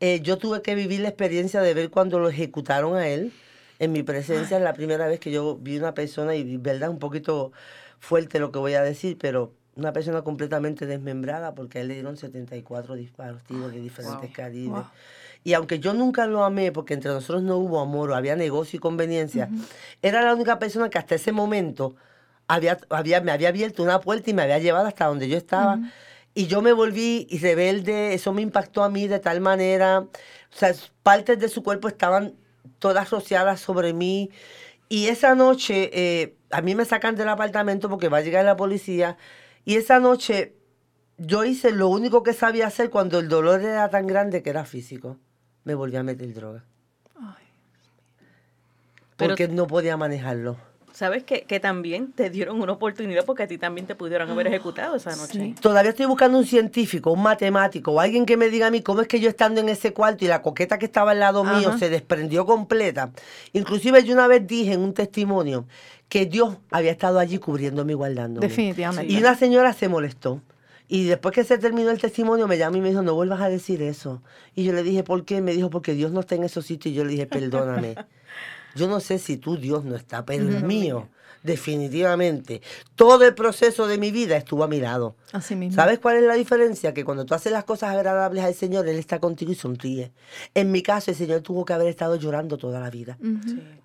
Eh, 0.01 0.21
yo 0.23 0.39
tuve 0.39 0.63
que 0.63 0.77
vivir 0.77 1.01
la 1.01 1.09
experiencia 1.09 1.61
de 1.63 1.75
ver 1.75 1.91
cuando 1.91 2.21
lo 2.21 2.29
ejecutaron 2.29 2.97
a 2.97 3.09
él 3.09 3.33
en 3.81 3.93
mi 3.93 4.05
presencia. 4.05 4.59
Es 4.59 4.63
la 4.63 4.75
primera 4.75 5.09
vez 5.09 5.19
que 5.21 5.33
yo 5.33 5.57
vi 5.57 5.77
una 5.79 5.93
persona, 5.95 6.37
y 6.37 6.57
verdad, 6.59 6.91
un 6.91 7.01
poquito 7.01 7.51
fuerte 7.99 8.39
lo 8.39 8.53
que 8.53 8.61
voy 8.61 8.75
a 8.75 8.83
decir, 8.83 9.19
pero 9.19 9.53
una 9.77 9.93
persona 9.93 10.23
completamente 10.23 10.87
desmembrada 10.87 11.55
porque 11.55 11.79
a 11.79 11.81
él 11.83 11.89
le 11.89 11.95
dieron 11.95 12.17
74 12.17 12.95
disparos, 12.95 13.43
tiros 13.45 13.73
de 13.73 13.81
diferentes 13.81 14.31
calibres. 14.33 14.85
Y 15.45 15.53
aunque 15.53 15.79
yo 15.79 15.95
nunca 15.95 16.27
lo 16.27 16.45
amé, 16.45 16.73
porque 16.73 16.95
entre 16.95 17.13
nosotros 17.13 17.43
no 17.43 17.59
hubo 17.59 17.79
amor, 17.81 18.13
había 18.13 18.35
negocio 18.35 18.79
y 18.79 18.81
conveniencia, 18.81 19.49
era 20.03 20.23
la 20.23 20.35
única 20.35 20.59
persona 20.59 20.91
que 20.91 20.99
hasta 20.99 21.15
ese 21.15 21.31
momento 21.31 21.95
había, 22.49 22.79
había, 22.89 23.21
me 23.21 23.31
había 23.33 23.51
abierto 23.51 23.83
una 23.83 24.01
puerta 24.01 24.31
y 24.31 24.35
me 24.35 24.43
había 24.43 24.59
llevado 24.59 24.87
hasta 24.87 25.07
donde 25.07 25.29
yo 25.29 25.37
estaba. 25.37 25.79
Y 26.35 26.49
yo 26.49 26.63
me 26.63 26.73
volví 26.73 27.29
rebelde, 27.41 28.15
eso 28.15 28.33
me 28.33 28.43
impactó 28.43 28.83
a 28.83 28.91
mí 28.91 29.07
de 29.09 29.21
tal 29.21 29.41
manera, 29.41 30.01
o 30.01 30.09
sea, 30.51 30.75
partes 31.03 31.39
de 31.39 31.49
su 31.49 31.63
cuerpo 31.63 31.89
estaban 31.89 32.35
todas 32.79 33.11
rociadas 33.11 33.61
sobre 33.61 33.93
mí. 33.93 34.31
Y 34.89 35.09
esa 35.09 35.35
noche, 35.35 35.91
eh, 35.93 36.37
a 36.51 36.61
mí 36.61 36.75
me 36.75 36.85
sacan 36.85 37.17
del 37.17 37.29
apartamento 37.29 37.89
porque 37.89 38.09
va 38.09 38.19
a 38.19 38.23
llegar 38.23 38.45
la 38.45 38.57
policía. 38.57 39.17
Y 39.67 39.77
esa 39.77 39.99
noche 40.01 40.55
yo 41.19 41.45
hice 41.45 41.73
lo 41.73 41.89
único 41.89 42.23
que 42.23 42.33
sabía 42.33 42.69
hacer 42.69 42.89
cuando 42.89 43.19
el 43.19 43.29
dolor 43.29 43.61
era 43.63 43.91
tan 43.91 44.07
grande 44.07 44.43
que 44.43 44.51
era 44.51 44.65
físico. 44.65 45.19
Me 45.65 45.75
volví 45.75 45.97
a 45.97 46.03
meter 46.03 46.33
droga. 46.33 46.65
Pero- 49.17 49.31
Porque 49.31 49.49
no 49.49 49.67
podía 49.67 49.97
manejarlo. 49.97 50.57
¿Sabes 50.97 51.25
que, 51.25 51.43
que 51.43 51.61
también 51.61 52.11
te 52.13 52.31
dieron 52.31 52.59
una 52.59 52.73
oportunidad 52.73 53.27
porque 53.27 53.43
a 53.43 53.47
ti 53.47 53.59
también 53.59 53.87
te 53.87 53.95
pudieron 53.95 54.31
haber 54.31 54.47
ejecutado 54.47 54.97
esa 54.97 55.15
noche? 55.15 55.39
Sí. 55.39 55.55
Todavía 55.61 55.91
estoy 55.91 56.07
buscando 56.07 56.39
un 56.39 56.47
científico, 56.47 57.11
un 57.13 57.23
matemático 57.23 57.93
o 57.93 58.01
alguien 58.01 58.25
que 58.25 58.39
me 58.39 58.49
diga 58.49 58.69
a 58.69 58.71
mí 58.71 58.81
cómo 58.81 59.03
es 59.03 59.07
que 59.07 59.21
yo 59.21 59.29
estando 59.29 59.61
en 59.61 59.69
ese 59.69 59.93
cuarto 59.93 60.25
y 60.25 60.29
la 60.29 60.41
coqueta 60.41 60.79
que 60.79 60.87
estaba 60.87 61.11
al 61.11 61.21
lado 61.21 61.45
mío 61.45 61.77
se 61.77 61.91
desprendió 61.91 62.47
completa. 62.47 63.11
Inclusive 63.53 64.05
yo 64.05 64.15
una 64.15 64.27
vez 64.27 64.47
dije 64.47 64.73
en 64.73 64.81
un 64.81 64.95
testimonio 64.95 65.67
que 66.09 66.25
Dios 66.25 66.57
había 66.71 66.93
estado 66.93 67.19
allí 67.19 67.37
cubriéndome 67.37 67.93
y 67.93 67.97
guardándome. 67.97 68.49
Definitivamente. 68.49 69.13
Y 69.13 69.19
una 69.19 69.35
señora 69.35 69.75
se 69.75 69.91
molestó. 69.91 70.41
Y 70.89 71.05
después 71.05 71.35
que 71.35 71.45
se 71.45 71.59
terminó 71.59 71.91
el 71.91 72.01
testimonio, 72.01 72.49
me 72.49 72.57
llamó 72.57 72.79
y 72.79 72.81
me 72.81 72.89
dijo, 72.89 73.03
no 73.03 73.15
vuelvas 73.15 73.43
a 73.43 73.51
decir 73.51 73.83
eso. 73.83 74.23
Y 74.55 74.65
yo 74.65 74.73
le 74.73 74.83
dije, 74.83 75.03
¿por 75.03 75.27
qué? 75.27 75.43
Me 75.43 75.53
dijo, 75.53 75.69
porque 75.69 75.93
Dios 75.93 76.11
no 76.11 76.21
está 76.21 76.37
en 76.37 76.45
esos 76.45 76.65
sitios. 76.65 76.95
Y 76.95 76.97
yo 76.97 77.05
le 77.05 77.11
dije, 77.11 77.27
perdóname. 77.27 77.97
Yo 78.77 78.87
no 78.89 79.01
sé 79.01 79.19
si 79.19 79.37
tú, 79.39 79.57
Dios, 79.57 79.85
no 79.85 79.97
está, 79.97 80.25
pero 80.25 80.45
el 80.49 80.63
mío, 80.65 81.09
definitivamente. 81.43 82.63
Todo 82.95 83.25
el 83.25 83.35
proceso 83.35 83.87
de 83.87 83.99
mi 83.99 84.11
vida 84.11 84.37
estuvo 84.37 84.65
a 84.65 84.69
mi 84.69 84.81
lado. 84.81 85.17
Así 85.33 85.55
mismo. 85.57 85.75
¿Sabes 85.77 85.99
cuál 85.99 86.17
es 86.17 86.23
la 86.25 86.35
diferencia? 86.35 86.95
Que 86.95 87.05
cuando 87.05 87.25
tú 87.27 87.35
haces 87.35 87.53
las 87.53 87.65
cosas 87.65 87.91
agradables 87.91 88.43
al 88.45 88.55
Señor, 88.55 88.89
Él 88.89 88.99
está 88.99 89.19
contigo 89.19 89.53
y 89.53 89.55
sonríe. 89.55 90.13
En 90.55 90.71
mi 90.73 90.83
caso, 90.83 91.11
el 91.11 91.17
Señor 91.17 91.41
tuvo 91.41 91.65
que 91.65 91.73
haber 91.73 91.89
estado 91.89 92.17
llorando 92.17 92.57
toda 92.57 92.81
la 92.81 92.91
vida, 92.91 93.19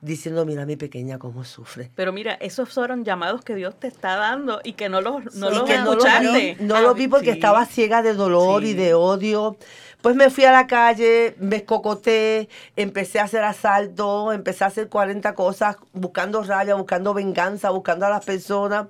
diciendo, 0.01 0.45
mira 0.45 0.65
mi 0.65 0.75
pequeña 0.75 1.17
cómo 1.19 1.43
sufre. 1.43 1.91
Pero 1.95 2.13
mira, 2.13 2.33
esos 2.35 2.69
fueron 2.69 3.03
llamados 3.03 3.43
que 3.43 3.55
Dios 3.55 3.79
te 3.79 3.87
está 3.87 4.15
dando 4.15 4.61
y 4.63 4.73
que 4.73 4.89
no 4.89 5.01
los, 5.01 5.35
no 5.35 5.49
los 5.49 5.63
que 5.63 5.77
no 5.77 5.85
lo 5.85 5.91
escuchaste. 5.93 6.55
vi, 6.59 6.65
no 6.65 6.81
lo 6.81 6.93
vi 6.93 7.07
porque 7.07 7.31
Sí. 7.31 7.31
estaba 7.31 7.65
ciega 7.65 8.01
de 8.01 8.13
dolor 8.13 8.63
y 8.63 8.73
de 8.73 8.93
odio. 8.93 9.57
Pues 10.01 10.15
me 10.15 10.31
fui 10.31 10.45
a 10.45 10.51
la 10.51 10.65
calle, 10.65 11.35
me 11.39 11.57
escocoté, 11.57 12.49
empecé 12.75 13.19
a 13.19 13.25
hacer 13.25 13.43
asalto, 13.43 14.33
empecé 14.33 14.63
a 14.63 14.67
hacer 14.67 14.89
40 14.89 15.35
cosas, 15.35 15.77
buscando 15.93 16.41
rabia, 16.43 16.73
buscando 16.75 17.13
venganza, 17.13 17.69
buscando 17.69 18.07
a 18.07 18.09
las 18.09 18.25
personas. 18.25 18.87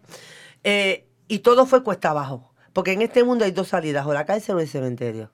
Eh, 0.64 1.06
y 1.28 1.40
todo 1.40 1.66
fue 1.66 1.84
cuesta 1.84 2.12
abajo. 2.12 2.54
Porque 2.74 2.94
en 2.94 3.02
este 3.02 3.24
mundo 3.26 3.44
hay 3.44 3.52
dos 3.52 3.70
salidas, 3.70 4.06
o 4.06 4.14
la 4.14 4.26
cárcel 4.26 4.56
o 4.56 4.60
el 4.62 4.70
cementerio. 4.70 5.32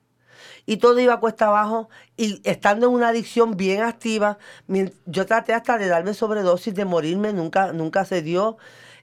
Y 0.66 0.78
todo 0.78 0.98
iba 0.98 1.20
cuesta 1.20 1.46
abajo. 1.46 1.88
Y 2.16 2.40
estando 2.44 2.88
en 2.88 2.92
una 2.94 3.08
adicción 3.08 3.56
bien 3.56 3.82
activa, 3.82 4.38
yo 5.06 5.26
traté 5.26 5.54
hasta 5.54 5.78
de 5.78 5.86
darme 5.86 6.14
sobredosis, 6.14 6.74
de 6.74 6.84
morirme, 6.84 7.32
nunca, 7.32 7.72
nunca 7.72 8.04
se 8.04 8.22
dio. 8.22 8.58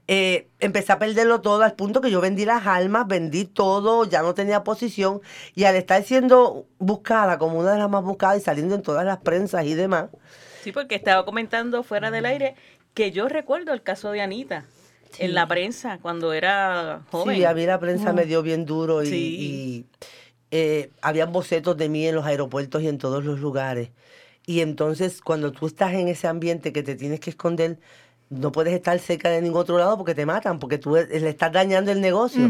Eh, 0.08 0.47
empecé 0.60 0.91
a 0.91 0.99
perderlo 0.99 1.41
todo 1.41 1.64
al 1.64 1.74
punto 1.74 1.99
que 2.01 2.12
yo 2.12 2.22
vendí 2.22 2.45
las 2.45 2.68
almas, 2.68 3.08
vendí 3.08 3.45
todo, 3.45 4.06
ya 4.06 4.22
no 4.22 4.34
tenía 4.36 4.64
posición 4.64 5.22
y 5.56 5.64
al 5.64 5.76
estar 5.76 6.03
siendo 6.03 6.68
buscada 6.78 7.38
como 7.39 7.60
una 7.60 7.72
de 7.74 7.80
las 7.80 7.89
más 7.89 8.03
buscadas 8.03 8.38
y 8.38 8.41
saliendo 8.41 8.76
en 8.76 8.82
todas 8.84 9.06
las 9.06 9.18
prensas 9.18 9.66
y 9.66 9.74
demás. 9.74 10.10
Sí, 10.64 10.72
porque 10.72 10.95
estaba 10.95 11.26
comentando 11.26 11.84
fuera 11.84 12.12
del 12.12 12.26
aire 12.26 12.56
que 12.93 13.12
yo 13.12 13.28
recuerdo 13.28 13.74
el 13.74 13.82
caso 13.82 14.12
de 14.12 14.22
Anita 14.22 14.66
en 15.18 15.34
la 15.34 15.47
prensa 15.47 15.97
cuando 16.01 16.34
era 16.34 17.01
joven. 17.12 17.38
Sí, 17.38 17.45
a 17.45 17.53
mí 17.53 17.66
la 17.66 17.80
prensa 17.80 18.14
me 18.14 18.26
dio 18.26 18.41
bien 18.41 18.66
duro 18.66 19.01
y, 19.03 19.08
Sí. 19.08 19.38
y, 19.39 19.86
eh, 20.51 20.91
habían 21.01 21.32
bocetos 21.32 21.78
de 21.78 21.89
mí 21.89 22.08
en 22.08 22.16
los 22.16 22.26
aeropuertos 22.26 22.82
y 22.82 22.88
en 22.88 22.97
todos 22.97 23.24
los 23.26 23.39
lugares. 23.39 23.89
Y 24.45 24.62
entonces 24.62 25.22
cuando 25.22 25.51
tú 25.51 25.68
estás 25.68 25.93
en 25.93 26.08
ese 26.08 26.28
ambiente 26.28 26.72
que 26.72 26.84
te 26.84 26.95
tienes 26.95 27.20
que 27.20 27.32
esconder, 27.32 27.80
no 28.30 28.52
puedes 28.52 28.74
estar 28.74 28.98
cerca 29.00 29.30
de 29.30 29.42
ningún 29.42 29.62
otro 29.62 29.78
lado 29.78 29.98
porque 29.98 30.16
te 30.16 30.26
matan, 30.26 30.60
porque 30.60 30.78
tú 30.78 30.96
le 30.96 31.30
estás 31.30 31.52
dañando 31.52 31.92
el 31.92 32.02
negocio. 32.02 32.50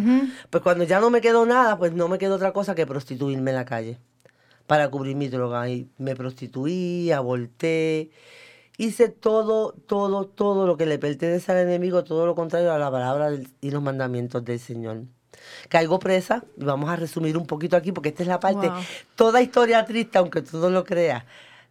Pues 0.49 0.63
cuando 0.63 0.83
ya 0.85 0.99
no 0.99 1.09
me 1.09 1.21
quedó 1.21 1.45
nada, 1.45 1.77
pues 1.77 1.93
no 1.93 2.07
me 2.07 2.17
quedó 2.17 2.35
otra 2.35 2.51
cosa 2.53 2.75
que 2.75 2.85
prostituirme 2.85 3.51
en 3.51 3.57
la 3.57 3.65
calle 3.65 3.97
para 4.67 4.89
cubrir 4.89 5.15
mi 5.15 5.27
droga. 5.27 5.67
Y 5.69 5.87
me 5.97 6.15
prostituí, 6.15 7.11
aborté, 7.11 8.09
hice 8.77 9.09
todo, 9.09 9.73
todo, 9.85 10.25
todo 10.25 10.65
lo 10.65 10.77
que 10.77 10.85
le 10.85 10.97
pertenece 10.97 11.51
al 11.51 11.59
enemigo, 11.59 12.03
todo 12.03 12.25
lo 12.25 12.35
contrario 12.35 12.71
a 12.73 12.79
la 12.79 12.89
palabra 12.89 13.31
y 13.61 13.71
los 13.71 13.83
mandamientos 13.83 14.43
del 14.43 14.59
Señor. 14.59 15.03
Caigo 15.69 15.99
presa, 15.99 16.43
y 16.57 16.63
vamos 16.63 16.89
a 16.89 16.95
resumir 16.95 17.37
un 17.37 17.45
poquito 17.45 17.75
aquí 17.75 17.91
porque 17.91 18.09
esta 18.09 18.23
es 18.23 18.29
la 18.29 18.39
parte, 18.39 18.69
Wow. 18.69 18.79
toda 19.15 19.41
historia 19.41 19.85
triste, 19.85 20.17
aunque 20.17 20.41
tú 20.41 20.57
no 20.57 20.69
lo 20.69 20.83
creas, 20.83 21.23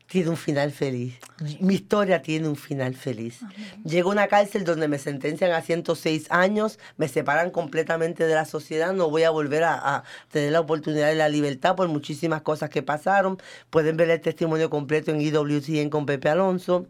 tiene 0.07 0.31
un 0.31 0.37
final 0.37 0.71
feliz. 0.71 1.15
Mi 1.61 1.75
historia 1.75 2.23
tiene 2.23 2.47
un 2.47 2.57
final 2.57 2.95
feliz. 2.95 3.41
Llego 3.85 4.11
a 4.11 4.13
una 4.13 4.29
cárcel 4.29 4.65
donde 4.65 4.87
me 4.87 4.99
sentencian 4.99 5.51
a 5.53 5.63
106 5.63 6.27
años, 6.31 6.79
me 6.97 7.09
separan 7.09 7.51
completamente 7.51 8.27
de 8.27 8.35
la 8.35 8.45
sociedad, 8.45 8.93
no 8.93 9.11
voy 9.11 9.25
a 9.25 9.31
volver 9.31 9.65
a, 9.65 9.97
a 9.97 10.05
tener 10.31 10.53
la 10.53 10.61
oportunidad 10.61 11.09
de 11.09 11.15
la 11.15 11.29
libertad 11.29 11.75
por 11.75 11.89
muchísimas 11.89 12.43
cosas 12.43 12.71
que 12.71 12.83
pasaron. 12.83 13.39
Pueden 13.71 13.97
ver 13.97 14.11
el 14.11 14.21
testimonio 14.21 14.71
completo 14.71 15.11
en 15.11 15.21
IWCN 15.21 15.89
con 15.89 16.07
Pepe 16.07 16.29
Alonso. 16.29 16.87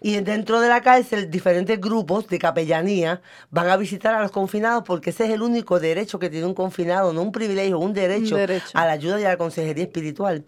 Y 0.00 0.20
dentro 0.20 0.60
de 0.60 0.68
la 0.68 0.80
cárcel, 0.82 1.30
diferentes 1.30 1.80
grupos 1.80 2.28
de 2.28 2.38
capellanía 2.38 3.20
van 3.50 3.68
a 3.68 3.76
visitar 3.76 4.14
a 4.14 4.22
los 4.22 4.30
confinados 4.30 4.84
porque 4.84 5.10
ese 5.10 5.24
es 5.24 5.30
el 5.30 5.42
único 5.42 5.80
derecho 5.80 6.18
que 6.18 6.30
tiene 6.30 6.46
un 6.46 6.54
confinado, 6.54 7.12
no 7.12 7.22
un 7.22 7.32
privilegio, 7.32 7.78
un 7.78 7.94
derecho, 7.94 8.36
derecho. 8.36 8.70
a 8.74 8.86
la 8.86 8.92
ayuda 8.92 9.20
y 9.20 9.24
a 9.24 9.30
la 9.30 9.36
consejería 9.36 9.84
espiritual. 9.84 10.44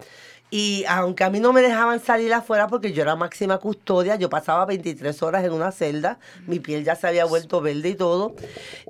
Y 0.54 0.84
aunque 0.86 1.24
a 1.24 1.30
mí 1.30 1.40
no 1.40 1.54
me 1.54 1.62
dejaban 1.62 1.98
salir 1.98 2.30
afuera 2.34 2.66
porque 2.66 2.92
yo 2.92 3.00
era 3.00 3.16
máxima 3.16 3.56
custodia, 3.56 4.16
yo 4.16 4.28
pasaba 4.28 4.66
23 4.66 5.22
horas 5.22 5.44
en 5.46 5.52
una 5.52 5.72
celda, 5.72 6.18
mi 6.46 6.60
piel 6.60 6.84
ya 6.84 6.94
se 6.94 7.06
había 7.06 7.24
vuelto 7.24 7.62
verde 7.62 7.88
y 7.88 7.94
todo. 7.94 8.34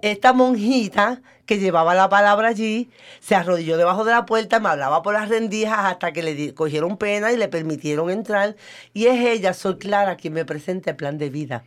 Esta 0.03 0.33
monjita 0.33 1.23
que 1.47 1.61
llevaba 1.61 1.95
la 1.95 2.09
palabra 2.09 2.49
allí 2.49 2.91
se 3.21 3.37
arrodilló 3.37 3.77
debajo 3.77 4.05
de 4.05 4.11
la 4.11 4.27
puerta, 4.27 4.59
me 4.59 4.71
hablaba 4.71 5.03
por 5.03 5.15
las 5.15 5.29
rendijas 5.29 5.85
hasta 5.85 6.13
que 6.13 6.25
le 6.25 6.53
cogieron 6.53 6.97
pena 6.97 7.31
y 7.31 7.37
le 7.37 7.47
permitieron 7.47 8.11
entrar. 8.11 8.57
Y 8.93 9.07
es 9.07 9.25
ella, 9.25 9.55
Soy 9.55 9.79
Clara, 9.79 10.17
quien 10.17 10.33
me 10.33 10.45
presenta 10.45 10.91
el 10.91 10.97
plan 10.97 11.17
de 11.17 11.31
vida 11.31 11.63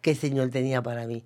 que 0.00 0.12
el 0.12 0.16
Señor 0.16 0.50
tenía 0.50 0.82
para 0.82 1.06
mí. 1.06 1.24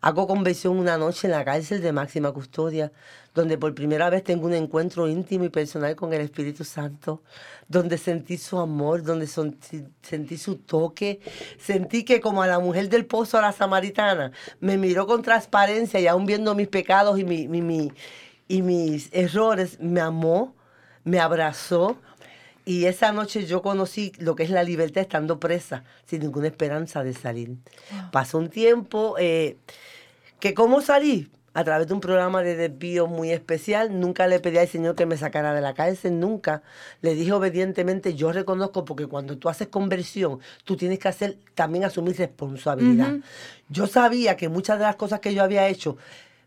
Hago 0.00 0.26
conversión 0.26 0.78
una 0.78 0.98
noche 0.98 1.26
en 1.26 1.32
la 1.32 1.44
cárcel 1.44 1.80
de 1.80 1.92
máxima 1.92 2.32
custodia, 2.32 2.92
donde 3.34 3.56
por 3.56 3.74
primera 3.74 4.10
vez 4.10 4.24
tengo 4.24 4.46
un 4.46 4.54
encuentro 4.54 5.08
íntimo 5.08 5.44
y 5.44 5.48
personal 5.48 5.94
con 5.96 6.12
el 6.12 6.20
Espíritu 6.20 6.64
Santo, 6.64 7.22
donde 7.68 7.96
sentí 7.96 8.36
su 8.36 8.58
amor, 8.58 9.02
donde 9.02 9.26
sentí 9.26 10.36
su 10.38 10.56
toque, 10.56 11.20
sentí 11.58 12.04
que 12.04 12.20
como 12.20 12.42
a 12.42 12.46
la 12.46 12.58
mujer 12.58 12.88
del 12.88 13.06
pozo, 13.06 13.38
a 13.38 13.42
la 13.42 13.52
samaritana, 13.52 14.32
me 14.60 14.76
miró 14.76 15.06
con 15.06 15.22
transparencia 15.22 16.00
y 16.00 16.06
aún 16.06 16.26
viendo 16.26 16.54
mis 16.54 16.68
pecados 16.68 17.18
y 17.18 17.24
mis 18.62 19.08
errores, 19.12 19.78
me 19.80 20.00
amó, 20.00 20.54
me 21.04 21.20
abrazó. 21.20 21.96
Y 22.68 22.86
esa 22.86 23.12
noche 23.12 23.46
yo 23.46 23.62
conocí 23.62 24.10
lo 24.18 24.34
que 24.34 24.42
es 24.42 24.50
la 24.50 24.64
libertad 24.64 25.00
estando 25.00 25.38
presa, 25.38 25.84
sin 26.04 26.20
ninguna 26.20 26.48
esperanza 26.48 27.04
de 27.04 27.14
salir. 27.14 27.54
Pasó 28.10 28.38
un 28.38 28.50
tiempo 28.50 29.14
eh, 29.20 29.56
que 30.40 30.52
cómo 30.52 30.80
salí 30.80 31.30
a 31.54 31.62
través 31.62 31.86
de 31.86 31.94
un 31.94 32.00
programa 32.00 32.42
de 32.42 32.56
desvío 32.56 33.06
muy 33.06 33.30
especial. 33.30 33.98
Nunca 34.00 34.26
le 34.26 34.40
pedí 34.40 34.58
al 34.58 34.66
Señor 34.66 34.96
que 34.96 35.06
me 35.06 35.16
sacara 35.16 35.54
de 35.54 35.60
la 35.60 35.74
cárcel, 35.74 36.18
nunca. 36.18 36.62
Le 37.02 37.14
dije 37.14 37.32
obedientemente, 37.32 38.14
yo 38.14 38.32
reconozco 38.32 38.84
porque 38.84 39.06
cuando 39.06 39.38
tú 39.38 39.48
haces 39.48 39.68
conversión, 39.68 40.40
tú 40.64 40.76
tienes 40.76 40.98
que 40.98 41.06
hacer 41.06 41.38
también 41.54 41.84
asumir 41.84 42.18
responsabilidad. 42.18 43.14
Yo 43.68 43.86
sabía 43.86 44.36
que 44.36 44.48
muchas 44.48 44.78
de 44.80 44.86
las 44.86 44.96
cosas 44.96 45.20
que 45.20 45.32
yo 45.32 45.44
había 45.44 45.68
hecho 45.68 45.96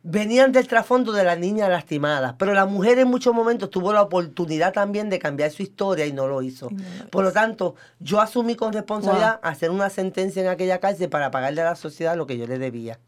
venían 0.03 0.51
del 0.51 0.67
trasfondo 0.67 1.11
de 1.11 1.23
la 1.23 1.35
niña 1.35 1.67
lastimada, 1.67 2.35
pero 2.37 2.53
la 2.53 2.65
mujer 2.65 2.99
en 2.99 3.07
muchos 3.07 3.33
momentos 3.33 3.69
tuvo 3.69 3.91
la 3.93 4.01
oportunidad 4.01 4.73
también 4.73 5.09
de 5.09 5.19
cambiar 5.19 5.51
su 5.51 5.63
historia 5.63 6.05
y 6.05 6.13
no 6.13 6.27
lo 6.27 6.41
hizo. 6.41 6.69
Por 7.09 7.23
lo 7.23 7.31
tanto, 7.31 7.75
yo 7.99 8.21
asumí 8.21 8.55
con 8.55 8.73
responsabilidad 8.73 9.39
hacer 9.43 9.71
una 9.71 9.89
sentencia 9.89 10.41
en 10.41 10.47
aquella 10.47 10.79
cárcel 10.79 11.09
para 11.09 11.31
pagarle 11.31 11.61
a 11.61 11.65
la 11.65 11.75
sociedad 11.75 12.15
lo 12.15 12.27
que 12.27 12.37
yo 12.37 12.47
le 12.47 12.59
debía. 12.59 12.99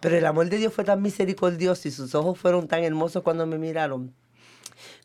Pero 0.00 0.16
el 0.16 0.26
amor 0.26 0.48
de 0.48 0.58
Dios 0.58 0.72
fue 0.72 0.84
tan 0.84 1.02
misericordioso 1.02 1.86
y 1.88 1.90
sus 1.90 2.14
ojos 2.14 2.38
fueron 2.38 2.66
tan 2.66 2.82
hermosos 2.82 3.22
cuando 3.22 3.46
me 3.46 3.58
miraron 3.58 4.12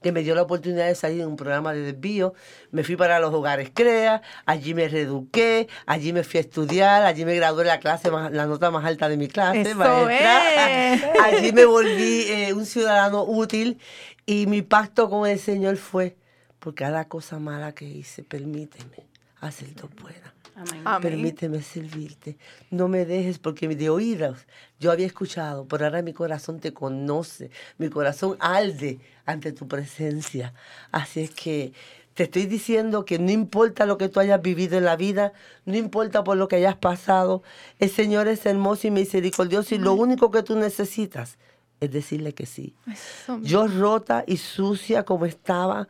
que 0.04 0.12
me 0.12 0.22
dio 0.22 0.36
la 0.36 0.44
oportunidad 0.44 0.86
de 0.86 0.94
salir 0.94 1.22
en 1.22 1.28
un 1.30 1.36
programa 1.36 1.74
de 1.74 1.82
desvío. 1.82 2.36
Me 2.70 2.84
fui 2.84 2.96
para 2.96 3.20
los 3.20 3.34
hogares 3.34 3.72
CREA, 3.74 4.22
allí 4.46 4.76
me 4.76 4.88
reeduqué, 4.88 5.68
allí 5.88 6.14
me 6.14 6.24
fui 6.24 6.38
a 6.38 6.42
estudiar, 6.42 7.04
allí 7.04 7.26
me 7.26 7.34
gradué 7.36 7.66
la 7.66 7.80
clase 7.80 8.12
más, 8.12 8.32
la 8.32 8.46
nota 8.46 8.70
más 8.70 8.86
alta 8.86 9.10
de 9.10 9.18
mi 9.18 9.28
clase, 9.28 9.62
Eso 9.62 9.76
maestra. 9.76 10.94
es. 10.94 11.04
Allí 11.24 11.52
me 11.52 11.66
volví 11.66 12.26
eh, 12.30 12.54
un 12.54 12.66
ciudadano 12.68 13.24
útil 13.24 13.80
y 14.28 14.46
mi 14.46 14.62
pacto 14.62 15.10
con 15.10 15.28
el 15.28 15.40
Señor 15.40 15.78
fue, 15.78 16.16
por 16.60 16.76
cada 16.76 17.08
cosa 17.08 17.40
mala 17.40 17.74
que 17.74 17.86
hice, 17.86 18.24
permíteme 18.24 19.08
hacer 19.40 19.74
dos 19.74 19.90
buenas. 20.02 20.32
Amén. 20.56 20.84
Permíteme 21.02 21.62
servirte. 21.62 22.38
No 22.70 22.88
me 22.88 23.06
dejes 23.06 23.40
porque 23.40 23.68
de 23.68 23.90
oídos 23.90 24.46
yo 24.80 24.92
había 24.92 25.08
escuchado, 25.08 25.66
pero 25.68 25.86
ahora 25.86 26.02
mi 26.02 26.14
corazón 26.14 26.60
te 26.60 26.74
conoce. 26.74 27.50
Mi 27.78 27.90
corazón 27.90 28.38
arde 28.40 29.00
ante 29.26 29.52
tu 29.52 29.68
presencia. 29.68 30.54
Así 30.92 31.22
es 31.22 31.32
que 31.32 31.74
te 32.14 32.24
estoy 32.24 32.46
diciendo 32.46 33.06
que 33.06 33.18
no 33.18 33.32
importa 33.32 33.86
lo 33.86 33.98
que 33.98 34.10
tú 34.10 34.20
hayas 34.20 34.42
vivido 34.42 34.78
en 34.78 34.86
la 34.86 34.96
vida, 34.96 35.34
no 35.66 35.76
importa 35.76 36.24
por 36.24 36.38
lo 36.38 36.48
que 36.48 36.58
hayas 36.58 36.76
pasado, 36.76 37.42
el 37.80 37.90
Señor 37.90 38.28
es 38.28 38.46
hermoso 38.46 38.88
y 38.88 38.92
misericordioso 38.92 39.74
y 39.74 39.80
lo 39.80 39.94
único 39.94 40.30
que 40.30 40.44
tú 40.44 40.56
necesitas 40.56 41.38
es 41.80 41.92
decirle 41.92 42.34
que 42.34 42.46
sí. 42.46 42.76
Eso 42.92 43.40
Yo 43.42 43.68
rota 43.68 44.24
y 44.28 44.38
sucia 44.38 45.04
como 45.04 45.26
estaba, 45.26 45.88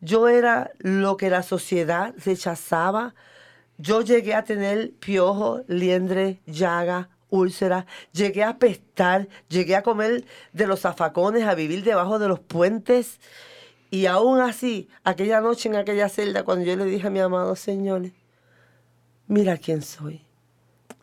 yo 0.00 0.28
era 0.28 0.72
lo 0.78 1.16
que 1.16 1.30
la 1.30 1.42
sociedad 1.42 2.14
rechazaba. 2.24 3.14
Yo 3.80 4.02
llegué 4.02 4.34
a 4.34 4.44
tener 4.44 4.92
piojo, 4.92 5.62
liendre, 5.66 6.40
llaga, 6.46 7.08
úlcera, 7.30 7.86
llegué 8.12 8.44
a 8.44 8.58
pestar, 8.58 9.28
llegué 9.48 9.74
a 9.74 9.82
comer 9.82 10.26
de 10.52 10.66
los 10.66 10.80
zafacones, 10.80 11.44
a 11.44 11.54
vivir 11.54 11.82
debajo 11.82 12.18
de 12.18 12.28
los 12.28 12.40
puentes. 12.40 13.20
Y 13.90 14.04
aún 14.04 14.40
así, 14.40 14.88
aquella 15.02 15.40
noche 15.40 15.70
en 15.70 15.76
aquella 15.76 16.10
celda, 16.10 16.44
cuando 16.44 16.66
yo 16.66 16.76
le 16.76 16.84
dije 16.84 17.06
a 17.06 17.10
mi 17.10 17.20
amado 17.20 17.56
Señor, 17.56 18.10
mira 19.26 19.56
quién 19.56 19.80
soy, 19.80 20.20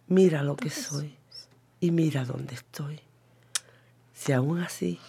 mira 0.07 0.43
lo 0.43 0.55
que 0.55 0.69
soy 0.69 1.17
y 1.79 1.89
mira 1.89 2.25
dónde 2.25 2.53
estoy. 2.53 2.99
Si 4.13 4.33
aún 4.33 4.59
así, 4.59 4.99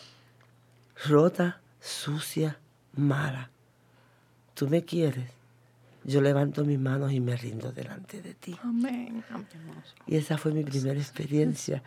rota, 1.07 1.61
sucia, 1.81 2.59
mala, 2.95 3.51
tú 4.55 4.69
me 4.69 4.85
quieres, 4.85 5.38
yo 6.05 6.21
levanto 6.21 6.65
mis 6.65 6.79
manos 6.79 7.13
y 7.13 7.21
me 7.21 7.37
rindo 7.37 7.73
delante 7.73 8.23
de 8.23 8.35
ti. 8.35 8.57
Amén. 8.63 9.25
Y 10.07 10.17
esa 10.17 10.39
fue 10.39 10.53
mi 10.53 10.65
primera 10.65 10.99
experiencia. 10.99 11.83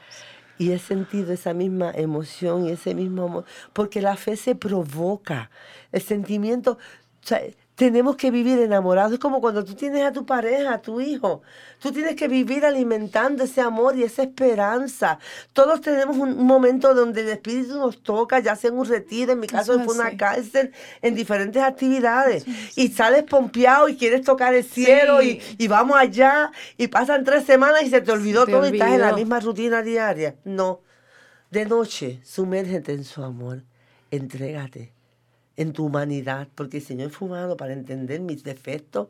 Y 0.58 0.72
he 0.72 0.80
sentido 0.80 1.34
esa 1.34 1.54
misma 1.54 1.92
emoción 1.92 2.66
y 2.68 2.72
ese 2.72 2.94
mismo 2.94 3.24
amor, 3.24 3.46
porque 3.74 4.02
la 4.02 4.16
fe 4.16 4.36
se 4.36 4.54
provoca. 4.54 5.50
El 5.92 6.02
sentimiento, 6.02 6.74
o 6.74 7.28
sea, 7.28 7.42
tenemos 7.76 8.16
que 8.16 8.32
vivir 8.32 8.60
enamorados. 8.60 9.14
Es 9.14 9.20
como 9.20 9.42
cuando 9.42 9.64
tú 9.64 9.74
tienes 9.74 10.04
a 10.04 10.12
tu 10.12 10.26
pareja, 10.26 10.74
a 10.74 10.82
tu 10.82 11.02
hijo. 11.02 11.42
Tú 11.80 11.92
tienes 11.92 12.16
que 12.16 12.28
vivir 12.28 12.66
alimentando 12.66 13.44
ese 13.44 13.62
amor 13.62 13.98
y 13.98 14.04
esa 14.04 14.24
esperanza. 14.24 15.20
Todos 15.54 15.82
tenemos 15.82 16.18
un 16.18 16.46
momento 16.46 16.94
donde 16.94 17.22
el 17.22 17.30
Espíritu 17.30 17.80
nos 17.80 18.04
toca, 18.04 18.40
ya 18.40 18.56
sea 18.56 18.70
en 18.70 18.78
un 18.78 18.86
retiro, 18.86 19.32
en 19.32 19.40
mi 19.40 19.48
caso 19.48 19.80
fue 19.84 19.96
una 19.96 20.16
cárcel, 20.16 20.72
en 21.02 21.16
diferentes 21.16 21.62
actividades. 21.62 22.46
Y 22.76 22.90
sales 22.90 23.24
pompeado 23.24 23.90
y 23.90 23.98
quieres 23.98 24.22
tocar 24.22 24.54
el 24.54 24.64
cielo 24.64 25.22
y, 25.22 25.42
y 25.58 25.68
vamos 25.68 25.98
allá 25.98 26.52
y 26.78 26.88
pasan 26.88 27.24
tres 27.24 27.46
semanas 27.46 27.84
y 27.84 27.90
se 27.90 28.02
te 28.02 28.12
olvidó 28.12 28.46
te 28.46 28.52
todo 28.52 28.66
y 28.66 28.74
estás 28.74 28.92
en 28.92 29.02
la 29.02 29.14
misma 29.14 29.40
rutina 29.40 29.82
diaria. 29.82 30.36
No. 30.44 30.82
De 31.50 31.66
noche, 31.66 32.22
sumérgete 32.24 32.94
en 32.94 33.04
su 33.04 33.24
amor. 33.24 33.64
Entrégate. 34.12 34.94
En 35.62 35.74
tu 35.74 35.86
humanidad, 35.86 36.48
porque 36.56 36.78
el 36.78 36.84
Señor 36.84 37.12
fue 37.12 37.28
humano 37.28 37.56
para 37.56 37.74
entender 37.74 38.20
mis 38.20 38.44
defectos. 38.44 39.08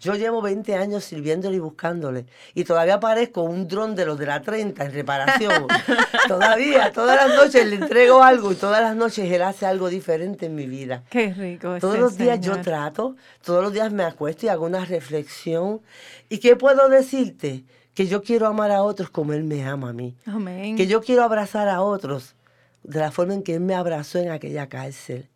Yo 0.00 0.14
llevo 0.14 0.42
20 0.42 0.74
años 0.76 1.04
sirviéndole 1.04 1.56
y 1.56 1.60
buscándole, 1.60 2.26
y 2.54 2.64
todavía 2.64 3.00
parezco 3.00 3.42
un 3.42 3.66
dron 3.66 3.94
de 3.94 4.06
los 4.06 4.18
de 4.18 4.26
la 4.26 4.42
30 4.42 4.84
en 4.84 4.92
reparación. 4.92 5.66
todavía, 6.28 6.92
todas 6.92 7.16
las 7.16 7.36
noches 7.36 7.66
le 7.66 7.76
entrego 7.76 8.22
algo 8.22 8.52
y 8.52 8.54
todas 8.54 8.82
las 8.82 8.94
noches 8.96 9.30
Él 9.30 9.42
hace 9.42 9.66
algo 9.66 9.88
diferente 9.88 10.46
en 10.46 10.54
mi 10.54 10.66
vida. 10.66 11.02
Qué 11.10 11.32
rico. 11.32 11.78
Todos 11.80 11.98
los 11.98 12.16
días 12.16 12.40
yo 12.40 12.52
Señor. 12.52 12.64
trato, 12.64 13.16
todos 13.42 13.62
los 13.62 13.72
días 13.72 13.92
me 13.92 14.04
acuesto 14.04 14.46
y 14.46 14.48
hago 14.50 14.66
una 14.66 14.84
reflexión. 14.84 15.80
¿Y 16.28 16.38
qué 16.38 16.56
puedo 16.56 16.88
decirte? 16.88 17.64
Que 17.94 18.06
yo 18.06 18.22
quiero 18.22 18.48
amar 18.48 18.72
a 18.72 18.82
otros 18.82 19.08
como 19.08 19.32
Él 19.32 19.44
me 19.44 19.64
ama 19.64 19.90
a 19.90 19.92
mí. 19.92 20.16
Amén. 20.26 20.76
Que 20.76 20.86
yo 20.86 21.00
quiero 21.00 21.22
abrazar 21.22 21.68
a 21.68 21.80
otros 21.80 22.34
de 22.82 23.00
la 23.00 23.10
forma 23.10 23.34
en 23.34 23.42
que 23.42 23.54
Él 23.54 23.60
me 23.60 23.74
abrazó 23.74 24.18
en 24.18 24.30
aquella 24.30 24.68
cárcel. 24.68 25.28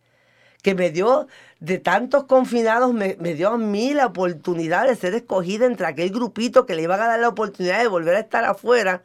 Que 0.63 0.75
me 0.75 0.91
dio, 0.91 1.29
de 1.61 1.79
tantos 1.79 2.25
confinados, 2.25 2.93
me, 2.93 3.17
me 3.21 3.35
dio 3.35 3.51
a 3.51 3.59
mí 3.59 3.95
la 3.95 4.07
oportunidad 4.07 4.89
de 4.89 4.97
ser 4.97 5.15
escogida 5.15 5.67
entre 5.67 5.87
aquel 5.87 6.11
grupito 6.11 6.67
que 6.67 6.75
le 6.75 6.83
iban 6.83 7.01
a 7.01 7.07
dar 7.07 7.21
la 7.21 7.29
oportunidad 7.29 7.81
de 7.81 7.89
volver 7.89 8.17
a 8.17 8.21
estar 8.21 8.45
afuera. 8.45 9.03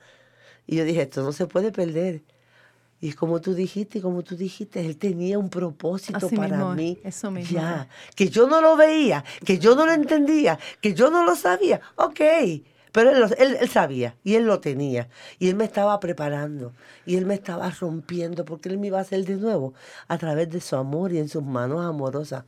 Y 0.65 0.77
yo 0.77 0.83
dije, 0.85 1.03
esto 1.03 1.21
no 1.23 1.31
se 1.31 1.45
puede 1.45 1.71
perder. 1.71 2.21
Y 2.99 3.09
es 3.09 3.15
como 3.15 3.41
tú 3.41 3.53
dijiste, 3.53 3.97
y 3.97 4.01
como 4.01 4.23
tú 4.23 4.37
dijiste, 4.37 4.79
Él 4.79 4.97
tenía 4.97 5.37
un 5.37 5.49
propósito 5.49 6.25
Así 6.25 6.37
para 6.37 6.55
mismo, 6.55 6.73
mí. 6.73 6.99
eso 7.03 7.29
mismo. 7.31 7.59
Ya, 7.59 7.89
que 8.15 8.29
yo 8.29 8.47
no 8.47 8.61
lo 8.61 8.77
veía, 8.77 9.25
que 9.45 9.59
yo 9.59 9.75
no 9.75 9.85
lo 9.85 9.91
entendía, 9.91 10.57
que 10.79 10.93
yo 10.93 11.11
no 11.11 11.23
lo 11.25 11.35
sabía. 11.35 11.81
Ok, 11.95 12.21
pero 12.93 13.09
él, 13.11 13.25
él, 13.37 13.57
él 13.59 13.67
sabía 13.69 14.15
y 14.23 14.35
él 14.35 14.45
lo 14.45 14.61
tenía. 14.61 15.09
Y 15.39 15.49
él 15.49 15.55
me 15.55 15.65
estaba 15.65 15.99
preparando 15.99 16.71
y 17.05 17.17
él 17.17 17.25
me 17.25 17.33
estaba 17.33 17.69
rompiendo 17.71 18.45
porque 18.45 18.69
él 18.69 18.77
me 18.77 18.87
iba 18.87 18.99
a 18.99 19.01
hacer 19.01 19.25
de 19.25 19.35
nuevo 19.35 19.73
a 20.07 20.17
través 20.17 20.49
de 20.49 20.61
su 20.61 20.77
amor 20.77 21.11
y 21.11 21.17
en 21.17 21.27
sus 21.27 21.43
manos 21.43 21.83
amorosas, 21.85 22.45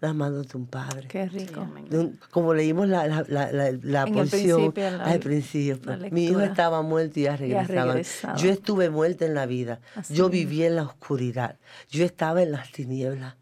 las 0.00 0.14
manos 0.14 0.46
de 0.48 0.56
un 0.56 0.66
padre. 0.66 1.08
Qué 1.08 1.26
rico. 1.26 1.66
Un- 1.90 2.18
como 2.30 2.54
leímos 2.54 2.86
la, 2.88 3.08
la, 3.08 3.24
la, 3.28 3.72
la, 3.82 4.06
porción 4.06 4.72
al 5.02 5.18
principio. 5.18 5.96
la 5.96 6.08
Mi 6.10 6.26
hijo 6.26 6.40
estaba 6.40 6.80
muerto 6.82 7.18
y 7.18 7.26
ha 7.26 7.32
Y 7.32 7.34
ha 7.34 7.36
regresado. 7.64 7.88
regresado. 7.92 8.38
Yo 8.38 8.50
estuve 8.50 8.90
muerta 8.90 9.26
en 9.26 9.34
la 9.34 9.46
vida. 9.46 9.80
Así 9.96 10.14
Yo 10.14 10.28
viví 10.30 10.62
en 10.62 10.76
la 10.76 10.84
oscuridad. 10.84 11.56
Yo 11.90 12.04
estaba 12.04 12.42
en 12.42 12.52
las 12.52 12.70
tinieblas. 12.70 13.34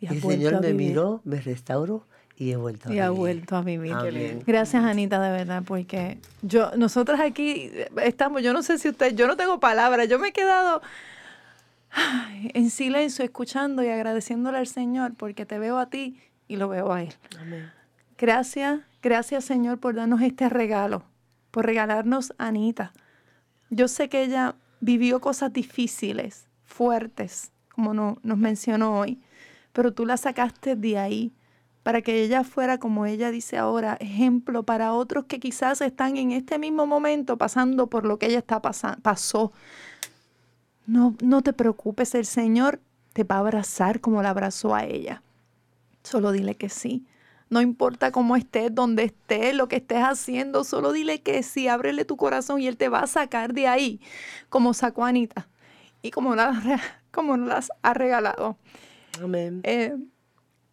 Y 0.00 0.06
el 0.08 0.20
Señor 0.20 0.60
me 0.60 0.74
miró, 0.74 1.20
me 1.24 1.40
restauró 1.40 2.06
y 2.36 2.50
he 2.50 2.56
vuelto 2.56 2.88
a 2.88 2.92
Y 2.94 2.98
ha 2.98 3.08
vivir. 3.10 3.18
vuelto 3.18 3.56
a 3.56 3.62
vivir. 3.62 3.92
Amén. 3.92 4.42
Gracias, 4.46 4.82
Anita, 4.84 5.20
de 5.20 5.30
verdad, 5.30 5.62
porque 5.64 6.18
yo, 6.42 6.72
nosotros 6.76 7.20
aquí 7.20 7.70
estamos, 8.02 8.42
yo 8.42 8.52
no 8.52 8.62
sé 8.62 8.78
si 8.78 8.88
usted, 8.88 9.14
yo 9.14 9.26
no 9.28 9.36
tengo 9.36 9.60
palabras, 9.60 10.08
yo 10.08 10.18
me 10.18 10.28
he 10.28 10.32
quedado 10.32 10.82
ay, 11.90 12.50
en 12.54 12.70
silencio, 12.70 13.24
escuchando 13.24 13.82
y 13.82 13.88
agradeciéndole 13.88 14.58
al 14.58 14.66
Señor, 14.66 15.14
porque 15.14 15.46
te 15.46 15.58
veo 15.58 15.78
a 15.78 15.86
ti 15.90 16.18
y 16.48 16.56
lo 16.56 16.68
veo 16.68 16.92
a 16.92 17.02
Él. 17.02 17.14
Amén. 17.40 17.70
Gracias, 18.18 18.80
gracias 19.02 19.44
Señor 19.44 19.78
por 19.78 19.94
darnos 19.94 20.22
este 20.22 20.48
regalo, 20.48 21.04
por 21.50 21.66
regalarnos 21.66 22.32
a 22.38 22.48
Anita. 22.48 22.92
Yo 23.70 23.88
sé 23.88 24.08
que 24.08 24.22
ella 24.24 24.54
vivió 24.80 25.20
cosas 25.20 25.52
difíciles, 25.52 26.46
fuertes, 26.64 27.52
como 27.74 27.94
no- 27.94 28.18
nos 28.22 28.38
mencionó 28.38 28.98
hoy, 28.98 29.20
pero 29.72 29.92
tú 29.92 30.06
la 30.06 30.16
sacaste 30.16 30.76
de 30.76 30.98
ahí 30.98 31.32
para 31.84 32.00
que 32.00 32.24
ella 32.24 32.44
fuera, 32.44 32.78
como 32.78 33.04
ella 33.04 33.30
dice 33.30 33.58
ahora, 33.58 33.98
ejemplo 34.00 34.62
para 34.62 34.94
otros 34.94 35.26
que 35.26 35.38
quizás 35.38 35.82
están 35.82 36.16
en 36.16 36.32
este 36.32 36.58
mismo 36.58 36.86
momento 36.86 37.36
pasando 37.36 37.88
por 37.88 38.06
lo 38.06 38.18
que 38.18 38.26
ella 38.26 38.38
está 38.38 38.60
pasó. 38.62 39.52
No, 40.86 41.14
no 41.22 41.42
te 41.42 41.52
preocupes, 41.52 42.14
el 42.14 42.24
Señor 42.24 42.80
te 43.12 43.22
va 43.22 43.36
a 43.36 43.40
abrazar 43.40 44.00
como 44.00 44.22
la 44.22 44.30
abrazó 44.30 44.74
a 44.74 44.84
ella. 44.84 45.22
Solo 46.02 46.32
dile 46.32 46.54
que 46.54 46.70
sí. 46.70 47.04
No 47.50 47.60
importa 47.60 48.10
cómo 48.12 48.34
estés, 48.34 48.74
dónde 48.74 49.04
estés, 49.04 49.54
lo 49.54 49.68
que 49.68 49.76
estés 49.76 50.02
haciendo, 50.02 50.64
solo 50.64 50.90
dile 50.90 51.20
que 51.20 51.42
sí, 51.42 51.68
ábrele 51.68 52.06
tu 52.06 52.16
corazón 52.16 52.62
y 52.62 52.66
Él 52.66 52.78
te 52.78 52.88
va 52.88 53.00
a 53.00 53.06
sacar 53.06 53.52
de 53.52 53.68
ahí, 53.68 54.00
como 54.48 54.72
sacó 54.72 55.04
a 55.04 55.08
Anita 55.08 55.48
y 56.00 56.10
como, 56.10 56.34
la, 56.34 56.80
como 57.12 57.36
nos 57.36 57.48
las 57.48 57.72
ha 57.82 57.92
regalado. 57.92 58.56
Amén. 59.22 59.60
Eh, 59.64 59.94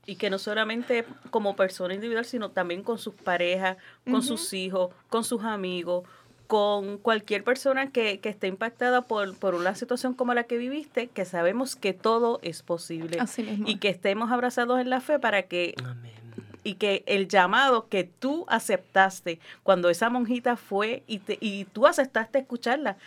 Y 0.05 0.15
que 0.15 0.29
no 0.29 0.39
solamente 0.39 1.05
como 1.29 1.55
persona 1.55 1.93
individual, 1.93 2.25
sino 2.25 2.49
también 2.49 2.83
con 2.83 2.97
sus 2.97 3.13
parejas, 3.13 3.77
con 4.09 4.23
sus 4.23 4.51
hijos, 4.53 4.89
con 5.09 5.23
sus 5.23 5.43
amigos, 5.43 6.03
con 6.47 6.97
cualquier 6.97 7.45
persona 7.45 7.91
que, 7.91 8.19
que 8.19 8.27
esté 8.27 8.47
impactada 8.47 9.03
por, 9.03 9.37
por 9.37 9.55
una 9.55 9.73
situación 9.73 10.13
como 10.13 10.33
la 10.33 10.43
que 10.43 10.57
viviste, 10.57 11.07
que 11.07 11.23
sabemos 11.23 11.77
que 11.77 11.93
todo 11.93 12.39
es 12.41 12.61
posible. 12.61 13.19
Así 13.21 13.41
mismo. 13.43 13.69
Y 13.69 13.77
que 13.77 13.87
estemos 13.87 14.31
abrazados 14.31 14.81
en 14.81 14.89
la 14.89 14.99
fe 14.99 15.17
para 15.17 15.43
que 15.43 15.75
Amén. 15.81 16.11
y 16.63 16.73
que 16.73 17.03
el 17.05 17.29
llamado 17.29 17.87
que 17.87 18.03
tú 18.03 18.45
aceptaste 18.49 19.39
cuando 19.63 19.89
esa 19.89 20.09
monjita 20.09 20.57
fue 20.57 21.03
y, 21.07 21.19
te, 21.19 21.37
y 21.39 21.65
tú 21.65 21.87
aceptaste 21.87 22.39
escucharla 22.39 22.97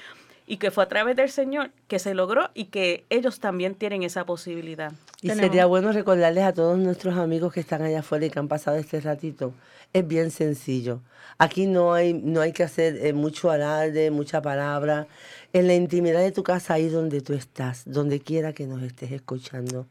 y 0.47 0.59
que 0.59 0.70
fue 0.70 0.84
a 0.84 0.88
través 0.88 1.16
del 1.16 1.30
Señor 1.30 1.70
que 1.88 1.99
se 1.99 2.14
logró 2.14 2.51
y 2.55 2.66
que 2.66 3.05
ellos 3.11 3.40
también 3.40 3.74
tienen 3.74 4.03
esa 4.03 4.24
posibilidad. 4.26 4.92
Y 5.22 5.28
Tenemos- 5.28 5.47
sería 5.47 5.66
bueno 5.66 5.90
recordarles 5.92 6.45
a 6.45 6.53
todos 6.53 6.78
nuestros 6.78 7.16
amigos 7.16 7.53
que 7.53 7.61
están 7.61 7.82
allá 7.82 8.01
afuera 8.01 8.26
y 8.26 8.30
que 8.30 8.38
han 8.38 8.49
pasado 8.49 8.76
este 8.76 9.01
ratito. 9.01 9.55
Es 9.92 10.07
bien 10.07 10.30
sencillo. 10.30 11.01
Aquí 11.38 11.66
no 11.66 11.95
hay, 11.95 12.12
no 12.14 12.40
hay 12.40 12.53
que 12.53 12.62
hacer 12.62 12.97
eh, 13.07 13.12
mucho 13.12 13.51
alarde, 13.51 14.11
mucha 14.11 14.42
palabra. 14.42 15.07
En 15.53 15.66
la 15.66 15.74
intimidad 15.74 16.20
de 16.20 16.30
tu 16.32 16.42
casa, 16.42 16.74
ahí 16.74 16.88
donde 16.88 17.20
tú 17.22 17.32
estás, 17.32 17.82
donde 17.86 18.20
quiera 18.20 18.53
que 18.53 18.66
nos 18.66 18.82
estés 18.82 19.12
escuchando, 19.12 19.86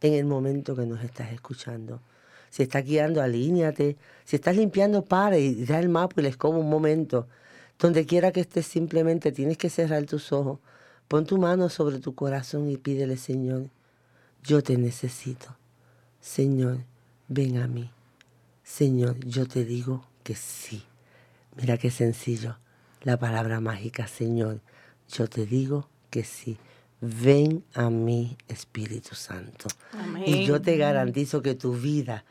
en 0.00 0.14
el 0.14 0.24
momento 0.24 0.74
que 0.76 0.86
nos 0.86 1.02
estás 1.04 1.32
escuchando. 1.32 2.00
Si 2.50 2.62
estás 2.62 2.84
guiando, 2.84 3.20
alíñate. 3.20 3.96
Si 4.24 4.36
estás 4.36 4.56
limpiando, 4.56 5.02
para 5.02 5.36
y 5.38 5.64
da 5.66 5.78
el 5.80 5.88
mapa 5.88 6.14
y 6.20 6.22
les 6.24 6.36
como 6.36 6.60
un 6.60 6.70
momento. 6.70 7.26
Donde 7.78 8.06
quiera 8.06 8.32
que 8.32 8.40
estés, 8.40 8.66
simplemente 8.66 9.32
tienes 9.32 9.56
que 9.56 9.70
cerrar 9.70 10.04
tus 10.04 10.32
ojos. 10.32 10.58
Pon 11.06 11.24
tu 11.24 11.38
mano 11.38 11.68
sobre 11.68 12.00
tu 12.00 12.14
corazón 12.14 12.68
y 12.68 12.76
pídele, 12.76 13.16
Señor, 13.16 13.70
yo 14.42 14.62
te 14.62 14.76
necesito. 14.76 15.56
Señor, 16.20 16.78
ven 17.28 17.58
a 17.58 17.68
mí. 17.68 17.90
Señor, 18.62 19.18
yo 19.24 19.46
te 19.46 19.64
digo 19.64 20.04
que 20.22 20.34
sí. 20.34 20.82
Mira 21.56 21.78
qué 21.78 21.90
sencillo. 21.90 22.58
La 23.02 23.16
palabra 23.18 23.60
mágica, 23.60 24.06
Señor, 24.06 24.60
yo 25.08 25.28
te 25.28 25.46
digo 25.46 25.88
que 26.10 26.24
sí. 26.24 26.58
Ven 27.00 27.64
a 27.74 27.90
mí, 27.90 28.36
Espíritu 28.48 29.14
Santo. 29.14 29.68
Y 30.26 30.44
yo 30.44 30.60
te 30.60 30.76
garantizo 30.76 31.42
que 31.42 31.54
tu 31.54 31.74
vida 31.74 32.24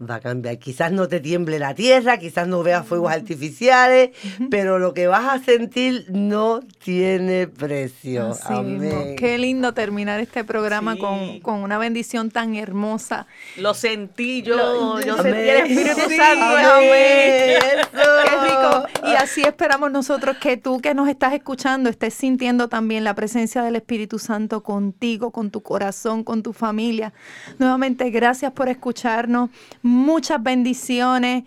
va 0.00 0.16
a 0.16 0.20
cambiar. 0.20 0.58
Quizás 0.58 0.90
no 0.92 1.06
te 1.08 1.20
tiemble 1.20 1.58
la 1.58 1.74
tierra, 1.74 2.18
quizás 2.18 2.48
no 2.48 2.62
veas 2.62 2.84
fuegos 2.86 3.12
artificiales, 3.12 4.10
pero 4.50 4.78
lo 4.78 4.92
que 4.92 5.06
vas 5.06 5.32
a 5.32 5.42
sentir 5.42 6.06
no 6.10 6.60
tiene 6.82 7.46
precio. 7.46 8.30
así 8.32 8.52
mismo. 8.54 9.00
Amén. 9.00 9.16
Qué 9.16 9.38
lindo 9.38 9.72
terminar 9.72 10.20
este 10.20 10.42
programa 10.44 10.94
Sí. 10.94 10.98
con, 11.00 11.40
con 11.40 11.60
una 11.62 11.78
bendición 11.78 12.30
tan 12.30 12.56
hermosa. 12.56 13.26
Lo 13.56 13.72
sentí 13.72 14.42
yo, 14.42 14.56
Lo- 14.56 15.00
yo 15.00 15.14
Amén. 15.18 15.32
sentí 15.32 15.48
el 15.48 15.56
Espíritu 15.58 16.08
Sí, 16.10 16.16
Santo. 16.16 16.44
amén. 16.44 16.90
Eso. 16.90 17.88
Qué 17.92 18.48
rico. 18.48 19.08
Y 19.10 19.14
así 19.14 19.42
esperamos 19.42 19.92
nosotros 19.92 20.36
que 20.38 20.56
tú 20.56 20.80
que 20.80 20.92
nos 20.94 21.08
estás 21.08 21.32
escuchando 21.34 21.88
estés 21.88 22.14
sintiendo 22.14 22.68
también 22.68 23.04
la 23.04 23.14
presencia 23.14 23.62
del 23.62 23.76
Espíritu 23.76 24.18
Santo 24.18 24.62
contigo, 24.62 25.30
con 25.30 25.50
tu 25.50 25.62
corazón, 25.62 26.24
con 26.24 26.42
tu 26.42 26.52
familia. 26.52 27.12
Nuevamente, 27.58 28.10
gracias 28.10 28.52
por 28.52 28.68
escucharnos. 28.68 29.50
Muchas 29.84 30.42
bendiciones. 30.42 31.44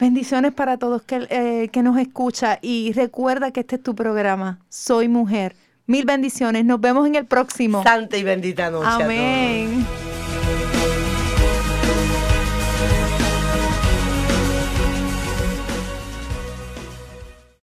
Bendiciones 0.00 0.52
para 0.52 0.78
todos 0.78 1.02
que, 1.02 1.28
eh, 1.30 1.68
que 1.72 1.82
nos 1.84 1.96
escucha. 1.96 2.58
Y 2.60 2.92
recuerda 2.92 3.52
que 3.52 3.60
este 3.60 3.76
es 3.76 3.82
tu 3.84 3.94
programa. 3.94 4.58
Soy 4.68 5.06
mujer. 5.06 5.54
Mil 5.86 6.04
bendiciones. 6.04 6.64
Nos 6.64 6.80
vemos 6.80 7.06
en 7.06 7.14
el 7.14 7.26
próximo. 7.26 7.84
Santa 7.84 8.16
y 8.16 8.24
bendita 8.24 8.68
noche. 8.68 8.88
a 8.88 8.90
todos. 8.90 9.04
Amén. 9.04 9.86